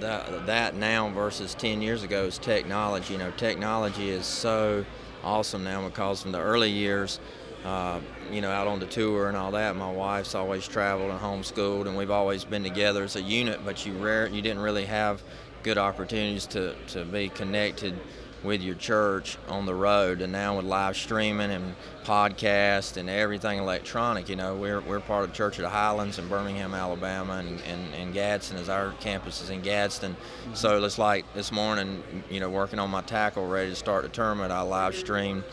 that, 0.01 0.47
that 0.47 0.75
now 0.75 1.09
versus 1.11 1.55
10 1.55 1.83
years 1.83 2.03
ago 2.03 2.25
is 2.25 2.39
technology. 2.39 3.15
You 3.15 3.19
know, 3.19 3.31
technology 3.33 4.09
is 4.09 4.27
so 4.27 4.85
awesome 5.23 5.65
now 5.65 5.87
because 5.87 6.23
from 6.23 6.33
the 6.33 6.41
early 6.41 6.71
years, 6.71 7.19
uh, 7.65 8.01
you 8.31 8.41
know, 8.41 8.51
out 8.51 8.67
on 8.67 8.79
the 8.79 8.87
tour 8.87 9.29
and 9.29 9.37
all 9.37 9.51
that. 9.53 9.75
My 9.77 9.91
wife's 9.91 10.35
always 10.35 10.69
traveled 10.69 11.11
and 11.11 11.21
homeschooled, 11.21 11.87
and 11.87 11.97
we've 11.97 12.11
always 12.11 12.45
been 12.45 12.63
together 12.63 13.03
as 13.03 13.17
a 13.17 13.23
unit. 13.23 13.61
But 13.65 13.87
you 13.87 13.95
rare, 13.95 14.29
you 14.29 14.43
didn't 14.43 14.63
really 14.63 14.85
have 14.85 15.23
good 15.63 15.79
opportunities 15.79 16.47
to, 16.49 16.75
to 16.89 17.05
be 17.05 17.31
connected 17.31 17.99
with 18.43 18.61
your 18.61 18.75
church 18.75 19.39
on 19.49 19.65
the 19.65 19.75
road. 19.75 20.21
And 20.21 20.31
now 20.31 20.57
with 20.57 20.67
live 20.67 20.97
streaming 20.97 21.51
and 21.51 21.75
podcast 22.05 22.99
and 22.99 23.09
everything 23.09 23.59
electronic, 23.59 24.29
you 24.29 24.37
know, 24.37 24.55
we're, 24.55 24.81
we're 24.81 25.01
part 25.01 25.25
of 25.25 25.33
Church 25.33 25.57
of 25.57 25.63
the 25.63 25.71
Highlands 25.71 26.19
in 26.19 26.29
Birmingham, 26.29 26.75
Alabama, 26.75 27.39
and, 27.39 27.61
and, 27.63 27.95
and 27.95 28.13
Gadsden 28.13 28.59
is 28.59 28.69
our 28.69 28.93
campus 29.01 29.41
is 29.41 29.49
in 29.49 29.63
Gadsden. 29.63 30.13
Mm-hmm. 30.13 30.55
So 30.55 30.85
it's 30.85 30.99
like 30.99 31.25
this 31.33 31.51
morning, 31.51 32.03
you 32.29 32.41
know, 32.41 32.51
working 32.51 32.79
on 32.79 32.91
my 32.91 33.01
tackle, 33.01 33.49
ready 33.49 33.71
to 33.71 33.77
start 33.77 34.03
the 34.03 34.11
tournament, 34.11 34.53
I 34.53 34.61
live 34.61 34.95
streamed 34.95 35.45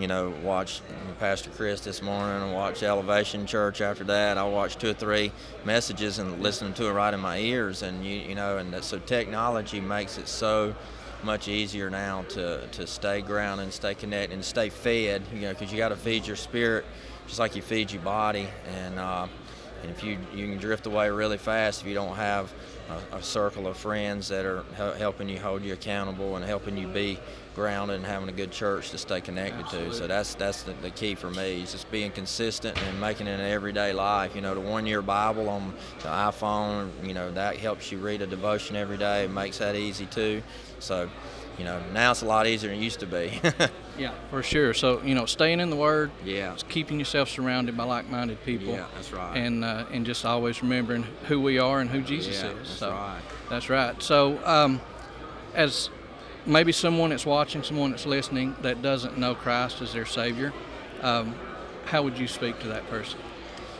you 0.00 0.06
know, 0.06 0.32
watch 0.42 0.80
Pastor 1.18 1.50
Chris 1.50 1.82
this 1.82 2.00
morning 2.00 2.42
and 2.42 2.54
watch 2.54 2.82
Elevation 2.82 3.44
Church 3.44 3.82
after 3.82 4.02
that. 4.04 4.38
I 4.38 4.44
watched 4.44 4.80
two 4.80 4.90
or 4.90 4.94
three 4.94 5.30
messages 5.64 6.18
and 6.18 6.42
listening 6.42 6.72
to 6.74 6.86
it 6.86 6.92
right 6.92 7.12
in 7.12 7.20
my 7.20 7.38
ears, 7.38 7.82
and 7.82 8.04
you, 8.04 8.14
you 8.14 8.34
know, 8.34 8.56
and 8.56 8.82
so 8.82 8.98
technology 8.98 9.80
makes 9.80 10.16
it 10.16 10.26
so 10.26 10.74
much 11.22 11.48
easier 11.48 11.90
now 11.90 12.22
to, 12.30 12.66
to 12.68 12.86
stay 12.86 13.20
grounded 13.20 13.64
and 13.64 13.72
stay 13.72 13.94
connected 13.94 14.34
and 14.34 14.42
stay 14.42 14.70
fed, 14.70 15.22
you 15.34 15.42
know, 15.42 15.52
because 15.52 15.70
you 15.70 15.76
got 15.76 15.90
to 15.90 15.96
feed 15.96 16.26
your 16.26 16.36
spirit 16.36 16.86
just 17.26 17.38
like 17.38 17.54
you 17.54 17.60
feed 17.60 17.92
your 17.92 18.02
body. 18.02 18.48
And, 18.74 18.98
uh, 18.98 19.26
and 19.82 19.90
if 19.90 20.02
you, 20.02 20.16
you 20.34 20.46
can 20.46 20.58
drift 20.58 20.86
away 20.86 21.10
really 21.10 21.38
fast 21.38 21.82
if 21.82 21.86
you 21.86 21.94
don't 21.94 22.16
have 22.16 22.52
a, 22.90 23.16
a 23.16 23.22
circle 23.22 23.66
of 23.66 23.76
friends 23.76 24.28
that 24.28 24.44
are 24.44 24.64
helping 24.98 25.28
you 25.28 25.38
hold 25.38 25.62
you 25.62 25.72
accountable 25.72 26.36
and 26.36 26.44
helping 26.44 26.76
you 26.76 26.86
be 26.88 27.18
grounded 27.54 27.96
and 27.96 28.06
having 28.06 28.28
a 28.28 28.32
good 28.32 28.50
church 28.50 28.90
to 28.90 28.98
stay 28.98 29.20
connected 29.20 29.64
Absolutely. 29.64 29.90
to. 29.90 29.96
So 29.96 30.06
that's 30.06 30.34
that's 30.34 30.62
the, 30.62 30.72
the, 30.82 30.90
key 30.90 31.14
for 31.14 31.30
me 31.30 31.62
is 31.62 31.72
just 31.72 31.90
being 31.90 32.10
consistent 32.10 32.80
and 32.82 33.00
making 33.00 33.26
it 33.26 33.40
an 33.40 33.40
everyday 33.40 33.92
life. 33.92 34.34
You 34.34 34.40
know, 34.40 34.54
the 34.54 34.60
one 34.60 34.86
year 34.86 35.02
Bible 35.02 35.48
on 35.48 35.74
the 35.98 36.08
iPhone, 36.08 36.90
you 37.06 37.14
know, 37.14 37.30
that 37.32 37.56
helps 37.56 37.90
you 37.90 37.98
read 37.98 38.22
a 38.22 38.26
devotion 38.26 38.76
every 38.76 38.96
day. 38.96 39.24
It 39.24 39.30
makes 39.30 39.58
that 39.58 39.76
easy 39.76 40.06
too. 40.06 40.42
So, 40.78 41.10
you 41.58 41.64
know, 41.64 41.82
now 41.92 42.12
it's 42.12 42.22
a 42.22 42.26
lot 42.26 42.46
easier 42.46 42.70
than 42.70 42.78
it 42.78 42.82
used 42.82 43.00
to 43.00 43.06
be. 43.06 43.40
yeah, 44.00 44.12
for 44.30 44.42
sure. 44.42 44.72
So, 44.72 45.02
you 45.02 45.14
know, 45.14 45.26
staying 45.26 45.60
in 45.60 45.68
the 45.68 45.76
Word. 45.76 46.10
Yeah. 46.24 46.56
Keeping 46.70 46.98
yourself 46.98 47.28
surrounded 47.28 47.76
by 47.76 47.84
like-minded 47.84 48.42
people. 48.44 48.68
Yeah, 48.68 48.86
that's 48.94 49.12
right. 49.12 49.36
And 49.36 49.62
uh, 49.62 49.84
and 49.92 50.06
just 50.06 50.24
always 50.24 50.62
remembering 50.62 51.04
who 51.26 51.38
we 51.40 51.58
are 51.58 51.80
and 51.80 51.90
who 51.90 52.00
Jesus 52.00 52.42
yeah, 52.42 52.50
is. 52.50 52.56
That's 52.56 52.70
so, 52.70 52.90
right. 52.90 53.20
That's 53.50 53.68
right. 53.68 54.02
So, 54.02 54.40
um, 54.46 54.80
as 55.54 55.90
maybe 56.46 56.72
someone 56.72 57.10
that's 57.10 57.26
watching, 57.26 57.62
someone 57.62 57.90
that's 57.90 58.06
listening 58.06 58.56
that 58.62 58.80
doesn't 58.80 59.18
know 59.18 59.34
Christ 59.34 59.82
as 59.82 59.92
their 59.92 60.06
Savior, 60.06 60.54
um, 61.02 61.34
how 61.84 62.02
would 62.02 62.18
you 62.18 62.26
speak 62.26 62.58
to 62.60 62.68
that 62.68 62.88
person? 62.88 63.20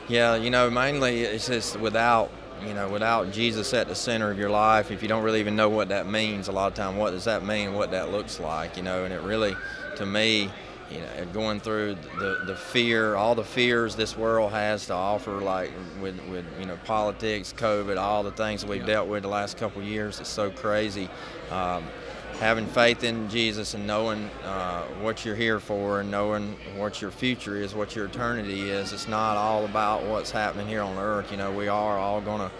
Yeah, 0.06 0.36
you 0.36 0.50
know, 0.50 0.68
mainly 0.68 1.22
it's 1.22 1.46
just 1.46 1.78
without, 1.80 2.30
you 2.66 2.74
know, 2.74 2.88
without 2.88 3.32
Jesus 3.32 3.72
at 3.72 3.88
the 3.88 3.94
center 3.94 4.30
of 4.30 4.38
your 4.38 4.50
life, 4.50 4.90
if 4.90 5.00
you 5.02 5.08
don't 5.08 5.22
really 5.22 5.40
even 5.40 5.56
know 5.56 5.70
what 5.70 5.88
that 5.88 6.06
means, 6.06 6.48
a 6.48 6.52
lot 6.52 6.66
of 6.66 6.74
time, 6.74 6.96
what 6.96 7.12
does 7.12 7.24
that 7.24 7.44
mean, 7.44 7.72
what 7.72 7.92
that 7.92 8.10
looks 8.10 8.38
like, 8.40 8.76
you 8.76 8.82
know, 8.82 9.04
and 9.04 9.14
it 9.14 9.22
really, 9.22 9.56
to 10.00 10.06
me, 10.06 10.50
you 10.90 10.98
know, 10.98 11.26
going 11.34 11.60
through 11.60 11.94
the, 12.18 12.42
the 12.46 12.56
fear, 12.56 13.16
all 13.16 13.34
the 13.34 13.44
fears 13.44 13.94
this 13.94 14.16
world 14.16 14.50
has 14.50 14.86
to 14.86 14.94
offer, 14.94 15.40
like 15.42 15.70
with, 16.00 16.18
with 16.30 16.46
you 16.58 16.64
know 16.64 16.78
politics, 16.84 17.52
COVID, 17.56 17.98
all 17.98 18.22
the 18.22 18.32
things 18.32 18.62
that 18.62 18.70
we've 18.70 18.80
yeah. 18.80 18.94
dealt 18.94 19.08
with 19.08 19.22
the 19.22 19.28
last 19.28 19.58
couple 19.58 19.82
years, 19.82 20.18
it's 20.18 20.30
so 20.30 20.50
crazy. 20.50 21.08
Um, 21.50 21.84
having 22.38 22.66
faith 22.66 23.04
in 23.04 23.28
Jesus 23.28 23.74
and 23.74 23.86
knowing 23.86 24.30
uh, 24.42 24.84
what 25.02 25.26
you're 25.26 25.36
here 25.36 25.60
for 25.60 26.00
and 26.00 26.10
knowing 26.10 26.56
what 26.78 27.02
your 27.02 27.10
future 27.10 27.56
is, 27.56 27.74
what 27.74 27.94
your 27.94 28.06
eternity 28.06 28.70
is. 28.70 28.94
It's 28.94 29.06
not 29.06 29.36
all 29.36 29.66
about 29.66 30.02
what's 30.04 30.30
happening 30.30 30.66
here 30.66 30.80
on 30.80 30.96
earth. 30.96 31.30
You 31.30 31.36
know, 31.36 31.52
we 31.52 31.68
are 31.68 31.98
all 31.98 32.22
going 32.22 32.40
to 32.40 32.50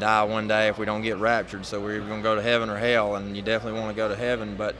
die 0.00 0.24
one 0.24 0.48
day 0.48 0.68
if 0.68 0.78
we 0.78 0.86
don't 0.86 1.02
get 1.02 1.18
raptured. 1.18 1.64
So 1.66 1.80
we're 1.80 1.96
either 1.96 2.06
going 2.06 2.20
to 2.20 2.24
go 2.24 2.34
to 2.34 2.42
heaven 2.42 2.68
or 2.68 2.76
hell, 2.76 3.14
and 3.16 3.36
you 3.36 3.42
definitely 3.42 3.78
want 3.78 3.94
to 3.94 3.96
go 3.96 4.08
to 4.08 4.16
heaven. 4.16 4.56
But 4.56 4.74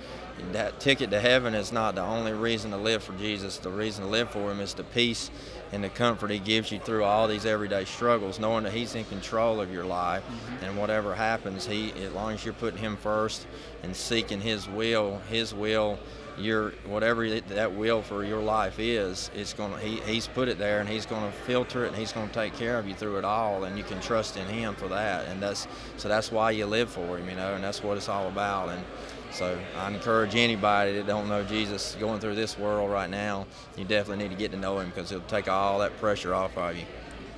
that 0.53 0.81
ticket 0.81 1.11
to 1.11 1.21
heaven 1.21 1.55
is 1.55 1.73
not 1.73 1.95
the 1.95 2.03
only 2.03 2.33
reason 2.33 2.71
to 2.73 2.77
live 2.77 3.03
for 3.03 3.13
Jesus. 3.15 3.59
The 3.59 3.71
reason 3.71 4.05
to 4.05 4.11
live 4.11 4.31
for 4.31 4.51
Him 4.51 4.61
is 4.61 4.75
the 4.75 4.85
peace 4.85 5.31
and 5.73 5.85
the 5.85 5.89
comfort 5.89 6.31
He 6.31 6.39
gives 6.39 6.73
you 6.73 6.79
through 6.79 7.05
all 7.05 7.29
these 7.29 7.47
everyday 7.47 7.85
struggles, 7.85 8.39
knowing 8.39 8.65
that 8.65 8.73
He's 8.73 8.95
in 8.95 9.05
control 9.05 9.61
of 9.61 9.73
your 9.73 9.85
life, 9.85 10.25
mm-hmm. 10.25 10.65
and 10.65 10.77
whatever 10.77 11.15
happens, 11.15 11.67
He, 11.67 11.93
as 11.93 12.13
long 12.13 12.33
as 12.33 12.45
you're 12.45 12.55
putting 12.55 12.81
Him 12.81 12.97
first 12.97 13.47
and 13.83 13.95
seeking 13.95 14.41
His 14.41 14.69
will, 14.69 15.21
His 15.29 15.55
will, 15.55 15.99
your 16.39 16.71
whatever 16.87 17.41
that 17.41 17.73
will 17.73 18.03
for 18.03 18.25
your 18.25 18.41
life 18.41 18.79
is, 18.79 19.31
it's 19.35 19.53
going 19.53 19.73
to 19.73 19.79
he, 19.79 20.01
He's 20.01 20.27
put 20.27 20.49
it 20.49 20.59
there, 20.59 20.81
and 20.81 20.89
He's 20.89 21.07
going 21.07 21.31
to 21.31 21.37
filter 21.39 21.85
it, 21.85 21.89
and 21.89 21.97
He's 21.97 22.13
going 22.13 22.29
to 22.29 22.35
take 22.35 22.55
care 22.55 22.79
of 22.79 22.87
you 22.89 22.95
through 22.95 23.19
it 23.19 23.25
all, 23.25 23.65
and 23.65 23.77
you 23.77 23.85
can 23.85 24.01
trust 24.01 24.37
in 24.37 24.47
Him 24.47 24.75
for 24.75 24.89
that, 24.89 25.27
and 25.29 25.43
that's 25.43 25.67
so 25.97 26.09
that's 26.09 26.31
why 26.31 26.51
you 26.51 26.67
live 26.67 26.91
for 26.91 27.19
Him, 27.19 27.29
you 27.29 27.37
know, 27.37 27.55
and 27.55 27.65
that's 27.65 27.83
what 27.83 27.97
it's 27.97 28.09
all 28.09 28.29
about, 28.29 28.71
and 28.71 28.85
so 29.33 29.59
I 29.77 29.91
encourage 29.91 30.35
anybody 30.35 30.93
that 30.95 31.07
don't 31.07 31.29
know 31.29 31.45
Jesus 31.45 31.97
going 32.01 32.21
through 32.21 32.35
this 32.35 32.59
world 32.59 32.91
right 32.91 33.09
now, 33.09 33.47
you 33.77 33.85
definitely 33.85 34.25
need 34.25 34.35
to 34.35 34.39
get 34.39 34.51
to 34.53 34.57
know 34.57 34.79
him 34.81 34.89
because 34.89 35.11
he'll 35.11 35.21
take 35.23 35.49
all 35.49 35.79
that 35.79 35.97
pressure 35.99 36.35
off 36.35 36.57
of 36.59 36.77
you. 36.77 36.85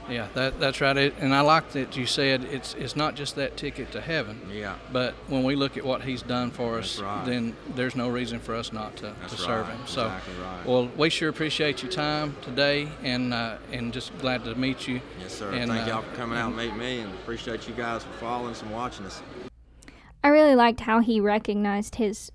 Yeah, 0.09 0.29
that, 0.35 0.59
that's 0.59 0.81
right. 0.81 0.97
It, 0.97 1.15
and 1.19 1.35
I 1.35 1.41
like 1.41 1.73
that 1.73 1.97
you 1.97 2.07
said 2.07 2.45
it's 2.45 2.75
it's 2.75 2.97
not 2.97 3.15
just 3.15 3.37
that 3.37 3.57
ticket 3.57 3.93
to 3.93 4.01
heaven. 4.01 4.41
Yeah. 4.53 4.77
But 4.93 5.15
when 5.29 5.43
we 5.43 5.55
look 5.55 5.77
at 5.77 5.85
what 5.85 6.03
He's 6.03 6.23
done 6.23 6.51
for 6.51 6.79
us, 6.79 6.99
right. 6.99 7.25
then 7.25 7.57
there's 7.75 7.97
no 7.97 8.09
reason 8.09 8.41
for 8.41 8.55
us 8.55 8.73
not 8.73 8.97
to, 8.97 9.15
to 9.29 9.37
serve 9.37 9.69
right. 9.69 9.77
Him. 9.77 9.87
So, 9.87 10.07
exactly 10.07 10.35
right. 10.43 10.67
well, 10.67 10.91
we 10.97 11.11
sure 11.11 11.29
appreciate 11.29 11.83
your 11.83 11.93
time 11.93 12.37
today, 12.43 12.89
and 13.03 13.33
uh, 13.33 13.59
and 13.71 13.93
just 13.93 14.17
glad 14.19 14.45
to 14.45 14.55
meet 14.55 14.89
you. 14.89 15.01
Yes, 15.21 15.35
sir. 15.39 15.53
And, 15.53 15.71
Thank 15.71 15.87
uh, 15.87 15.91
y'all 15.91 16.03
for 16.03 16.17
coming 16.17 16.39
out 16.39 16.49
and 16.49 16.57
meet 16.57 16.77
me, 16.77 17.01
and 17.01 17.13
appreciate 17.15 17.69
you 17.69 17.75
guys 17.75 18.03
for 18.05 18.13
following 18.15 18.51
us 18.51 18.63
and 18.63 18.73
watching 18.73 19.07
us. 19.07 19.23
I 20.25 20.29
really 20.29 20.55
liked 20.55 20.81
how 20.81 21.01
he 21.01 21.21
recognized 21.21 21.97
his 21.97 22.31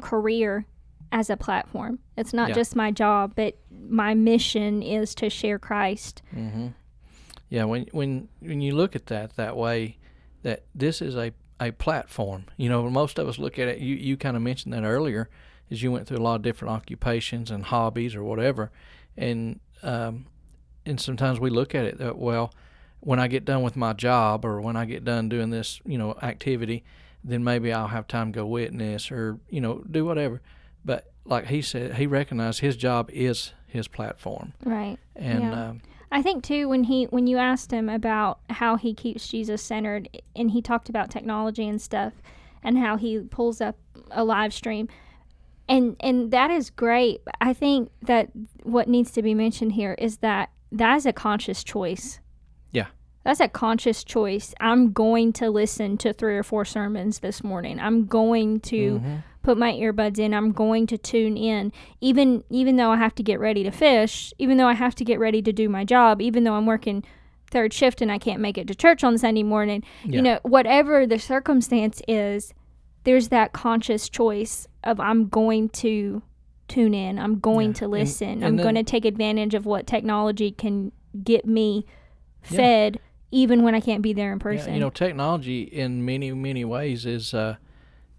career 0.00 0.66
as 1.12 1.30
a 1.30 1.36
platform. 1.36 1.98
It's 2.16 2.32
not 2.32 2.48
Yeah. 2.48 2.54
just 2.54 2.74
my 2.76 2.90
job, 2.90 3.32
but 3.36 3.56
my 3.88 4.14
mission 4.14 4.82
is 4.82 5.14
to 5.16 5.30
share 5.30 5.58
Christ. 5.58 6.22
hmm 6.32 6.68
Yeah, 7.48 7.64
when 7.64 7.86
when 7.92 8.28
when 8.40 8.60
you 8.60 8.74
look 8.74 8.96
at 8.96 9.06
that 9.06 9.36
that 9.36 9.56
way, 9.56 9.98
that 10.42 10.64
this 10.74 11.00
is 11.00 11.16
a 11.16 11.32
a 11.60 11.70
platform. 11.72 12.44
You 12.56 12.68
know, 12.68 12.88
most 12.90 13.18
of 13.18 13.28
us 13.28 13.38
look 13.38 13.58
at 13.58 13.68
it. 13.68 13.78
You 13.78 13.94
you 13.94 14.16
kind 14.16 14.36
of 14.36 14.42
mentioned 14.42 14.74
that 14.74 14.84
earlier, 14.84 15.28
as 15.70 15.82
you 15.82 15.92
went 15.92 16.06
through 16.06 16.18
a 16.18 16.26
lot 16.26 16.36
of 16.36 16.42
different 16.42 16.72
occupations 16.74 17.50
and 17.50 17.64
hobbies 17.64 18.14
or 18.14 18.24
whatever, 18.24 18.70
and 19.16 19.60
um, 19.82 20.26
and 20.84 21.00
sometimes 21.00 21.38
we 21.40 21.50
look 21.50 21.74
at 21.74 21.84
it 21.84 21.98
that 21.98 22.18
well, 22.18 22.52
when 23.00 23.18
I 23.20 23.28
get 23.28 23.44
done 23.44 23.62
with 23.62 23.76
my 23.76 23.92
job 23.92 24.44
or 24.44 24.60
when 24.60 24.76
I 24.76 24.84
get 24.84 25.04
done 25.04 25.28
doing 25.28 25.50
this, 25.50 25.80
you 25.86 25.98
know, 25.98 26.16
activity, 26.22 26.82
then 27.24 27.44
maybe 27.44 27.72
I'll 27.72 27.88
have 27.88 28.06
time 28.08 28.32
to 28.32 28.36
go 28.40 28.46
witness 28.46 29.10
or 29.12 29.38
you 29.48 29.60
know 29.60 29.84
do 29.90 30.04
whatever. 30.04 30.40
But 30.84 31.12
like 31.24 31.46
he 31.46 31.62
said, 31.62 31.94
he 31.94 32.06
recognized 32.06 32.60
his 32.60 32.76
job 32.76 33.08
is 33.12 33.52
his 33.68 33.88
platform, 33.88 34.52
Right. 34.64 34.98
and 35.16 35.42
Yeah. 35.44 35.68
um, 35.68 35.82
I 36.10 36.22
think 36.22 36.44
too 36.44 36.68
when 36.68 36.84
he 36.84 37.04
when 37.04 37.26
you 37.26 37.38
asked 37.38 37.72
him 37.72 37.88
about 37.88 38.40
how 38.50 38.76
he 38.76 38.94
keeps 38.94 39.28
Jesus 39.28 39.62
centered 39.62 40.08
and 40.34 40.50
he 40.50 40.62
talked 40.62 40.88
about 40.88 41.10
technology 41.10 41.66
and 41.68 41.80
stuff 41.80 42.14
and 42.62 42.78
how 42.78 42.96
he 42.96 43.18
pulls 43.20 43.60
up 43.60 43.76
a 44.10 44.24
live 44.24 44.54
stream 44.54 44.88
and 45.68 45.96
and 46.00 46.30
that 46.30 46.50
is 46.50 46.70
great. 46.70 47.20
I 47.40 47.52
think 47.52 47.90
that 48.02 48.30
what 48.62 48.88
needs 48.88 49.10
to 49.12 49.22
be 49.22 49.34
mentioned 49.34 49.72
here 49.72 49.94
is 49.98 50.18
that 50.18 50.50
that 50.72 50.96
is 50.96 51.06
a 51.06 51.12
conscious 51.12 51.64
choice. 51.64 52.20
Yeah. 52.72 52.86
That's 53.24 53.40
a 53.40 53.48
conscious 53.48 54.04
choice. 54.04 54.54
I'm 54.60 54.92
going 54.92 55.32
to 55.34 55.50
listen 55.50 55.96
to 55.98 56.12
three 56.12 56.36
or 56.36 56.44
four 56.44 56.64
sermons 56.64 57.18
this 57.18 57.42
morning. 57.42 57.80
I'm 57.80 58.06
going 58.06 58.60
to 58.60 59.00
mhm. 59.00 59.22
Put 59.46 59.56
my 59.56 59.72
earbuds 59.74 60.18
in 60.18 60.34
i'm 60.34 60.50
going 60.50 60.88
to 60.88 60.98
tune 60.98 61.36
in 61.36 61.72
even 62.00 62.42
even 62.50 62.74
though 62.74 62.90
i 62.90 62.96
have 62.96 63.14
to 63.14 63.22
get 63.22 63.38
ready 63.38 63.62
to 63.62 63.70
fish 63.70 64.34
even 64.38 64.56
though 64.56 64.66
i 64.66 64.72
have 64.72 64.92
to 64.92 65.04
get 65.04 65.20
ready 65.20 65.40
to 65.40 65.52
do 65.52 65.68
my 65.68 65.84
job 65.84 66.20
even 66.20 66.42
though 66.42 66.54
i'm 66.54 66.66
working 66.66 67.04
third 67.52 67.72
shift 67.72 68.02
and 68.02 68.10
i 68.10 68.18
can't 68.18 68.40
make 68.40 68.58
it 68.58 68.66
to 68.66 68.74
church 68.74 69.04
on 69.04 69.16
sunday 69.16 69.44
morning 69.44 69.84
Yeah. 70.04 70.16
you 70.16 70.22
know 70.22 70.40
whatever 70.42 71.06
the 71.06 71.20
circumstance 71.20 72.02
is 72.08 72.52
there's 73.04 73.28
that 73.28 73.52
conscious 73.52 74.08
choice 74.08 74.66
of 74.82 74.98
i'm 74.98 75.28
going 75.28 75.68
to 75.68 76.24
tune 76.66 76.92
in 76.92 77.16
i'm 77.16 77.38
going 77.38 77.68
Yeah. 77.68 77.74
to 77.74 77.86
listen 77.88 78.28
and 78.30 78.44
i'm 78.44 78.56
then- 78.56 78.64
going 78.64 78.74
to 78.74 78.82
take 78.82 79.04
advantage 79.04 79.54
of 79.54 79.64
what 79.64 79.86
technology 79.86 80.50
can 80.50 80.90
get 81.22 81.46
me 81.46 81.86
Yeah. 82.50 82.56
fed 82.56 83.00
even 83.30 83.62
when 83.62 83.76
i 83.76 83.80
can't 83.80 84.02
be 84.02 84.12
there 84.12 84.32
in 84.32 84.38
Yeah, 84.40 84.42
person 84.42 84.74
you 84.74 84.80
know, 84.80 84.90
technology 84.90 85.62
in 85.62 86.04
many 86.04 86.32
many 86.32 86.64
ways 86.64 87.06
is 87.06 87.32
uh, 87.32 87.54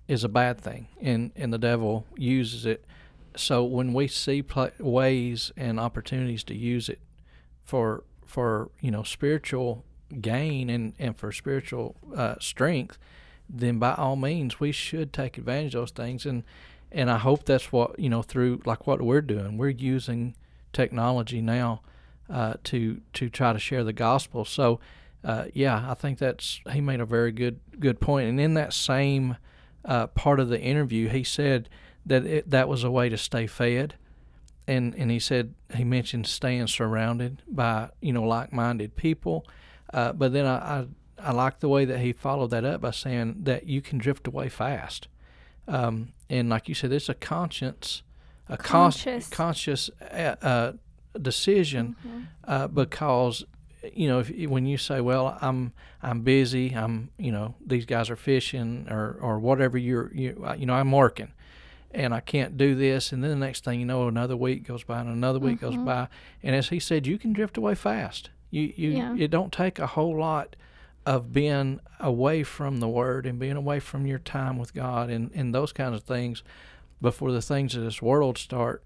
is 0.07 0.23
a 0.23 0.29
bad 0.29 0.59
thing, 0.59 0.87
and 1.01 1.31
and 1.35 1.53
the 1.53 1.57
devil 1.57 2.05
uses 2.15 2.65
it. 2.65 2.85
So 3.35 3.63
when 3.63 3.93
we 3.93 4.07
see 4.07 4.41
pla 4.41 4.69
ways 4.79 5.51
and 5.55 5.79
opportunities 5.79 6.43
to 6.45 6.55
use 6.55 6.89
it 6.89 6.99
for 7.63 8.03
for 8.25 8.71
you 8.81 8.91
know 8.91 9.03
spiritual 9.03 9.83
gain 10.21 10.69
and 10.69 10.93
and 10.97 11.17
for 11.17 11.31
spiritual 11.31 11.95
uh, 12.15 12.35
strength, 12.39 12.97
then 13.49 13.79
by 13.79 13.93
all 13.93 14.15
means 14.15 14.59
we 14.59 14.71
should 14.71 15.13
take 15.13 15.37
advantage 15.37 15.75
of 15.75 15.81
those 15.81 15.91
things. 15.91 16.25
And 16.25 16.43
and 16.91 17.11
I 17.11 17.17
hope 17.17 17.45
that's 17.45 17.71
what 17.71 17.99
you 17.99 18.09
know 18.09 18.21
through 18.21 18.61
like 18.65 18.87
what 18.87 19.01
we're 19.01 19.21
doing. 19.21 19.57
We're 19.57 19.69
using 19.69 20.35
technology 20.73 21.41
now 21.41 21.81
uh, 22.29 22.55
to 22.65 23.01
to 23.13 23.29
try 23.29 23.53
to 23.53 23.59
share 23.59 23.83
the 23.83 23.93
gospel. 23.93 24.45
So, 24.45 24.79
uh, 25.23 25.45
yeah, 25.53 25.85
I 25.89 25.93
think 25.93 26.19
that's 26.19 26.61
he 26.71 26.81
made 26.81 26.99
a 26.99 27.05
very 27.05 27.31
good 27.31 27.59
good 27.79 27.99
point. 27.99 28.29
And 28.29 28.39
in 28.39 28.53
that 28.55 28.73
same 28.73 29.37
uh, 29.87 30.07
part 30.07 30.39
of 30.39 30.49
the 30.49 30.59
interview, 30.59 31.07
he 31.09 31.23
said 31.23 31.69
that 32.05 32.25
it, 32.25 32.49
that 32.49 32.69
was 32.69 32.83
a 32.83 32.91
way 32.91 33.09
to 33.09 33.17
stay 33.17 33.47
fed. 33.47 33.95
And, 34.67 34.93
and 34.95 35.09
he 35.09 35.19
said 35.19 35.53
he 35.73 35.85
mentioned 35.85 36.27
staying 36.27 36.67
surrounded 36.67 37.41
by 37.47 37.89
you 38.01 38.11
know 38.11 38.23
like-minded 38.23 38.97
people, 38.97 39.47
uh, 39.93 40.11
but 40.11 40.33
then 40.33 40.45
I, 40.45 40.79
I 40.79 40.87
I 41.19 41.31
like 41.31 41.59
the 41.59 41.69
way 41.69 41.85
that 41.85 41.99
he 41.99 42.13
followed 42.13 42.51
that 42.51 42.65
up 42.65 42.81
by 42.81 42.91
saying 42.91 43.43
that 43.43 43.65
you 43.65 43.81
can 43.81 43.97
drift 43.97 44.27
away 44.27 44.49
fast. 44.49 45.07
Um, 45.67 46.13
and 46.29 46.49
like 46.49 46.69
you 46.69 46.75
said, 46.75 46.91
it's 46.91 47.09
a 47.09 47.13
conscience, 47.13 48.03
a 48.49 48.57
conscious, 48.57 49.27
conscious 49.29 49.89
uh, 50.01 50.35
uh, 50.41 50.73
decision 51.19 51.95
mm-hmm. 52.05 52.21
uh, 52.43 52.67
because 52.67 53.45
you 53.93 54.07
know 54.07 54.19
if, 54.19 54.29
when 54.49 54.65
you 54.65 54.77
say, 54.77 55.01
"Well, 55.01 55.37
I'm 55.41 55.73
I'm 56.01 56.21
busy. 56.21 56.73
I'm 56.73 57.09
you 57.17 57.31
know 57.31 57.55
these 57.65 57.85
guys 57.85 58.09
are 58.09 58.15
fishing 58.15 58.87
or 58.89 59.17
or 59.21 59.39
whatever 59.39 59.77
you're 59.77 60.13
you 60.13 60.43
uh, 60.45 60.53
you 60.53 60.65
know 60.65 60.73
I'm 60.73 60.91
working." 60.91 61.33
And 61.91 62.13
I 62.13 62.19
can't 62.19 62.57
do 62.57 62.75
this, 62.75 63.13
and 63.13 63.23
then 63.23 63.31
the 63.31 63.45
next 63.45 63.63
thing 63.63 63.79
you 63.79 63.85
know, 63.85 64.09
another 64.09 64.35
week 64.35 64.67
goes 64.67 64.83
by, 64.83 64.99
and 64.99 65.09
another 65.09 65.39
week 65.39 65.61
mm-hmm. 65.61 65.77
goes 65.77 65.85
by, 65.85 66.09
and 66.43 66.53
as 66.53 66.67
he 66.67 66.79
said, 66.79 67.07
you 67.07 67.17
can 67.17 67.31
drift 67.31 67.57
away 67.57 67.75
fast. 67.75 68.29
You 68.51 68.73
you 68.75 68.89
yeah. 68.89 69.15
it 69.17 69.31
don't 69.31 69.53
take 69.53 69.79
a 69.79 69.87
whole 69.87 70.19
lot 70.19 70.55
of 71.07 71.31
being 71.31 71.79
away 72.01 72.43
from 72.43 72.81
the 72.81 72.87
Word 72.87 73.25
and 73.25 73.39
being 73.39 73.55
away 73.55 73.79
from 73.79 74.05
your 74.05 74.19
time 74.19 74.57
with 74.57 74.73
God 74.73 75.09
and, 75.09 75.31
and 75.33 75.55
those 75.55 75.71
kinds 75.71 75.95
of 75.95 76.03
things 76.03 76.43
before 77.01 77.31
the 77.31 77.41
things 77.41 77.75
of 77.75 77.83
this 77.83 78.01
world 78.01 78.37
start 78.37 78.83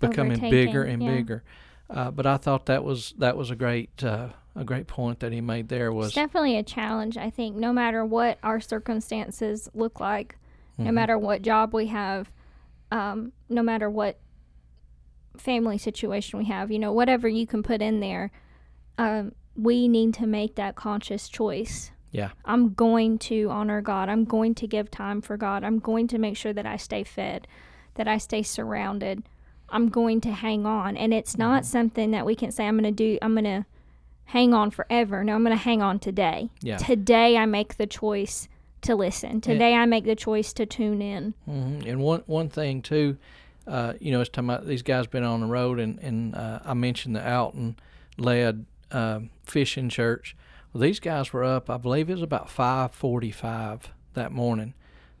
becoming 0.00 0.32
Overtaking, 0.32 0.50
bigger 0.50 0.82
and 0.82 1.02
yeah. 1.02 1.14
bigger. 1.14 1.44
Uh, 1.90 2.10
but 2.10 2.26
I 2.26 2.36
thought 2.36 2.66
that 2.66 2.84
was 2.84 3.14
that 3.18 3.36
was 3.36 3.50
a 3.50 3.56
great 3.56 4.04
uh, 4.04 4.28
a 4.54 4.64
great 4.64 4.86
point 4.86 5.20
that 5.20 5.32
he 5.32 5.40
made 5.40 5.68
there 5.68 5.92
was 5.92 6.08
it's 6.08 6.14
definitely 6.14 6.56
a 6.56 6.62
challenge. 6.62 7.16
I 7.16 7.30
think 7.30 7.56
no 7.56 7.72
matter 7.72 8.04
what 8.04 8.38
our 8.42 8.60
circumstances 8.60 9.68
look 9.72 10.00
like, 10.00 10.36
mm-hmm. 10.74 10.84
no 10.84 10.92
matter 10.92 11.16
what 11.16 11.42
job 11.42 11.72
we 11.72 11.86
have, 11.86 12.30
um, 12.90 13.32
no 13.48 13.62
matter 13.62 13.88
what 13.88 14.18
family 15.36 15.78
situation 15.78 16.38
we 16.38 16.46
have, 16.46 16.70
you 16.70 16.78
know, 16.78 16.92
whatever 16.92 17.28
you 17.28 17.46
can 17.46 17.62
put 17.62 17.80
in 17.80 18.00
there, 18.00 18.30
um, 18.98 19.32
we 19.56 19.88
need 19.88 20.14
to 20.14 20.26
make 20.26 20.56
that 20.56 20.76
conscious 20.76 21.28
choice. 21.28 21.90
Yeah. 22.10 22.30
I'm 22.44 22.74
going 22.74 23.18
to 23.20 23.50
honor 23.50 23.80
God. 23.80 24.08
I'm 24.08 24.24
going 24.24 24.54
to 24.56 24.66
give 24.66 24.90
time 24.90 25.20
for 25.20 25.36
God. 25.36 25.62
I'm 25.62 25.78
going 25.78 26.08
to 26.08 26.18
make 26.18 26.36
sure 26.36 26.52
that 26.52 26.66
I 26.66 26.76
stay 26.76 27.04
fed, 27.04 27.46
that 27.94 28.08
I 28.08 28.18
stay 28.18 28.42
surrounded. 28.42 29.22
I'm 29.70 29.88
going 29.88 30.20
to 30.22 30.32
hang 30.32 30.66
on. 30.66 30.96
And 30.96 31.12
it's 31.12 31.36
not 31.36 31.62
mm-hmm. 31.62 31.70
something 31.70 32.10
that 32.12 32.24
we 32.24 32.34
can 32.34 32.50
say, 32.50 32.66
I'm 32.66 32.78
going 32.78 32.84
to 32.84 32.90
do, 32.90 33.18
I'm 33.20 33.34
going 33.34 33.44
to 33.44 33.66
hang 34.26 34.52
on 34.54 34.70
forever. 34.70 35.24
No, 35.24 35.34
I'm 35.34 35.44
going 35.44 35.56
to 35.56 35.62
hang 35.62 35.82
on 35.82 35.98
today. 35.98 36.50
Yeah. 36.60 36.76
Today, 36.76 37.36
I 37.36 37.46
make 37.46 37.76
the 37.76 37.86
choice 37.86 38.48
to 38.82 38.94
listen. 38.94 39.40
Today, 39.40 39.72
and, 39.72 39.82
I 39.82 39.86
make 39.86 40.04
the 40.04 40.14
choice 40.14 40.52
to 40.54 40.66
tune 40.66 41.02
in. 41.02 41.34
Mm-hmm. 41.48 41.88
And 41.88 42.00
one, 42.00 42.22
one 42.26 42.48
thing, 42.48 42.82
too, 42.82 43.16
uh, 43.66 43.94
you 44.00 44.12
know, 44.12 44.20
it's 44.20 44.30
talking 44.30 44.50
about 44.50 44.66
these 44.66 44.82
guys 44.82 45.06
been 45.06 45.24
on 45.24 45.40
the 45.40 45.46
road, 45.46 45.78
and, 45.78 45.98
and 45.98 46.34
uh, 46.34 46.60
I 46.64 46.74
mentioned 46.74 47.16
the 47.16 47.30
Alton 47.30 47.76
led 48.16 48.66
uh, 48.92 49.20
fishing 49.46 49.88
church. 49.88 50.36
Well, 50.72 50.82
these 50.82 51.00
guys 51.00 51.32
were 51.32 51.44
up. 51.44 51.68
I 51.68 51.76
believe 51.76 52.08
it 52.08 52.14
was 52.14 52.22
about 52.22 52.50
five 52.50 52.92
forty-five 52.92 53.92
that 54.14 54.32
morning, 54.32 54.74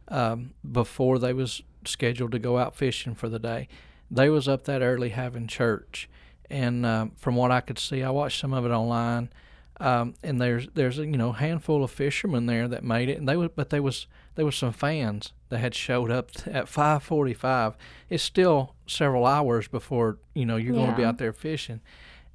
um, 0.08 0.52
before 0.70 1.18
they 1.18 1.32
was 1.32 1.62
scheduled 1.84 2.32
to 2.32 2.38
go 2.38 2.58
out 2.58 2.76
fishing 2.76 3.14
for 3.14 3.28
the 3.28 3.38
day. 3.38 3.68
They 4.10 4.28
was 4.28 4.48
up 4.48 4.64
that 4.64 4.82
early 4.82 5.10
having 5.10 5.46
church, 5.46 6.08
and 6.50 6.86
uh, 6.86 7.06
from 7.16 7.36
what 7.36 7.50
I 7.50 7.60
could 7.60 7.78
see, 7.78 8.02
I 8.02 8.10
watched 8.10 8.40
some 8.40 8.52
of 8.52 8.64
it 8.64 8.70
online. 8.70 9.30
Um, 9.80 10.14
and 10.24 10.40
there's 10.40 10.66
there's 10.74 10.98
a 10.98 11.06
you 11.06 11.16
know 11.16 11.32
handful 11.32 11.84
of 11.84 11.90
fishermen 11.90 12.46
there 12.46 12.66
that 12.66 12.82
made 12.82 13.08
it, 13.08 13.18
and 13.18 13.28
they 13.28 13.36
was 13.36 13.50
but 13.54 13.70
there 13.70 13.82
was 13.82 14.06
there 14.34 14.44
was 14.44 14.56
some 14.56 14.72
fans 14.72 15.32
that 15.50 15.58
had 15.58 15.74
showed 15.74 16.10
up 16.10 16.30
at 16.46 16.66
5:45. 16.66 17.74
It's 18.08 18.22
still 18.22 18.74
several 18.86 19.24
hours 19.24 19.68
before 19.68 20.18
you 20.34 20.46
know 20.46 20.56
you're 20.56 20.74
yeah. 20.74 20.80
going 20.80 20.90
to 20.90 20.96
be 20.96 21.04
out 21.04 21.18
there 21.18 21.32
fishing, 21.32 21.80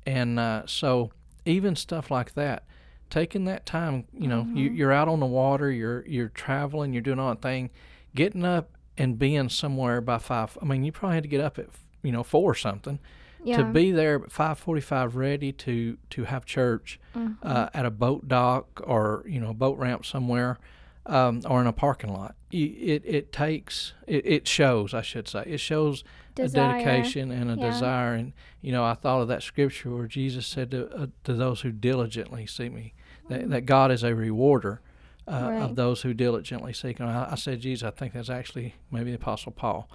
and 0.06 0.40
uh, 0.40 0.64
so 0.68 1.12
even 1.46 1.76
stuff 1.76 2.10
like 2.10 2.34
that 2.36 2.64
taking 3.10 3.46
that 3.46 3.64
time 3.64 4.06
you 4.12 4.28
know 4.28 4.42
mm-hmm. 4.42 4.58
you, 4.58 4.72
you're 4.72 4.92
out 4.92 5.08
on 5.08 5.20
the 5.20 5.26
water 5.26 5.70
you're 5.70 6.04
you're 6.08 6.30
traveling 6.30 6.94
you're 6.94 7.02
doing 7.02 7.20
all 7.20 7.30
that 7.30 7.44
thing 7.44 7.70
getting 8.16 8.44
up 8.44 8.72
and 8.98 9.18
being 9.18 9.50
somewhere 9.50 10.02
by 10.02 10.18
five 10.18 10.58
i 10.62 10.66
mean 10.66 10.84
you 10.84 10.92
probably 10.92 11.16
had 11.16 11.24
to 11.24 11.30
get 11.30 11.42
up 11.42 11.58
at 11.58 11.68
you 12.02 12.12
know 12.12 12.24
four 12.24 12.52
or 12.52 12.56
something 12.56 13.00
yeah. 13.44 13.58
to 13.58 13.64
be 13.66 13.92
there 13.92 14.16
at 14.16 14.30
5:45 14.30 15.16
ready 15.16 15.52
to 15.52 15.98
to 16.12 16.24
have 16.26 16.46
church 16.46 17.00
mm-hmm. 17.16 17.34
uh, 17.44 17.70
at 17.74 17.86
a 17.86 17.92
boat 17.92 18.28
dock 18.28 18.82
or 18.84 19.24
you 19.28 19.40
know 19.40 19.50
a 19.50 19.54
boat 19.54 19.78
ramp 19.78 20.06
somewhere 20.06 20.60
um, 21.06 21.42
or 21.48 21.62
in 21.62 21.68
a 21.68 21.74
parking 21.74 22.14
lot. 22.14 22.36
It 22.52 23.04
it 23.06 23.32
takes 23.32 23.94
it, 24.08 24.26
it 24.26 24.48
shows 24.48 24.94
I 24.94 25.02
should 25.02 25.28
say 25.28 25.44
it 25.46 25.60
shows 25.60 26.04
desire. 26.36 26.78
a 26.78 26.84
dedication 26.84 27.32
and 27.32 27.52
a 27.52 27.56
yeah. 27.56 27.72
desire. 27.72 28.14
And 28.14 28.34
you 28.62 28.72
know 28.72 28.84
I 28.84 28.94
thought 28.94 29.22
of 29.22 29.28
that 29.28 29.44
scripture 29.44 29.92
where 29.92 30.08
Jesus 30.08 30.48
said 30.48 30.72
to 30.72 30.90
uh, 30.94 31.08
to 31.24 31.34
those 31.34 31.62
who 31.62 31.72
diligently 31.72 32.46
seek 32.46 32.72
me 32.72 32.94
that, 33.30 33.42
mm-hmm. 33.42 33.50
that 33.52 33.66
God 33.66 33.92
is 33.92 34.04
a 34.04 34.16
rewarder. 34.16 34.82
Uh, 35.26 35.48
right. 35.52 35.62
Of 35.62 35.76
those 35.78 36.02
who 36.02 36.14
diligently 36.14 36.74
seek 36.74 36.98
Him, 36.98 37.08
I, 37.08 37.32
I, 37.32 37.36
said, 37.36 37.62
Jesus. 37.62 37.88
I 37.88 37.92
think 37.92 38.12
that's 38.12 38.30
actually 38.30 38.76
maybe 38.92 39.12
the 39.12 39.16
Apostle 39.16 39.54
Paul. 39.54 39.90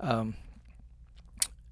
Um, 0.00 0.34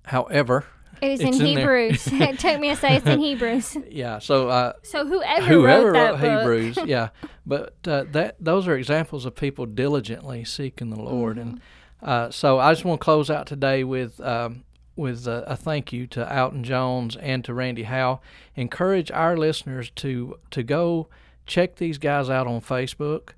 however, 0.05 0.67
it 1.01 1.13
is 1.13 1.21
in, 1.21 1.29
in 1.29 1.41
Hebrews. 1.59 2.07
it 2.13 2.39
took 2.39 2.61
me 2.61 2.71
a 2.71 2.77
say 2.77 2.97
it's 2.97 3.07
in 3.07 3.21
Hebrews. 3.21 3.77
Yeah. 3.89 4.19
So. 4.19 4.49
Uh, 4.49 4.73
so 4.83 5.07
whoever, 5.07 5.47
whoever 5.47 5.93
wrote, 5.93 6.21
wrote 6.21 6.41
Hebrews, 6.41 6.79
yeah. 6.87 7.09
But 7.47 7.75
uh, 7.87 8.05
that 8.13 8.37
those 8.41 8.69
are 8.69 8.77
examples 8.77 9.25
of 9.25 9.35
people 9.35 9.67
diligently 9.67 10.45
seeking 10.45 10.91
the 10.91 11.01
Lord, 11.01 11.37
mm-hmm. 11.37 11.49
and 11.49 11.61
uh, 12.03 12.31
so 12.31 12.59
I 12.59 12.73
just 12.73 12.85
want 12.85 13.01
to 13.01 13.05
close 13.05 13.31
out 13.31 13.47
today 13.47 13.85
with. 13.85 14.21
Um, 14.21 14.65
with 14.97 15.27
a, 15.27 15.45
a, 15.47 15.57
thank 15.57 15.95
you 15.95 16.07
to 16.09 16.39
Alton 16.39 16.63
Jones 16.63 17.17
and 17.17 17.43
to 17.47 17.55
Randy 17.55 17.85
Howell. 17.85 18.23
Encourage 18.55 19.11
our 19.11 19.35
listeners 19.35 19.89
to 19.95 20.37
to 20.51 20.63
go 20.63 21.09
check 21.51 21.77
these 21.77 21.99
guys 21.99 22.31
out 22.31 22.47
on 22.47 22.61
Facebook. 22.61 23.31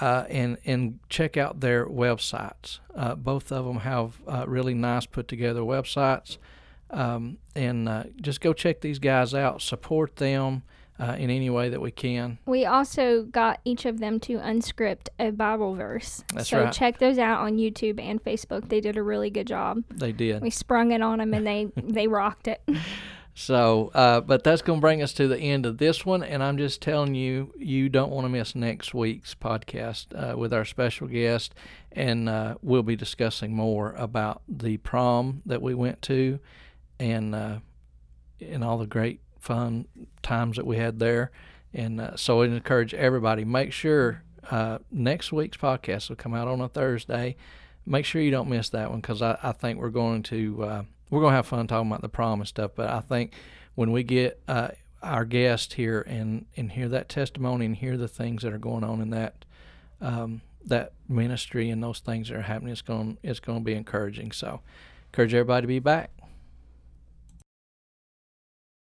Uh, 0.00 0.24
and 0.30 0.56
and 0.64 0.98
check 1.10 1.36
out 1.36 1.60
their 1.60 1.84
websites. 1.84 2.78
Uh, 2.96 3.14
both 3.14 3.52
of 3.52 3.66
them 3.66 3.80
have 3.80 4.22
uh, 4.26 4.42
really 4.48 4.72
nice 4.72 5.04
put 5.04 5.28
together 5.28 5.60
websites. 5.60 6.38
Um, 6.88 7.36
and 7.54 7.86
uh, 7.88 8.04
just 8.18 8.40
go 8.40 8.54
check 8.54 8.80
these 8.80 8.98
guys 8.98 9.34
out, 9.34 9.60
support 9.60 10.16
them 10.16 10.62
uh, 10.98 11.16
in 11.18 11.28
any 11.28 11.50
way 11.50 11.68
that 11.68 11.80
we 11.80 11.90
can. 11.90 12.38
We 12.46 12.64
also 12.64 13.24
got 13.24 13.60
each 13.66 13.84
of 13.84 13.98
them 13.98 14.18
to 14.20 14.38
unscript 14.38 15.10
a 15.18 15.30
Bible 15.30 15.74
verse. 15.74 16.24
That's 16.32 16.48
so 16.48 16.64
right. 16.64 16.72
check 16.72 16.98
those 16.98 17.18
out 17.18 17.40
on 17.40 17.58
YouTube 17.58 18.00
and 18.00 18.22
Facebook. 18.22 18.70
They 18.70 18.80
did 18.80 18.96
a 18.96 19.02
really 19.02 19.28
good 19.28 19.46
job. 19.46 19.84
They 19.90 20.12
did. 20.12 20.40
We 20.40 20.50
sprung 20.50 20.92
it 20.92 21.02
on 21.02 21.18
them 21.18 21.34
and 21.34 21.46
they 21.46 21.68
they 21.76 22.08
rocked 22.08 22.48
it. 22.48 22.62
So, 23.34 23.90
uh, 23.94 24.20
but 24.20 24.44
that's 24.44 24.60
going 24.60 24.78
to 24.78 24.82
bring 24.82 25.02
us 25.02 25.14
to 25.14 25.26
the 25.26 25.38
end 25.38 25.64
of 25.64 25.78
this 25.78 26.04
one, 26.04 26.22
and 26.22 26.42
I'm 26.42 26.58
just 26.58 26.82
telling 26.82 27.14
you, 27.14 27.54
you 27.56 27.88
don't 27.88 28.10
want 28.10 28.26
to 28.26 28.28
miss 28.28 28.54
next 28.54 28.92
week's 28.92 29.34
podcast 29.34 30.06
uh, 30.14 30.36
with 30.36 30.52
our 30.52 30.66
special 30.66 31.06
guest, 31.06 31.54
and 31.90 32.28
uh, 32.28 32.56
we'll 32.60 32.82
be 32.82 32.94
discussing 32.94 33.56
more 33.56 33.94
about 33.94 34.42
the 34.46 34.76
prom 34.78 35.40
that 35.46 35.62
we 35.62 35.74
went 35.74 36.02
to 36.02 36.40
and 37.00 37.34
uh, 37.34 37.58
and 38.40 38.62
all 38.62 38.76
the 38.76 38.86
great 38.86 39.20
fun 39.38 39.86
times 40.22 40.56
that 40.56 40.66
we 40.66 40.76
had 40.76 40.98
there. 40.98 41.30
And 41.72 42.00
uh, 42.00 42.16
so 42.16 42.42
I 42.42 42.46
encourage 42.46 42.92
everybody 42.92 43.44
make 43.44 43.72
sure 43.72 44.24
uh, 44.50 44.78
next 44.90 45.32
week's 45.32 45.56
podcast 45.56 46.08
will 46.08 46.16
come 46.16 46.34
out 46.34 46.48
on 46.48 46.60
a 46.60 46.68
Thursday. 46.68 47.36
Make 47.86 48.04
sure 48.04 48.20
you 48.20 48.30
don't 48.30 48.48
miss 48.48 48.68
that 48.70 48.90
one 48.90 49.00
because 49.00 49.22
I, 49.22 49.38
I 49.42 49.52
think 49.52 49.78
we're 49.78 49.88
going 49.90 50.22
to 50.24 50.64
uh, 50.64 50.82
we're 51.12 51.20
to 51.32 51.36
have 51.36 51.46
fun 51.46 51.66
talking 51.66 51.90
about 51.90 52.00
the 52.00 52.08
prom 52.08 52.40
and 52.40 52.48
stuff. 52.48 52.70
But 52.74 52.88
I 52.88 53.00
think 53.00 53.34
when 53.74 53.92
we 53.92 54.02
get 54.02 54.40
uh, 54.48 54.68
our 55.02 55.26
guest 55.26 55.74
here 55.74 56.00
and 56.00 56.46
and 56.56 56.72
hear 56.72 56.88
that 56.88 57.10
testimony 57.10 57.66
and 57.66 57.76
hear 57.76 57.98
the 57.98 58.08
things 58.08 58.42
that 58.42 58.52
are 58.52 58.58
going 58.58 58.82
on 58.82 59.02
in 59.02 59.10
that 59.10 59.44
um, 60.00 60.40
that 60.64 60.92
ministry 61.08 61.68
and 61.68 61.82
those 61.82 61.98
things 61.98 62.30
that 62.30 62.38
are 62.38 62.42
happening, 62.42 62.72
it's 62.72 62.80
going 62.80 63.18
it's 63.22 63.40
going 63.40 63.58
to 63.58 63.64
be 63.64 63.74
encouraging. 63.74 64.32
So 64.32 64.62
encourage 65.10 65.34
everybody 65.34 65.64
to 65.64 65.68
be 65.68 65.80
back. 65.80 66.10